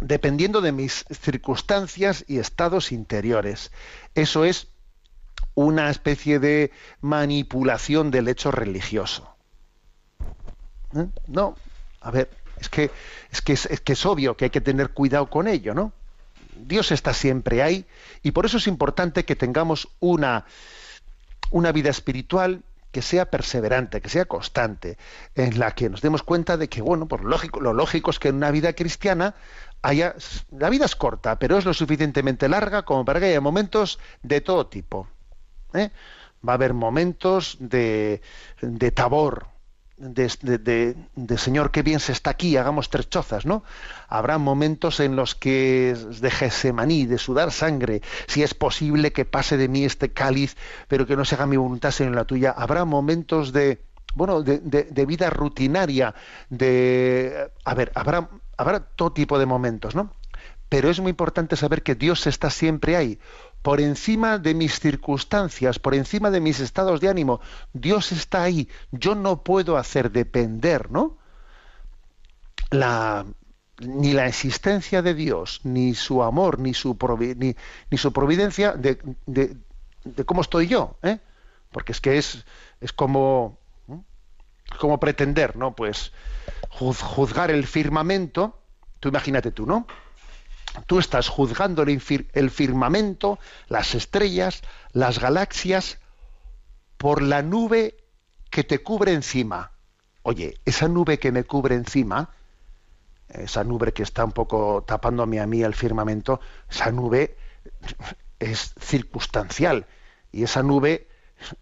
Dependiendo 0.00 0.60
de 0.60 0.72
mis 0.72 1.04
circunstancias 1.10 2.24
y 2.26 2.38
estados 2.38 2.92
interiores. 2.92 3.70
Eso 4.14 4.44
es 4.44 4.68
una 5.54 5.88
especie 5.90 6.38
de 6.38 6.72
manipulación 7.00 8.10
del 8.10 8.28
hecho 8.28 8.50
religioso. 8.50 9.36
¿Eh? 10.96 11.06
No, 11.28 11.54
a 12.00 12.10
ver, 12.10 12.28
es 12.58 12.68
que 12.68 12.90
es 13.30 13.66
es, 13.66 13.80
que 13.80 13.92
es 13.92 14.06
obvio 14.06 14.36
que 14.36 14.46
hay 14.46 14.50
que 14.50 14.60
tener 14.60 14.90
cuidado 14.90 15.30
con 15.30 15.48
ello, 15.48 15.74
¿no? 15.74 15.92
Dios 16.56 16.92
está 16.92 17.12
siempre 17.12 17.62
ahí 17.62 17.86
y 18.22 18.32
por 18.32 18.46
eso 18.46 18.58
es 18.58 18.66
importante 18.66 19.24
que 19.24 19.36
tengamos 19.36 19.88
una, 20.00 20.46
una 21.50 21.72
vida 21.72 21.90
espiritual 21.90 22.62
que 22.94 23.02
sea 23.02 23.28
perseverante, 23.28 24.00
que 24.00 24.08
sea 24.08 24.24
constante, 24.24 24.96
en 25.34 25.58
la 25.58 25.72
que 25.72 25.90
nos 25.90 26.00
demos 26.00 26.22
cuenta 26.22 26.56
de 26.56 26.68
que, 26.68 26.80
bueno, 26.80 27.08
por 27.08 27.24
lógico, 27.24 27.60
lo 27.60 27.72
lógico 27.72 28.12
es 28.12 28.20
que 28.20 28.28
en 28.28 28.36
una 28.36 28.52
vida 28.52 28.72
cristiana 28.72 29.34
haya, 29.82 30.14
la 30.52 30.70
vida 30.70 30.84
es 30.84 30.94
corta, 30.94 31.38
pero 31.40 31.58
es 31.58 31.64
lo 31.64 31.74
suficientemente 31.74 32.48
larga 32.48 32.84
como 32.84 33.04
para 33.04 33.18
que 33.18 33.26
haya 33.26 33.40
momentos 33.40 33.98
de 34.22 34.40
todo 34.40 34.68
tipo. 34.68 35.08
¿eh? 35.74 35.90
Va 36.48 36.52
a 36.52 36.54
haber 36.54 36.72
momentos 36.72 37.56
de, 37.58 38.22
de 38.60 38.90
tabor, 38.92 39.48
de, 39.96 40.96
Señor, 41.36 41.70
qué 41.70 41.82
bien 41.82 42.00
se 42.00 42.12
está 42.12 42.30
aquí, 42.30 42.56
hagamos 42.56 42.90
tres 42.90 43.08
chozas, 43.08 43.46
¿no? 43.46 43.62
Habrá 44.08 44.38
momentos 44.38 45.00
en 45.00 45.16
los 45.16 45.34
que 45.34 45.96
de 46.20 46.30
Gesemaní, 46.30 47.06
de 47.06 47.18
sudar 47.18 47.52
sangre, 47.52 48.02
si 48.26 48.42
es 48.42 48.54
posible 48.54 49.12
que 49.12 49.24
pase 49.24 49.56
de 49.56 49.68
mí 49.68 49.84
este 49.84 50.12
cáliz, 50.12 50.56
pero 50.88 51.06
que 51.06 51.16
no 51.16 51.24
se 51.24 51.36
haga 51.36 51.46
mi 51.46 51.56
voluntad 51.56 51.92
sino 51.92 52.10
la 52.10 52.24
tuya. 52.24 52.50
Habrá 52.50 52.84
momentos 52.84 53.52
de, 53.52 53.84
bueno, 54.14 54.42
de, 54.42 54.58
de, 54.58 55.06
vida 55.06 55.30
rutinaria, 55.30 56.14
de, 56.48 57.50
a 57.64 57.74
ver, 57.74 57.92
habrá, 57.94 58.28
habrá 58.56 58.80
todo 58.80 59.12
tipo 59.12 59.38
de 59.38 59.46
momentos, 59.46 59.94
¿no? 59.94 60.12
Pero 60.68 60.90
es 60.90 60.98
muy 60.98 61.10
importante 61.10 61.54
saber 61.56 61.82
que 61.82 61.94
Dios 61.94 62.26
está 62.26 62.50
siempre 62.50 62.96
ahí, 62.96 63.20
por 63.64 63.80
encima 63.80 64.36
de 64.36 64.52
mis 64.52 64.78
circunstancias, 64.78 65.78
por 65.78 65.94
encima 65.94 66.30
de 66.30 66.38
mis 66.38 66.60
estados 66.60 67.00
de 67.00 67.08
ánimo. 67.08 67.40
Dios 67.72 68.12
está 68.12 68.42
ahí. 68.42 68.68
Yo 68.92 69.14
no 69.14 69.42
puedo 69.42 69.78
hacer 69.78 70.12
depender, 70.12 70.90
¿no? 70.90 71.16
La, 72.68 73.24
ni 73.78 74.12
la 74.12 74.26
existencia 74.26 75.00
de 75.00 75.14
Dios, 75.14 75.62
ni 75.64 75.94
su 75.94 76.22
amor, 76.22 76.58
ni 76.58 76.74
su, 76.74 76.98
ni, 77.38 77.96
su 77.96 78.12
providencia 78.12 78.72
de, 78.72 78.98
de, 79.24 79.56
cómo 80.26 80.42
estoy 80.42 80.66
yo, 80.66 80.98
¿eh? 81.02 81.20
Porque 81.72 81.92
es 81.92 82.02
que 82.02 82.18
es, 82.18 82.44
es 82.82 82.92
como, 82.92 83.56
como 84.78 85.00
pretender, 85.00 85.56
¿no? 85.56 85.74
Pues 85.74 86.12
juzgar 86.68 87.50
el 87.50 87.66
firmamento, 87.66 88.60
tú 89.00 89.08
imagínate 89.08 89.52
tú, 89.52 89.64
¿no? 89.64 89.86
Tú 90.86 90.98
estás 90.98 91.28
juzgando 91.28 91.82
el 91.82 92.50
firmamento, 92.50 93.38
las 93.68 93.94
estrellas, 93.94 94.62
las 94.92 95.18
galaxias, 95.18 95.98
por 96.96 97.22
la 97.22 97.42
nube 97.42 97.96
que 98.50 98.64
te 98.64 98.82
cubre 98.82 99.12
encima. 99.12 99.72
Oye, 100.22 100.58
esa 100.64 100.88
nube 100.88 101.18
que 101.18 101.32
me 101.32 101.44
cubre 101.44 101.74
encima, 101.74 102.30
esa 103.28 103.62
nube 103.64 103.92
que 103.92 104.02
está 104.02 104.24
un 104.24 104.32
poco 104.32 104.84
tapándome 104.86 105.40
a 105.40 105.46
mí 105.46 105.62
el 105.62 105.74
firmamento, 105.74 106.40
esa 106.70 106.90
nube 106.90 107.36
es 108.38 108.74
circunstancial 108.80 109.86
y 110.32 110.44
esa 110.44 110.62
nube 110.62 111.08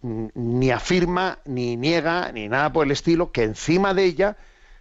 ni 0.01 0.71
afirma, 0.71 1.39
ni 1.45 1.75
niega, 1.77 2.31
ni 2.31 2.47
nada 2.47 2.71
por 2.71 2.85
el 2.85 2.91
estilo, 2.91 3.31
que 3.31 3.43
encima 3.43 3.93
de 3.93 4.05
ella 4.05 4.37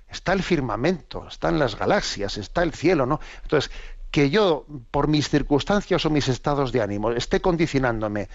está 0.09 0.33
el 0.33 0.43
firmamento, 0.43 1.27
están 1.27 1.59
las 1.59 1.77
galaxias, 1.77 2.37
está 2.37 2.63
el 2.63 2.73
cielo, 2.73 3.07
¿no? 3.07 3.19
Entonces, 3.43 3.73
que 4.13 4.29
yo, 4.29 4.67
por 4.91 5.09
mis 5.09 5.31
circunstancias 5.31 6.05
o 6.05 6.11
mis 6.11 6.29
estados 6.29 6.71
de 6.71 6.83
ánimo, 6.83 7.11
esté 7.11 7.41
condicionándome 7.41 8.29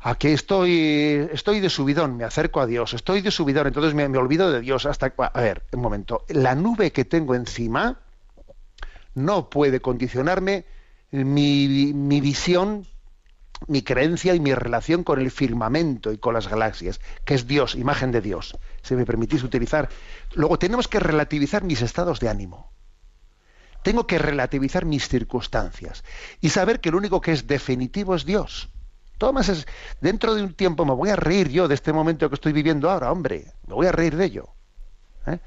a 0.00 0.16
que 0.16 0.32
estoy, 0.32 1.28
estoy 1.32 1.60
de 1.60 1.68
subidón, 1.68 2.16
me 2.16 2.24
acerco 2.24 2.60
a 2.60 2.66
Dios, 2.66 2.94
estoy 2.94 3.20
de 3.20 3.30
subidón, 3.30 3.66
entonces 3.66 3.94
me, 3.94 4.06
olvido 4.18 4.50
de 4.50 4.60
Dios 4.60 4.86
hasta... 4.86 5.12
A 5.16 5.40
ver, 5.40 5.62
un 5.72 5.82
momento, 5.82 6.24
la 6.28 6.54
nube 6.54 6.92
que 6.92 7.04
tengo 7.04 7.34
encima 7.34 8.00
no 9.14 9.50
puede 9.50 9.80
condicionarme 9.80 10.64
mi, 11.10 11.92
mi 11.92 12.20
visión, 12.22 12.86
mi 13.66 13.82
creencia 13.82 14.34
y 14.34 14.40
mi 14.40 14.54
relación 14.54 15.04
con 15.04 15.20
el 15.20 15.30
firmamento 15.30 16.10
y 16.10 16.16
con 16.16 16.32
las 16.32 16.48
galaxias, 16.48 17.00
que 17.26 17.34
es 17.34 17.46
Dios, 17.46 17.74
imagen 17.74 18.12
de 18.12 18.22
Dios, 18.22 18.56
si 18.82 18.94
me 18.94 19.04
permitís 19.04 19.42
utilizar. 19.42 19.90
Luego 20.32 20.58
tenemos 20.58 20.88
que 20.88 21.00
relativizar 21.00 21.64
mis 21.64 21.82
estados 21.82 22.18
de 22.18 22.30
ánimo 22.30 22.73
tengo 23.84 24.06
que 24.06 24.18
relativizar 24.18 24.86
mis 24.86 25.08
circunstancias 25.08 26.02
y 26.40 26.48
saber 26.48 26.80
que 26.80 26.90
lo 26.90 26.96
único 26.96 27.20
que 27.20 27.32
es 27.32 27.46
definitivo 27.46 28.16
es 28.16 28.24
Dios. 28.24 28.70
Todo 29.18 29.32
más 29.32 29.48
es, 29.50 29.66
dentro 30.00 30.34
de 30.34 30.42
un 30.42 30.54
tiempo 30.54 30.84
me 30.84 30.94
voy 30.94 31.10
a 31.10 31.16
reír 31.16 31.50
yo 31.50 31.68
de 31.68 31.74
este 31.74 31.92
momento 31.92 32.28
que 32.28 32.34
estoy 32.34 32.52
viviendo 32.52 32.90
ahora, 32.90 33.12
hombre, 33.12 33.52
me 33.68 33.74
voy 33.74 33.86
a 33.86 33.92
reír 33.92 34.16
de 34.16 34.24
ello. 34.24 34.48
¿eh? 35.26 35.38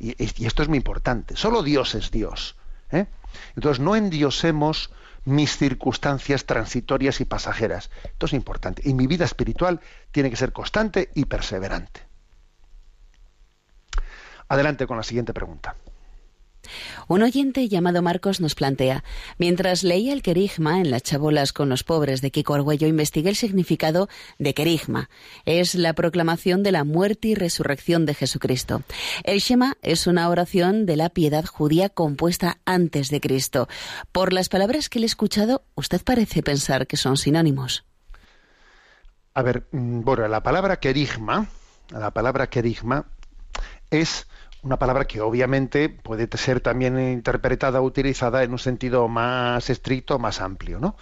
Y, 0.00 0.44
esto 0.44 0.62
es 0.62 0.68
muy 0.68 0.76
importante, 0.76 1.36
solo 1.36 1.62
Dios 1.62 1.94
es 1.94 2.10
Dios. 2.10 2.56
¿eh? 2.90 3.06
Entonces 3.54 3.80
no 3.80 3.94
endiosemos 3.94 4.90
mis 5.24 5.56
circunstancias 5.56 6.46
transitorias 6.46 7.20
y 7.20 7.26
pasajeras. 7.26 7.90
Esto 8.02 8.26
es 8.26 8.32
importante. 8.32 8.82
Y 8.84 8.92
mi 8.92 9.06
vida 9.06 9.24
espiritual 9.24 9.80
tiene 10.10 10.30
que 10.30 10.36
ser 10.36 10.52
constante 10.52 11.10
y 11.14 11.26
perseverante. 11.26 12.00
Adelante 14.48 14.86
con 14.86 14.96
la 14.96 15.02
siguiente 15.04 15.32
pregunta. 15.32 15.76
Un 17.06 17.22
oyente 17.22 17.68
llamado 17.68 18.02
Marcos 18.02 18.40
nos 18.40 18.54
plantea, 18.54 19.04
mientras 19.38 19.82
leía 19.82 20.12
el 20.12 20.22
querigma 20.22 20.80
en 20.80 20.90
las 20.90 21.02
chabolas 21.02 21.52
con 21.52 21.68
los 21.68 21.84
pobres 21.84 22.20
de 22.20 22.30
Kiko 22.30 22.54
Arguello, 22.54 22.86
investigué 22.86 23.30
el 23.30 23.36
significado 23.36 24.08
de 24.38 24.54
querigma. 24.54 25.08
Es 25.44 25.74
la 25.74 25.94
proclamación 25.94 26.62
de 26.62 26.72
la 26.72 26.84
muerte 26.84 27.28
y 27.28 27.34
resurrección 27.34 28.06
de 28.06 28.14
Jesucristo. 28.14 28.82
El 29.24 29.40
Shema 29.40 29.76
es 29.82 30.06
una 30.06 30.28
oración 30.28 30.86
de 30.86 30.96
la 30.96 31.08
piedad 31.08 31.44
judía 31.44 31.88
compuesta 31.88 32.58
antes 32.64 33.08
de 33.08 33.20
Cristo. 33.20 33.68
Por 34.12 34.32
las 34.32 34.48
palabras 34.48 34.88
que 34.88 34.98
le 34.98 35.06
he 35.06 35.06
escuchado, 35.06 35.62
usted 35.74 36.02
parece 36.04 36.42
pensar 36.42 36.86
que 36.86 36.96
son 36.96 37.16
sinónimos. 37.16 37.84
A 39.34 39.42
ver, 39.42 39.68
mm, 39.70 40.00
bueno, 40.00 40.26
la 40.28 40.42
palabra 40.42 40.80
querigma, 40.80 41.48
la 41.90 42.10
palabra 42.10 42.50
querigma 42.50 43.06
es 43.90 44.26
una 44.62 44.78
palabra 44.78 45.06
que 45.06 45.20
obviamente 45.20 45.88
puede 45.88 46.28
ser 46.36 46.60
también 46.60 46.98
interpretada 46.98 47.80
o 47.80 47.84
utilizada 47.84 48.42
en 48.42 48.52
un 48.52 48.58
sentido 48.58 49.08
más 49.08 49.70
estricto, 49.70 50.18
más 50.18 50.40
amplio. 50.40 50.78
¿no? 50.78 50.96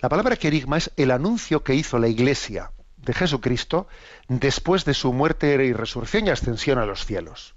La 0.00 0.08
palabra 0.08 0.36
querigma 0.36 0.78
es 0.78 0.90
el 0.96 1.10
anuncio 1.10 1.64
que 1.64 1.74
hizo 1.74 1.98
la 1.98 2.08
Iglesia 2.08 2.72
de 2.96 3.12
Jesucristo 3.12 3.86
después 4.28 4.84
de 4.84 4.94
su 4.94 5.12
muerte 5.12 5.54
y 5.64 5.72
resurrección 5.72 6.26
y 6.26 6.30
ascensión 6.30 6.78
a 6.78 6.86
los 6.86 7.04
cielos. 7.04 7.54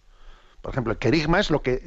Por 0.61 0.71
ejemplo, 0.71 0.91
el 0.91 0.99
querigma 0.99 1.39
es 1.39 1.49
lo 1.51 1.61
que, 1.61 1.81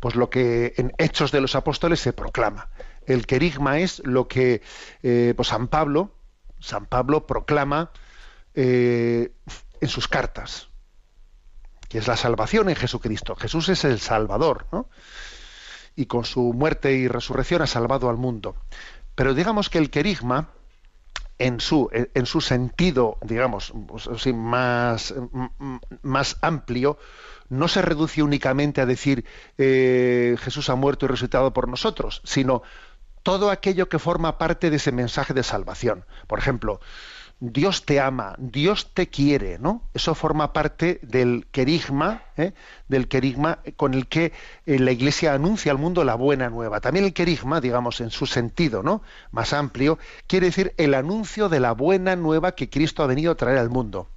pues 0.00 0.16
lo 0.16 0.28
que 0.28 0.74
en 0.76 0.92
Hechos 0.98 1.30
de 1.32 1.40
los 1.40 1.54
Apóstoles 1.54 2.00
se 2.00 2.12
proclama. 2.12 2.68
El 3.06 3.26
querigma 3.26 3.78
es 3.78 4.02
lo 4.04 4.26
que 4.28 4.60
eh, 5.02 5.32
pues 5.36 5.48
San 5.48 5.68
Pablo 5.68 6.16
San 6.60 6.86
Pablo 6.86 7.26
proclama 7.26 7.90
eh, 8.54 9.32
en 9.80 9.88
sus 9.88 10.08
cartas, 10.08 10.68
que 11.88 11.98
es 11.98 12.08
la 12.08 12.16
salvación 12.16 12.68
en 12.68 12.76
Jesucristo. 12.76 13.36
Jesús 13.36 13.68
es 13.68 13.84
el 13.84 14.00
Salvador, 14.00 14.66
¿no? 14.72 14.88
Y 15.94 16.06
con 16.06 16.24
su 16.24 16.52
muerte 16.52 16.92
y 16.92 17.08
resurrección 17.08 17.62
ha 17.62 17.66
salvado 17.66 18.08
al 18.08 18.16
mundo. 18.16 18.56
Pero 19.14 19.34
digamos 19.34 19.70
que 19.70 19.78
el 19.78 19.90
querigma, 19.90 20.50
en 21.38 21.60
su, 21.60 21.88
en 21.92 22.26
su 22.26 22.40
sentido, 22.40 23.18
digamos, 23.22 23.72
más, 24.34 25.14
más 26.02 26.36
amplio, 26.40 26.98
no 27.48 27.68
se 27.68 27.82
reduce 27.82 28.22
únicamente 28.22 28.80
a 28.80 28.86
decir 28.86 29.24
eh, 29.58 30.36
Jesús 30.40 30.68
ha 30.70 30.74
muerto 30.74 31.06
y 31.06 31.08
resucitado 31.08 31.52
por 31.52 31.68
nosotros, 31.68 32.20
sino 32.24 32.62
todo 33.22 33.50
aquello 33.50 33.88
que 33.88 33.98
forma 33.98 34.38
parte 34.38 34.70
de 34.70 34.76
ese 34.76 34.92
mensaje 34.92 35.34
de 35.34 35.42
salvación. 35.42 36.04
Por 36.26 36.38
ejemplo, 36.38 36.80
Dios 37.38 37.84
te 37.84 38.00
ama, 38.00 38.34
Dios 38.38 38.92
te 38.94 39.08
quiere, 39.08 39.58
¿no? 39.58 39.82
Eso 39.92 40.14
forma 40.14 40.54
parte 40.54 41.00
del 41.02 41.46
querigma, 41.52 42.22
¿eh? 42.38 42.54
del 42.88 43.08
querigma 43.08 43.58
con 43.76 43.92
el 43.92 44.06
que 44.06 44.32
eh, 44.64 44.78
la 44.78 44.92
Iglesia 44.92 45.34
anuncia 45.34 45.70
al 45.70 45.76
mundo 45.76 46.02
la 46.02 46.14
buena 46.14 46.48
nueva. 46.48 46.80
También 46.80 47.04
el 47.04 47.12
querigma, 47.12 47.60
digamos, 47.60 48.00
en 48.00 48.10
su 48.10 48.24
sentido, 48.24 48.82
¿no? 48.82 49.02
Más 49.32 49.52
amplio, 49.52 49.98
quiere 50.26 50.46
decir 50.46 50.72
el 50.78 50.94
anuncio 50.94 51.50
de 51.50 51.60
la 51.60 51.72
buena 51.72 52.16
nueva 52.16 52.52
que 52.52 52.70
Cristo 52.70 53.02
ha 53.02 53.06
venido 53.06 53.32
a 53.32 53.36
traer 53.36 53.58
al 53.58 53.68
mundo. 53.68 54.08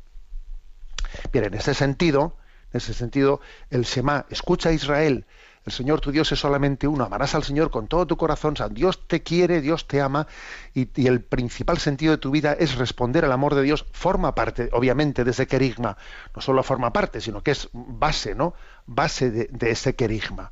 Bien, 1.33 1.43
en 1.43 1.55
ese 1.55 1.73
sentido, 1.73 2.37
en 2.71 2.77
ese 2.77 2.93
sentido, 2.93 3.41
el 3.69 3.83
Shema, 3.83 4.27
escucha 4.29 4.69
a 4.69 4.73
Israel, 4.73 5.25
el 5.69 5.73
Señor 5.73 6.01
tu 6.01 6.11
Dios 6.11 6.31
es 6.31 6.39
solamente 6.39 6.87
uno, 6.87 7.03
amarás 7.03 7.35
al 7.35 7.43
Señor 7.43 7.69
con 7.69 7.87
todo 7.87 8.07
tu 8.07 8.17
corazón, 8.17 8.55
Dios 8.71 9.07
te 9.07 9.21
quiere, 9.21 9.61
Dios 9.61 9.87
te 9.87 10.01
ama 10.01 10.27
y, 10.73 10.89
el 11.07 11.21
principal 11.21 11.77
sentido 11.77 12.11
de 12.11 12.17
tu 12.17 12.31
vida 12.31 12.53
es 12.53 12.75
responder 12.75 13.23
al 13.23 13.31
amor 13.31 13.53
de 13.53 13.61
Dios, 13.61 13.85
forma 13.91 14.33
parte, 14.33 14.69
obviamente, 14.73 15.23
de 15.23 15.31
ese 15.31 15.45
querigma, 15.45 15.95
no 16.35 16.41
solo 16.41 16.63
forma 16.63 16.91
parte, 16.91 17.21
sino 17.21 17.43
que 17.43 17.51
es 17.51 17.69
base, 17.71 18.33
¿no? 18.33 18.55
Base 18.87 19.29
de, 19.29 19.69
ese 19.69 19.95
querigma. 19.95 20.51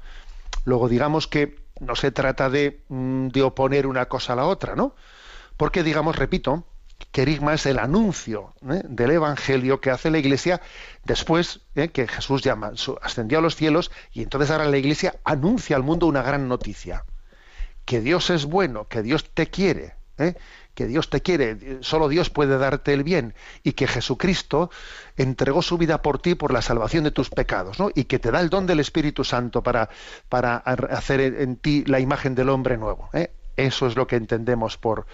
Luego 0.66 0.88
digamos 0.88 1.28
que 1.28 1.66
no 1.80 1.96
se 1.96 2.12
trata 2.12 2.50
mm, 2.50 3.30
de 3.30 3.42
oponer 3.42 3.88
una 3.88 4.06
cosa 4.06 4.34
a 4.34 4.36
la 4.36 4.46
otra, 4.46 4.76
¿no? 4.76 4.94
Porque 5.58 5.82
digamos, 5.82 6.16
repito, 6.16 6.64
querigma 7.12 7.54
es 7.54 7.66
el 7.66 7.80
anuncio 7.80 8.54
¿eh? 8.70 8.82
del 8.88 9.12
Evangelio 9.12 9.82
que 9.82 9.92
hace 9.92 10.12
la 10.12 10.20
Iglesia 10.20 10.62
después 11.04 11.62
¿eh? 11.76 11.90
que 11.90 12.08
Jesús 12.08 12.42
llama, 12.42 12.72
ascendió 13.02 13.40
a 13.40 13.42
los 13.42 13.56
cielos 13.56 13.92
y 14.14 14.22
entonces 14.22 14.52
ahora 14.52 14.66
la 14.66 14.78
Iglesia 14.78 15.16
anuncia 15.24 15.76
al 15.76 15.84
mundo 15.84 16.08
una 16.08 16.22
gran 16.22 16.48
noticia, 16.48 17.06
que 17.86 18.02
Dios 18.02 18.30
es 18.30 18.46
bueno, 18.46 18.88
que 18.88 19.02
Dios 19.02 19.30
te 19.34 19.48
quiere, 19.48 19.96
¿eh? 20.18 20.36
que 20.76 20.86
Dios 20.86 21.10
te 21.10 21.22
quiere, 21.22 21.80
solo 21.82 22.08
Dios 22.08 22.30
puede 22.30 22.58
darte 22.60 22.94
el 22.94 23.04
bien 23.04 23.34
y 23.64 23.72
que 23.72 23.88
Jesucristo 23.88 24.70
entregó 25.16 25.64
su 25.64 25.80
vida 25.80 26.04
por 26.04 26.20
ti 26.20 26.36
por 26.36 26.54
la 26.54 26.62
salvación 26.62 27.04
de 27.04 27.12
tus 27.12 27.32
pecados, 27.32 27.80
¿no? 27.80 27.90
y 27.96 28.04
que 28.04 28.20
te 28.20 28.30
da 28.30 28.42
el 28.42 28.50
don 28.50 28.68
del 28.68 28.80
Espíritu 28.80 29.24
Santo 29.24 29.64
para, 29.64 29.90
para 30.30 30.58
hacer 30.58 31.20
en 31.22 31.56
ti 31.56 31.84
la 31.88 32.00
imagen 32.00 32.36
del 32.36 32.50
hombre 32.50 32.78
nuevo. 32.78 33.10
Eso 33.56 33.88
es 33.88 33.96
lo 33.96 34.06
que 34.06 34.18
entendemos 34.18 34.78
por 34.78 35.08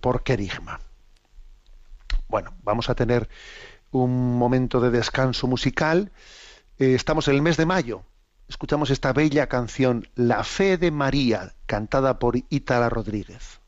por 0.00 0.22
querigma. 0.22 0.80
Bueno, 2.28 2.54
vamos 2.62 2.90
a 2.90 2.94
tener 2.94 3.28
un 3.90 4.38
momento 4.38 4.80
de 4.80 4.90
descanso 4.90 5.46
musical. 5.46 6.12
Eh, 6.78 6.94
estamos 6.94 7.28
en 7.28 7.34
el 7.34 7.42
mes 7.42 7.56
de 7.56 7.66
mayo. 7.66 8.02
Escuchamos 8.48 8.90
esta 8.90 9.12
bella 9.12 9.46
canción, 9.46 10.08
La 10.14 10.42
fe 10.44 10.78
de 10.78 10.90
María, 10.90 11.54
cantada 11.66 12.18
por 12.18 12.36
Ítala 12.48 12.88
Rodríguez. 12.88 13.60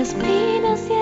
Espinas 0.00 0.88
y 0.88 0.99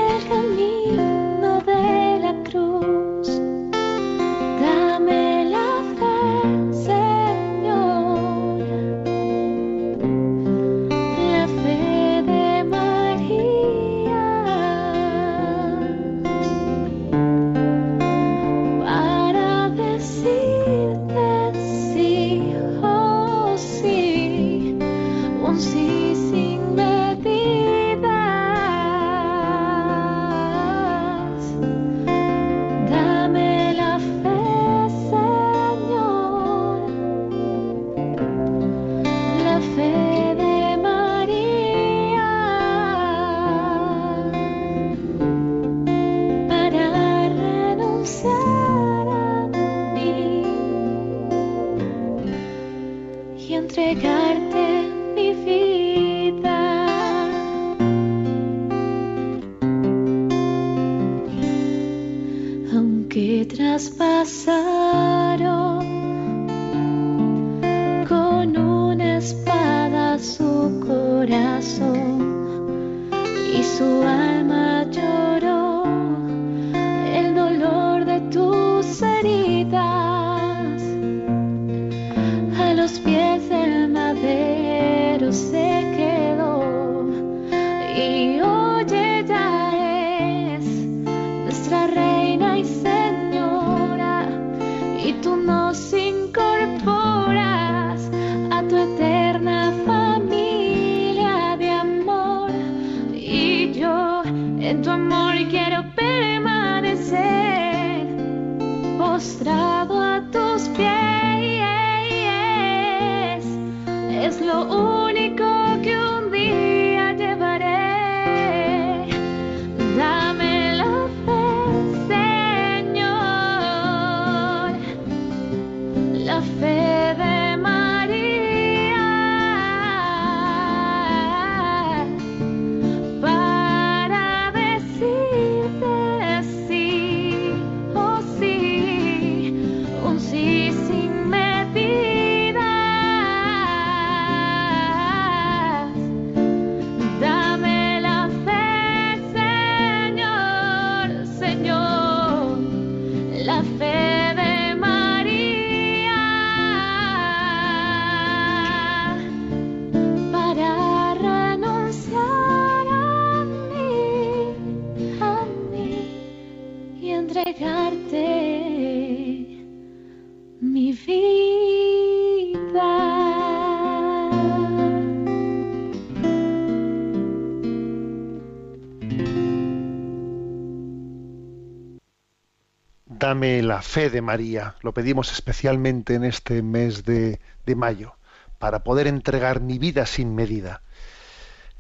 la 183.38 183.82
fe 183.82 184.10
de 184.10 184.20
María. 184.20 184.74
Lo 184.82 184.92
pedimos 184.92 185.30
especialmente 185.32 186.14
en 186.14 186.24
este 186.24 186.60
mes 186.62 187.04
de, 187.04 187.40
de 187.66 187.76
mayo, 187.76 188.16
para 188.58 188.82
poder 188.82 189.06
entregar 189.06 189.60
mi 189.60 189.78
vida 189.78 190.06
sin 190.06 190.34
medida. 190.34 190.82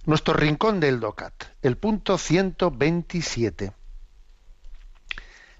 Nuestro 0.04 0.34
rincón 0.34 0.78
del 0.78 1.00
DOCAT, 1.00 1.32
el 1.62 1.76
punto 1.76 2.16
127. 2.16 3.72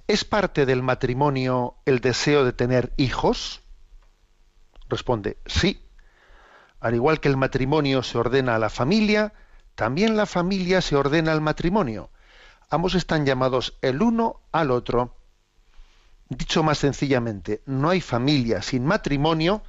¿Es 0.06 0.24
parte 0.24 0.66
del 0.66 0.82
matrimonio 0.82 1.74
el 1.84 2.00
deseo 2.00 2.44
de 2.44 2.52
tener 2.52 2.92
hijos? 2.96 3.62
Responde, 4.88 5.38
sí. 5.46 5.82
Al 6.80 6.94
igual 6.94 7.18
que 7.18 7.28
el 7.28 7.36
matrimonio 7.36 8.04
se 8.04 8.18
ordena 8.18 8.54
a 8.54 8.58
la 8.60 8.70
familia, 8.70 9.32
también 9.74 10.16
la 10.16 10.26
familia 10.26 10.80
se 10.80 10.94
ordena 10.94 11.32
al 11.32 11.40
matrimonio. 11.40 12.10
Ambos 12.70 12.94
están 12.94 13.26
llamados 13.26 13.76
el 13.82 14.00
uno 14.00 14.40
al 14.52 14.70
otro. 14.70 15.17
Dicho 16.28 16.62
más 16.62 16.78
sencillamente, 16.78 17.62
no 17.64 17.88
hay 17.88 18.00
familia 18.00 18.60
sin 18.62 18.84
matrimonio, 18.84 19.62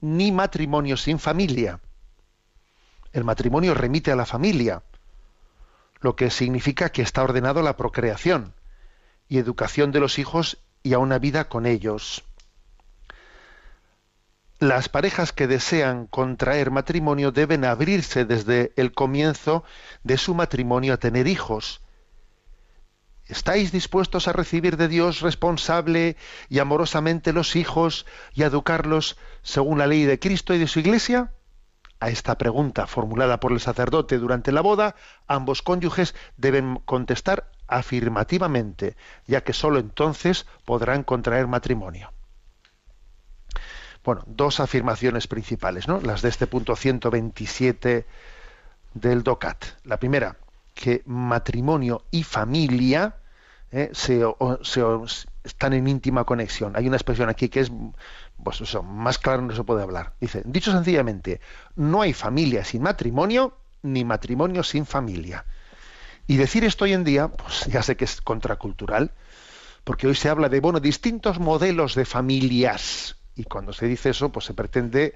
ni 0.00 0.32
matrimonio 0.32 0.96
sin 0.96 1.18
familia. 1.18 1.80
El 3.12 3.24
matrimonio 3.24 3.74
remite 3.74 4.10
a 4.10 4.16
la 4.16 4.24
familia, 4.24 4.82
lo 6.00 6.16
que 6.16 6.30
significa 6.30 6.90
que 6.90 7.02
está 7.02 7.22
ordenado 7.22 7.60
la 7.60 7.76
procreación 7.76 8.54
y 9.28 9.38
educación 9.38 9.92
de 9.92 10.00
los 10.00 10.18
hijos 10.18 10.58
y 10.82 10.94
a 10.94 10.98
una 10.98 11.18
vida 11.18 11.48
con 11.48 11.66
ellos. 11.66 12.24
Las 14.58 14.88
parejas 14.88 15.32
que 15.32 15.46
desean 15.46 16.06
contraer 16.06 16.70
matrimonio 16.70 17.32
deben 17.32 17.64
abrirse 17.64 18.24
desde 18.24 18.72
el 18.76 18.92
comienzo 18.92 19.64
de 20.04 20.18
su 20.18 20.34
matrimonio 20.34 20.94
a 20.94 20.98
tener 20.98 21.26
hijos. 21.26 21.80
¿Estáis 23.30 23.70
dispuestos 23.70 24.26
a 24.26 24.32
recibir 24.32 24.76
de 24.76 24.88
Dios 24.88 25.20
responsable 25.20 26.16
y 26.48 26.58
amorosamente 26.58 27.32
los 27.32 27.54
hijos 27.54 28.04
y 28.34 28.42
a 28.42 28.46
educarlos 28.46 29.16
según 29.42 29.78
la 29.78 29.86
ley 29.86 30.04
de 30.04 30.18
Cristo 30.18 30.52
y 30.52 30.58
de 30.58 30.66
su 30.66 30.80
Iglesia? 30.80 31.32
A 32.00 32.08
esta 32.10 32.36
pregunta 32.36 32.88
formulada 32.88 33.38
por 33.38 33.52
el 33.52 33.60
sacerdote 33.60 34.18
durante 34.18 34.50
la 34.50 34.62
boda, 34.62 34.96
ambos 35.28 35.62
cónyuges 35.62 36.16
deben 36.38 36.80
contestar 36.84 37.52
afirmativamente, 37.68 38.96
ya 39.28 39.42
que 39.42 39.52
sólo 39.52 39.78
entonces 39.78 40.46
podrán 40.64 41.04
contraer 41.04 41.46
matrimonio. 41.46 42.12
Bueno, 44.02 44.24
dos 44.26 44.58
afirmaciones 44.58 45.28
principales, 45.28 45.86
¿no? 45.86 46.00
Las 46.00 46.22
de 46.22 46.30
este 46.30 46.48
punto 46.48 46.74
127 46.74 48.06
del 48.94 49.22
DOCAT. 49.22 49.66
La 49.84 49.98
primera, 49.98 50.36
que 50.80 51.02
matrimonio 51.04 52.06
y 52.10 52.22
familia 52.22 53.16
eh, 53.70 53.90
se, 53.92 54.22
están 55.44 55.74
en 55.74 55.86
íntima 55.86 56.24
conexión. 56.24 56.74
Hay 56.74 56.88
una 56.88 56.96
expresión 56.96 57.28
aquí 57.28 57.50
que 57.50 57.60
es, 57.60 57.70
pues 58.42 58.62
eso, 58.62 58.82
más 58.82 59.18
claro 59.18 59.42
no 59.42 59.54
se 59.54 59.62
puede 59.62 59.82
hablar. 59.82 60.14
Dice, 60.20 60.42
dicho 60.46 60.72
sencillamente, 60.72 61.40
no 61.76 62.00
hay 62.00 62.14
familia 62.14 62.64
sin 62.64 62.80
matrimonio, 62.82 63.58
ni 63.82 64.04
matrimonio 64.04 64.62
sin 64.64 64.86
familia. 64.86 65.44
Y 66.26 66.38
decir 66.38 66.64
esto 66.64 66.84
hoy 66.84 66.94
en 66.94 67.04
día, 67.04 67.28
pues 67.28 67.66
ya 67.66 67.82
sé 67.82 67.96
que 67.96 68.06
es 68.06 68.22
contracultural, 68.22 69.12
porque 69.84 70.06
hoy 70.06 70.14
se 70.14 70.30
habla 70.30 70.48
de, 70.48 70.60
bueno, 70.60 70.80
distintos 70.80 71.38
modelos 71.38 71.94
de 71.94 72.06
familias. 72.06 73.16
Y 73.36 73.44
cuando 73.44 73.74
se 73.74 73.86
dice 73.86 74.10
eso, 74.10 74.30
pues 74.30 74.46
se 74.46 74.54
pretende, 74.54 75.14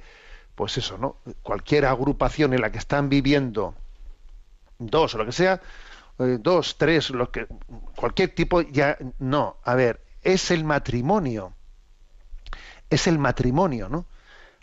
pues 0.54 0.76
eso, 0.76 0.98
¿no? 0.98 1.16
Cualquier 1.42 1.86
agrupación 1.86 2.52
en 2.52 2.60
la 2.60 2.70
que 2.70 2.78
están 2.78 3.08
viviendo 3.08 3.74
dos 4.78 5.14
o 5.14 5.18
lo 5.18 5.26
que 5.26 5.32
sea, 5.32 5.60
eh, 6.18 6.38
dos, 6.40 6.76
tres, 6.78 7.10
lo 7.10 7.30
que, 7.30 7.46
cualquier 7.96 8.34
tipo, 8.34 8.60
ya, 8.60 8.96
no, 9.18 9.58
a 9.62 9.74
ver, 9.74 10.04
es 10.22 10.50
el 10.50 10.64
matrimonio, 10.64 11.54
es 12.90 13.06
el 13.06 13.18
matrimonio, 13.18 13.88
¿no? 13.88 14.06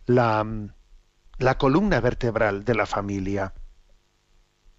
La, 0.06 0.46
la 1.38 1.58
columna 1.58 2.00
vertebral 2.00 2.64
de 2.66 2.76
la 2.76 2.86
familia. 2.86 3.54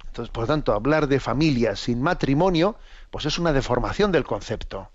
Entonces, 0.07 0.31
por 0.31 0.47
tanto, 0.47 0.73
hablar 0.73 1.07
de 1.09 1.21
familia 1.21 1.75
sin 1.77 2.03
matrimonio, 2.03 2.77
pues 3.11 3.27
es 3.27 3.39
una 3.39 3.53
deformación 3.53 4.13
del 4.13 4.25
concepto. 4.25 4.91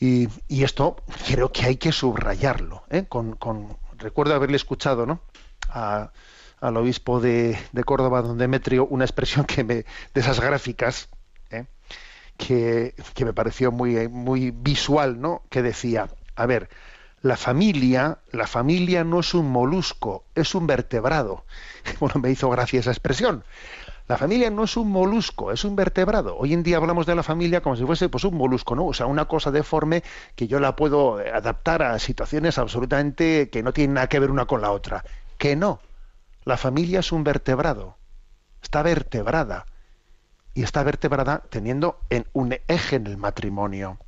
Y, 0.00 0.28
esto 0.48 0.96
creo 1.28 1.52
que 1.52 1.62
hay 1.64 1.76
que 1.76 1.92
subrayarlo. 1.92 2.82
¿eh? 2.90 3.06
Con, 3.08 3.38
recuerdo 3.98 4.34
haberle 4.34 4.56
escuchado 4.56 5.06
¿no? 5.06 5.20
Al 6.62 6.76
obispo 6.76 7.20
de, 7.20 7.58
Córdoba, 7.84 8.22
don 8.22 8.38
Demetrio, 8.38 8.86
una 8.86 9.04
expresión 9.04 9.44
que 9.44 9.64
me, 9.64 9.74
de 9.74 9.84
esas 10.14 10.40
gráficas, 10.40 11.08
¿eh? 11.50 11.66
que, 12.38 12.94
que, 13.14 13.24
me 13.24 13.32
pareció 13.32 13.72
muy, 13.72 14.08
muy 14.08 14.52
visual, 14.52 15.20
¿no? 15.20 15.42
que 15.50 15.60
decía, 15.60 16.08
a 16.36 16.46
ver, 16.46 16.70
la 17.20 17.36
familia, 17.36 18.18
la 18.30 18.46
familia 18.46 19.02
no 19.02 19.20
es 19.20 19.34
un 19.34 19.50
molusco, 19.50 20.24
es 20.34 20.54
un 20.54 20.66
vertebrado. 20.66 21.44
Bueno, 22.00 22.20
me 22.20 22.30
hizo 22.30 22.48
gracia 22.48 22.78
esa 22.78 22.92
expresión. 22.92 23.44
La 24.06 24.16
familia 24.16 24.50
no 24.50 24.64
es 24.64 24.76
un 24.76 24.90
molusco, 24.90 25.50
es 25.50 25.64
un 25.64 25.74
vertebrado. 25.74 26.36
Hoy 26.36 26.52
en 26.52 26.62
día 26.62 26.76
hablamos 26.76 27.06
de 27.06 27.14
la 27.16 27.22
familia 27.24 27.60
como 27.60 27.76
si 27.76 27.84
fuese 27.84 28.08
pues 28.08 28.24
un 28.24 28.36
molusco, 28.36 28.76
¿no? 28.76 28.86
O 28.86 28.94
sea, 28.94 29.06
una 29.06 29.26
cosa 29.26 29.50
deforme 29.50 30.02
que 30.36 30.46
yo 30.46 30.60
la 30.60 30.76
puedo 30.76 31.18
adaptar 31.18 31.82
a 31.82 31.98
situaciones 31.98 32.58
absolutamente 32.58 33.50
que 33.50 33.62
no 33.62 33.72
tienen 33.72 33.94
nada 33.94 34.08
que 34.08 34.20
ver 34.20 34.30
una 34.30 34.46
con 34.46 34.60
la 34.60 34.70
otra. 34.70 35.04
Que 35.38 35.56
no. 35.56 35.80
La 36.44 36.56
familia 36.56 37.00
es 37.00 37.12
un 37.12 37.24
vertebrado. 37.24 37.96
Está 38.62 38.82
vertebrada. 38.82 39.66
Y 40.54 40.62
está 40.62 40.82
vertebrada 40.82 41.42
teniendo 41.48 42.00
en 42.10 42.26
un 42.32 42.54
eje 42.68 42.96
en 42.96 43.06
el 43.06 43.16
matrimonio 43.16 43.98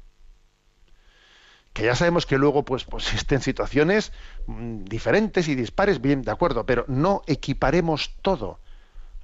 que 1.74 1.82
ya 1.82 1.96
sabemos 1.96 2.24
que 2.24 2.38
luego 2.38 2.64
pues, 2.64 2.84
pues 2.84 3.04
existen 3.12 3.42
situaciones 3.42 4.12
mm, 4.46 4.84
diferentes 4.84 5.48
y 5.48 5.56
dispares, 5.56 6.00
bien, 6.00 6.22
de 6.22 6.30
acuerdo, 6.30 6.64
pero 6.64 6.84
no 6.88 7.22
equiparemos 7.26 8.14
todo, 8.22 8.60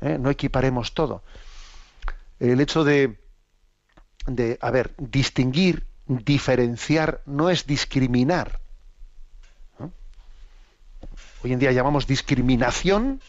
¿eh? 0.00 0.18
no 0.18 0.30
equiparemos 0.30 0.92
todo. 0.92 1.22
El 2.40 2.60
hecho 2.60 2.82
de, 2.82 3.20
de, 4.26 4.58
a 4.60 4.70
ver, 4.72 4.92
distinguir, 4.98 5.86
diferenciar, 6.06 7.22
no 7.24 7.50
es 7.50 7.66
discriminar. 7.66 8.59
Hoy 11.42 11.52
en 11.52 11.58
día 11.58 11.72
llamamos 11.72 12.06
discriminación, 12.06 13.20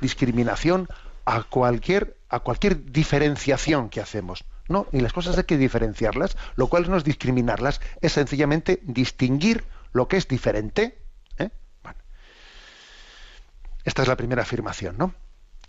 discriminación 0.00 0.88
a 1.24 1.42
cualquier, 1.42 2.16
a 2.28 2.40
cualquier 2.40 2.84
diferenciación 2.92 3.88
que 3.88 4.00
hacemos. 4.00 4.44
No, 4.68 4.86
y 4.92 5.00
las 5.00 5.12
cosas 5.12 5.36
hay 5.38 5.44
que 5.44 5.58
diferenciarlas, 5.58 6.36
lo 6.56 6.66
cual 6.66 6.90
no 6.90 6.96
es 6.96 7.04
discriminarlas, 7.04 7.80
es 8.00 8.12
sencillamente 8.12 8.80
distinguir 8.82 9.64
lo 9.92 10.08
que 10.08 10.16
es 10.16 10.26
diferente. 10.26 10.98
¿eh? 11.38 11.50
Esta 13.84 14.02
es 14.02 14.08
la 14.08 14.16
primera 14.16 14.42
afirmación, 14.42 14.96
¿no? 14.98 15.14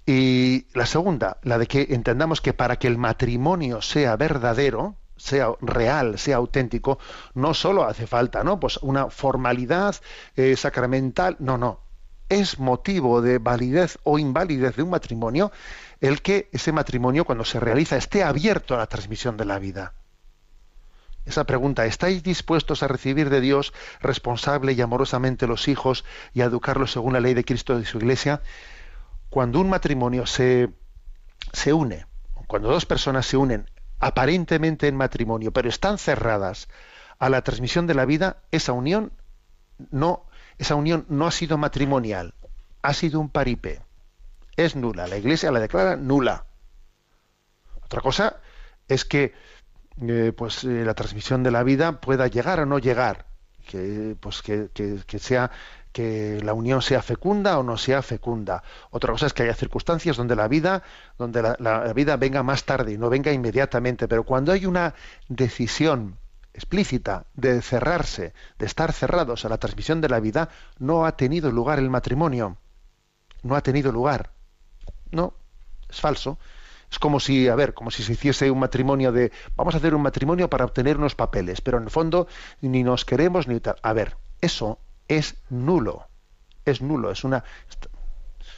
Y 0.05 0.67
la 0.73 0.85
segunda, 0.85 1.37
la 1.43 1.57
de 1.57 1.67
que 1.67 1.87
entendamos 1.89 2.41
que 2.41 2.53
para 2.53 2.77
que 2.77 2.87
el 2.87 2.97
matrimonio 2.97 3.81
sea 3.81 4.15
verdadero, 4.15 4.95
sea 5.17 5.51
real, 5.61 6.17
sea 6.17 6.37
auténtico, 6.37 6.99
no 7.33 7.53
solo 7.53 7.83
hace 7.83 8.07
falta, 8.07 8.43
¿no? 8.43 8.59
Pues 8.59 8.77
una 8.77 9.09
formalidad 9.09 9.95
eh, 10.35 10.55
sacramental, 10.55 11.35
no, 11.39 11.57
no. 11.57 11.81
Es 12.29 12.59
motivo 12.59 13.21
de 13.21 13.37
validez 13.37 13.99
o 14.03 14.19
invalidez 14.19 14.75
de 14.75 14.83
un 14.83 14.89
matrimonio 14.89 15.51
el 16.01 16.21
que 16.21 16.49
ese 16.51 16.71
matrimonio, 16.71 17.25
cuando 17.25 17.45
se 17.45 17.59
realiza, 17.59 17.97
esté 17.97 18.23
abierto 18.23 18.75
a 18.75 18.77
la 18.77 18.87
transmisión 18.87 19.37
de 19.37 19.45
la 19.45 19.59
vida. 19.59 19.93
Esa 21.25 21.43
pregunta, 21.43 21.85
¿estáis 21.85 22.23
dispuestos 22.23 22.83
a 22.83 22.87
recibir 22.87 23.29
de 23.29 23.41
Dios 23.41 23.73
responsable 23.99 24.71
y 24.73 24.81
amorosamente 24.81 25.45
los 25.45 25.67
hijos 25.67 26.05
y 26.33 26.41
a 26.41 26.45
educarlos 26.45 26.93
según 26.93 27.13
la 27.13 27.19
ley 27.19 27.33
de 27.33 27.43
Cristo 27.43 27.77
y 27.79 27.85
su 27.85 27.97
Iglesia? 27.97 28.41
Cuando 29.29 29.59
un 29.59 29.69
matrimonio 29.69 30.25
se, 30.25 30.69
se 31.51 31.73
une, 31.73 32.05
cuando 32.47 32.69
dos 32.69 32.85
personas 32.85 33.25
se 33.25 33.35
unen 33.35 33.69
aparentemente 33.99 34.87
en 34.87 34.95
matrimonio, 34.95 35.51
pero 35.51 35.69
están 35.69 35.97
cerradas 35.97 36.67
a 37.19 37.29
la 37.29 37.41
transmisión 37.41 37.87
de 37.87 37.95
la 37.95 38.05
vida, 38.05 38.37
esa 38.51 38.73
unión 38.73 39.11
no, 39.91 40.25
esa 40.57 40.75
unión 40.75 41.05
no 41.09 41.27
ha 41.27 41.31
sido 41.31 41.57
matrimonial, 41.57 42.33
ha 42.81 42.93
sido 42.93 43.19
un 43.19 43.29
paripé 43.29 43.81
es 44.57 44.75
nula. 44.75 45.07
La 45.07 45.17
Iglesia 45.17 45.51
la 45.51 45.59
declara 45.59 45.95
nula. 45.95 46.45
Otra 47.85 48.01
cosa 48.01 48.37
es 48.87 49.05
que 49.05 49.33
eh, 50.01 50.33
pues 50.35 50.63
eh, 50.63 50.83
la 50.83 50.95
transmisión 50.95 51.43
de 51.43 51.51
la 51.51 51.63
vida 51.63 52.01
pueda 52.01 52.27
llegar 52.27 52.59
o 52.59 52.65
no 52.65 52.79
llegar, 52.79 53.27
que 53.67 54.17
pues 54.19 54.41
que, 54.41 54.69
sea 55.19 55.51
que 55.97 56.39
la 56.43 56.53
unión 56.53 56.83
sea 56.83 57.01
fecunda 57.01 57.57
o 57.57 57.63
no 57.63 57.75
sea 57.75 58.03
fecunda. 58.03 58.61
Otra 58.91 59.11
cosa 59.13 59.25
es 59.25 59.33
que 59.33 59.41
haya 59.41 59.55
circunstancias 59.55 60.15
donde 60.15 60.35
la 60.35 60.47
vida, 60.47 60.83
donde 61.17 61.41
la, 61.41 61.91
vida 61.93 62.17
venga 62.17 62.43
más 62.43 62.65
tarde 62.65 62.93
y 62.93 62.99
no 62.99 63.09
venga 63.09 63.31
inmediatamente, 63.31 64.07
pero 64.07 64.23
cuando 64.23 64.51
hay 64.51 64.67
una 64.67 64.93
decisión 65.27 66.19
explícita 66.53 67.25
de 67.33 67.63
cerrarse, 67.63 68.35
de 68.59 68.67
estar 68.67 68.93
cerrados 68.93 69.43
a 69.43 69.49
la 69.49 69.57
transmisión 69.57 69.99
de 69.99 70.09
la 70.09 70.19
vida, 70.19 70.49
no 70.77 71.07
ha 71.07 71.17
tenido 71.17 71.51
lugar 71.51 71.79
el 71.79 71.89
matrimonio. 71.89 72.57
No 73.41 73.55
ha 73.55 73.61
tenido 73.61 73.91
lugar. 73.91 74.33
No, 75.09 75.33
es 75.89 75.99
falso. 75.99 76.37
Es 76.91 76.99
como 76.99 77.19
si, 77.19 77.47
a 77.47 77.55
ver, 77.55 77.73
como 77.73 77.89
si 77.89 78.03
se 78.03 78.13
hiciese 78.13 78.51
un 78.51 78.59
matrimonio 78.59 79.11
de, 79.11 79.31
vamos 79.55 79.73
a 79.73 79.77
hacer 79.79 79.95
un 79.95 80.03
matrimonio 80.03 80.47
para 80.47 80.65
obtener 80.65 80.97
unos 80.97 81.15
papeles, 81.15 81.59
pero 81.61 81.79
en 81.79 81.85
el 81.85 81.89
fondo 81.89 82.27
ni 82.61 82.83
nos 82.83 83.03
queremos 83.03 83.47
ni 83.47 83.59
tal. 83.59 83.77
A 83.81 83.93
ver, 83.93 84.15
eso 84.41 84.77
es 85.07 85.35
nulo, 85.49 86.07
es 86.65 86.81
nulo, 86.81 87.11
es 87.11 87.23
una, 87.23 87.43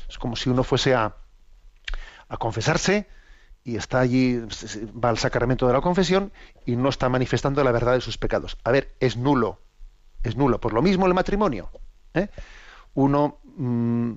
es 0.08 0.18
como 0.18 0.36
si 0.36 0.50
uno 0.50 0.64
fuese 0.64 0.96
a, 0.96 1.16
a 2.28 2.38
confesarse 2.38 3.08
y 3.64 3.76
está 3.76 4.00
allí, 4.00 4.40
va 5.04 5.10
al 5.10 5.18
sacramento 5.18 5.68
de 5.68 5.74
la 5.74 5.82
confesión 5.82 6.32
y 6.66 6.76
no 6.76 6.90
está 6.90 7.10
manifestando 7.10 7.64
la 7.64 7.72
verdad 7.72 7.94
de 7.94 8.02
sus 8.02 8.18
pecados. 8.18 8.58
A 8.64 8.72
ver, 8.72 8.96
es 9.00 9.18
nulo, 9.18 9.60
es 10.24 10.36
nulo. 10.36 10.60
Por 10.60 10.74
lo 10.74 10.82
mismo 10.82 11.06
el 11.06 11.14
matrimonio. 11.14 11.70
¿eh? 12.14 12.30
Uno 12.94 13.40
mm, 13.58 14.14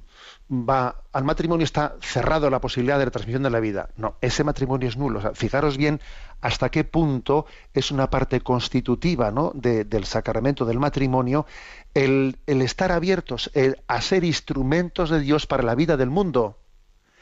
va 0.53 1.03
al 1.13 1.25
matrimonio 1.25 1.65
está 1.65 1.97
cerrado 2.03 2.51
la 2.51 2.61
posibilidad 2.61 2.99
de 2.99 3.07
la 3.07 3.11
transmisión 3.11 3.43
de 3.43 3.51
la 3.51 3.61
vida. 3.61 3.89
No, 3.97 4.17
ese 4.21 4.45
matrimonio 4.45 4.89
es 4.89 4.97
nulo. 4.97 5.35
fijaros 5.35 5.79
bien 5.79 6.01
hasta 6.43 6.71
qué 6.71 6.85
punto 6.85 7.47
es 7.73 7.91
una 7.91 8.11
parte 8.11 8.41
constitutiva 8.41 9.31
¿no? 9.31 9.53
del 9.55 10.05
sacramento 10.05 10.65
del 10.65 10.79
matrimonio 10.79 11.47
el, 11.95 12.37
estar 12.47 12.93
abiertos 12.93 13.51
a 13.87 14.01
ser 14.03 14.25
instrumentos 14.25 15.09
de 15.11 15.21
Dios 15.21 15.47
para 15.47 15.63
la 15.63 15.75
vida 15.75 15.97
del 15.97 16.11
mundo. 16.11 16.59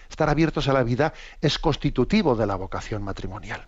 Estar 0.09 0.29
abiertos 0.29 0.67
a 0.67 0.73
la 0.73 0.83
vida 0.83 1.13
es 1.41 1.59
constitutivo 1.59 2.35
de 2.35 2.47
la 2.47 2.57
vocación 2.57 3.03
matrimonial. 3.03 3.65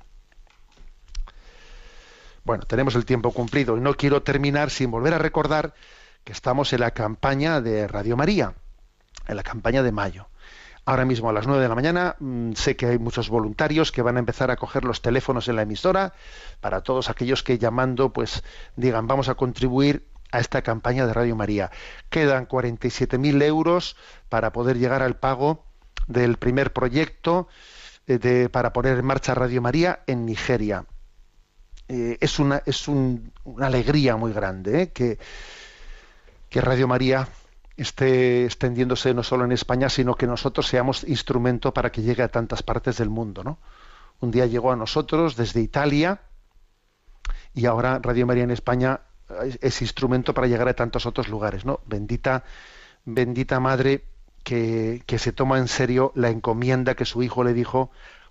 Bueno, 2.45 2.65
tenemos 2.65 2.97
el 2.97 3.05
tiempo 3.05 3.31
cumplido 3.31 3.77
y 3.77 3.81
no 3.81 3.95
quiero 3.95 4.25
terminar 4.25 4.71
sin 4.71 4.91
volver 4.91 5.15
a 5.15 5.19
recordar 5.19 5.75
que 6.25 6.33
estamos 6.33 6.73
en 6.73 6.81
la 6.81 6.91
campaña 6.91 7.61
de 7.61 7.87
Radio 7.87 8.17
María 8.17 8.55
en 9.27 9.37
la 9.37 9.43
campaña 9.43 9.83
de 9.83 9.93
mayo. 9.93 10.29
Ahora 10.85 11.05
mismo 11.05 11.31
a 11.31 11.33
las 11.33 11.47
9 11.47 11.63
de 11.63 11.69
la 11.69 11.75
mañana 11.77 12.17
mm, 12.19 12.53
sé 12.55 12.75
que 12.75 12.87
hay 12.87 12.99
muchos 12.99 13.29
voluntarios 13.29 13.93
que 13.93 14.03
van 14.03 14.17
a 14.17 14.21
empezar 14.21 14.51
a 14.51 14.57
coger 14.57 14.85
los 14.85 15.01
teléfonos 15.01 15.47
en 15.49 15.57
la 15.57 15.63
emisora 15.63 16.13
para 16.61 16.81
todos 16.83 17.09
aquellos 17.09 17.45
que 17.45 17.59
llamando 17.59 18.13
pues 18.13 18.43
digan 18.75 19.07
vamos 19.07 19.29
a 19.29 19.37
contribuir 19.37 20.09
a 20.33 20.41
esta 20.41 20.63
campaña 20.63 21.07
de 21.07 21.13
Radio 21.13 21.37
María. 21.37 21.71
Quedan 22.11 22.49
47.000 22.49 23.43
euros 23.43 23.97
para 24.29 24.53
poder 24.53 24.79
llegar 24.79 25.03
al 25.03 25.17
pago 25.17 25.65
del 26.09 26.37
primer 26.39 26.73
proyecto 26.73 27.49
eh, 28.07 28.19
de, 28.19 28.49
para 28.49 28.73
poner 28.73 28.99
en 28.99 29.05
marcha 29.05 29.35
Radio 29.35 29.63
María 29.63 30.01
en 30.07 30.27
Nigeria. 30.27 30.87
Eh, 31.89 32.17
es 32.21 32.39
una, 32.39 32.63
es 32.67 32.89
una 32.89 33.21
alegría 33.61 34.17
muy 34.17 34.33
grande 34.33 34.83
eh, 34.83 34.89
que, 34.91 35.19
que 36.49 36.61
Radio 36.61 36.89
María 36.89 37.29
esté 37.77 38.45
extendiéndose 38.45 39.15
no 39.15 39.23
solo 39.23 39.45
en 39.45 39.53
España, 39.53 39.89
sino 39.89 40.15
que 40.15 40.27
nosotros 40.27 40.67
seamos 40.67 41.05
instrumento 41.05 41.73
para 41.73 41.91
que 41.91 42.03
llegue 42.03 42.23
a 42.23 42.29
tantas 42.29 42.63
partes 42.63 42.99
del 42.99 43.09
mundo. 43.09 43.45
¿no? 43.45 43.59
Un 44.21 44.31
día 44.31 44.47
llegó 44.47 44.73
a 44.73 44.77
nosotros 44.77 45.37
desde 45.37 45.61
Italia 45.61 46.21
y 47.55 47.67
ahora 47.67 47.99
Radio 48.03 48.27
María 48.27 48.45
en 48.45 48.51
España 48.51 49.01
es 49.61 49.81
instrumento 49.81 50.35
para 50.35 50.47
llegar 50.47 50.69
a 50.69 50.75
tantos 50.75 51.07
otros 51.07 51.29
lugares. 51.29 51.65
¿no? 51.65 51.81
Bendita, 51.87 52.45
bendita 53.05 53.61
madre 53.61 54.05
que, 54.45 55.03
que 55.07 55.19
se 55.19 55.33
toma 55.33 55.59
en 55.59 55.69
serio 55.69 56.13
la 56.15 56.31
encomienda 56.31 56.95
que 56.95 57.05
su 57.05 57.23
hijo 57.23 57.45
le 57.45 57.55
dijo, 57.55 57.91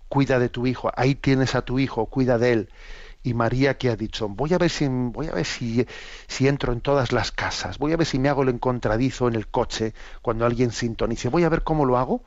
cuida 0.10 0.40
de 0.40 0.50
tu 0.50 0.68
hijo, 0.68 0.92
ahí 0.96 1.16
tienes 1.16 1.56
a 1.56 1.62
tu 1.64 1.80
hijo, 1.80 2.06
cuida 2.08 2.38
de 2.38 2.54
él 2.54 2.70
y 3.24 3.34
María 3.34 3.78
que 3.78 3.90
ha 3.90 3.96
dicho, 3.96 4.28
voy 4.28 4.54
a 4.54 4.58
ver 4.58 4.70
si 4.70 4.88
voy 4.88 5.28
a 5.28 5.34
ver 5.34 5.46
si, 5.46 5.86
si 6.28 6.48
entro 6.48 6.74
en 6.74 6.82
todas 6.82 7.12
las 7.12 7.32
casas, 7.32 7.78
voy 7.78 7.94
a 7.94 7.98
ver 7.98 8.08
si 8.08 8.20
me 8.20 8.30
hago 8.30 8.44
el 8.44 8.50
encontradizo 8.50 9.28
en 9.28 9.36
el 9.36 9.48
coche 9.48 9.94
cuando 10.22 10.46
alguien 10.46 10.72
sintonice, 10.72 11.30
voy 11.30 11.44
a 11.44 11.50
ver 11.50 11.64
cómo 11.64 11.86
lo 11.86 11.98
hago 11.98 12.24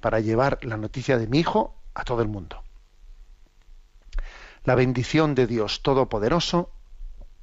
para 0.00 0.20
llevar 0.20 0.58
la 0.62 0.76
noticia 0.76 1.18
de 1.18 1.26
mi 1.26 1.40
hijo 1.40 1.74
a 1.94 2.04
todo 2.04 2.22
el 2.22 2.28
mundo. 2.28 2.62
La 4.64 4.74
bendición 4.74 5.34
de 5.34 5.46
Dios 5.46 5.82
Todopoderoso, 5.82 6.70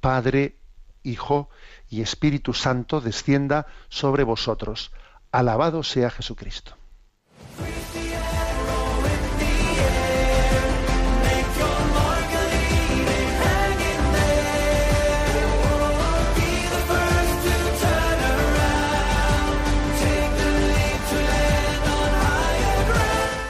Padre, 0.00 0.56
Hijo 1.02 1.48
y 1.88 2.02
Espíritu 2.02 2.52
Santo 2.52 3.00
descienda 3.00 3.66
sobre 3.88 4.24
vosotros. 4.24 4.92
Alabado 5.30 5.82
sea 5.82 6.10
Jesucristo. 6.10 6.76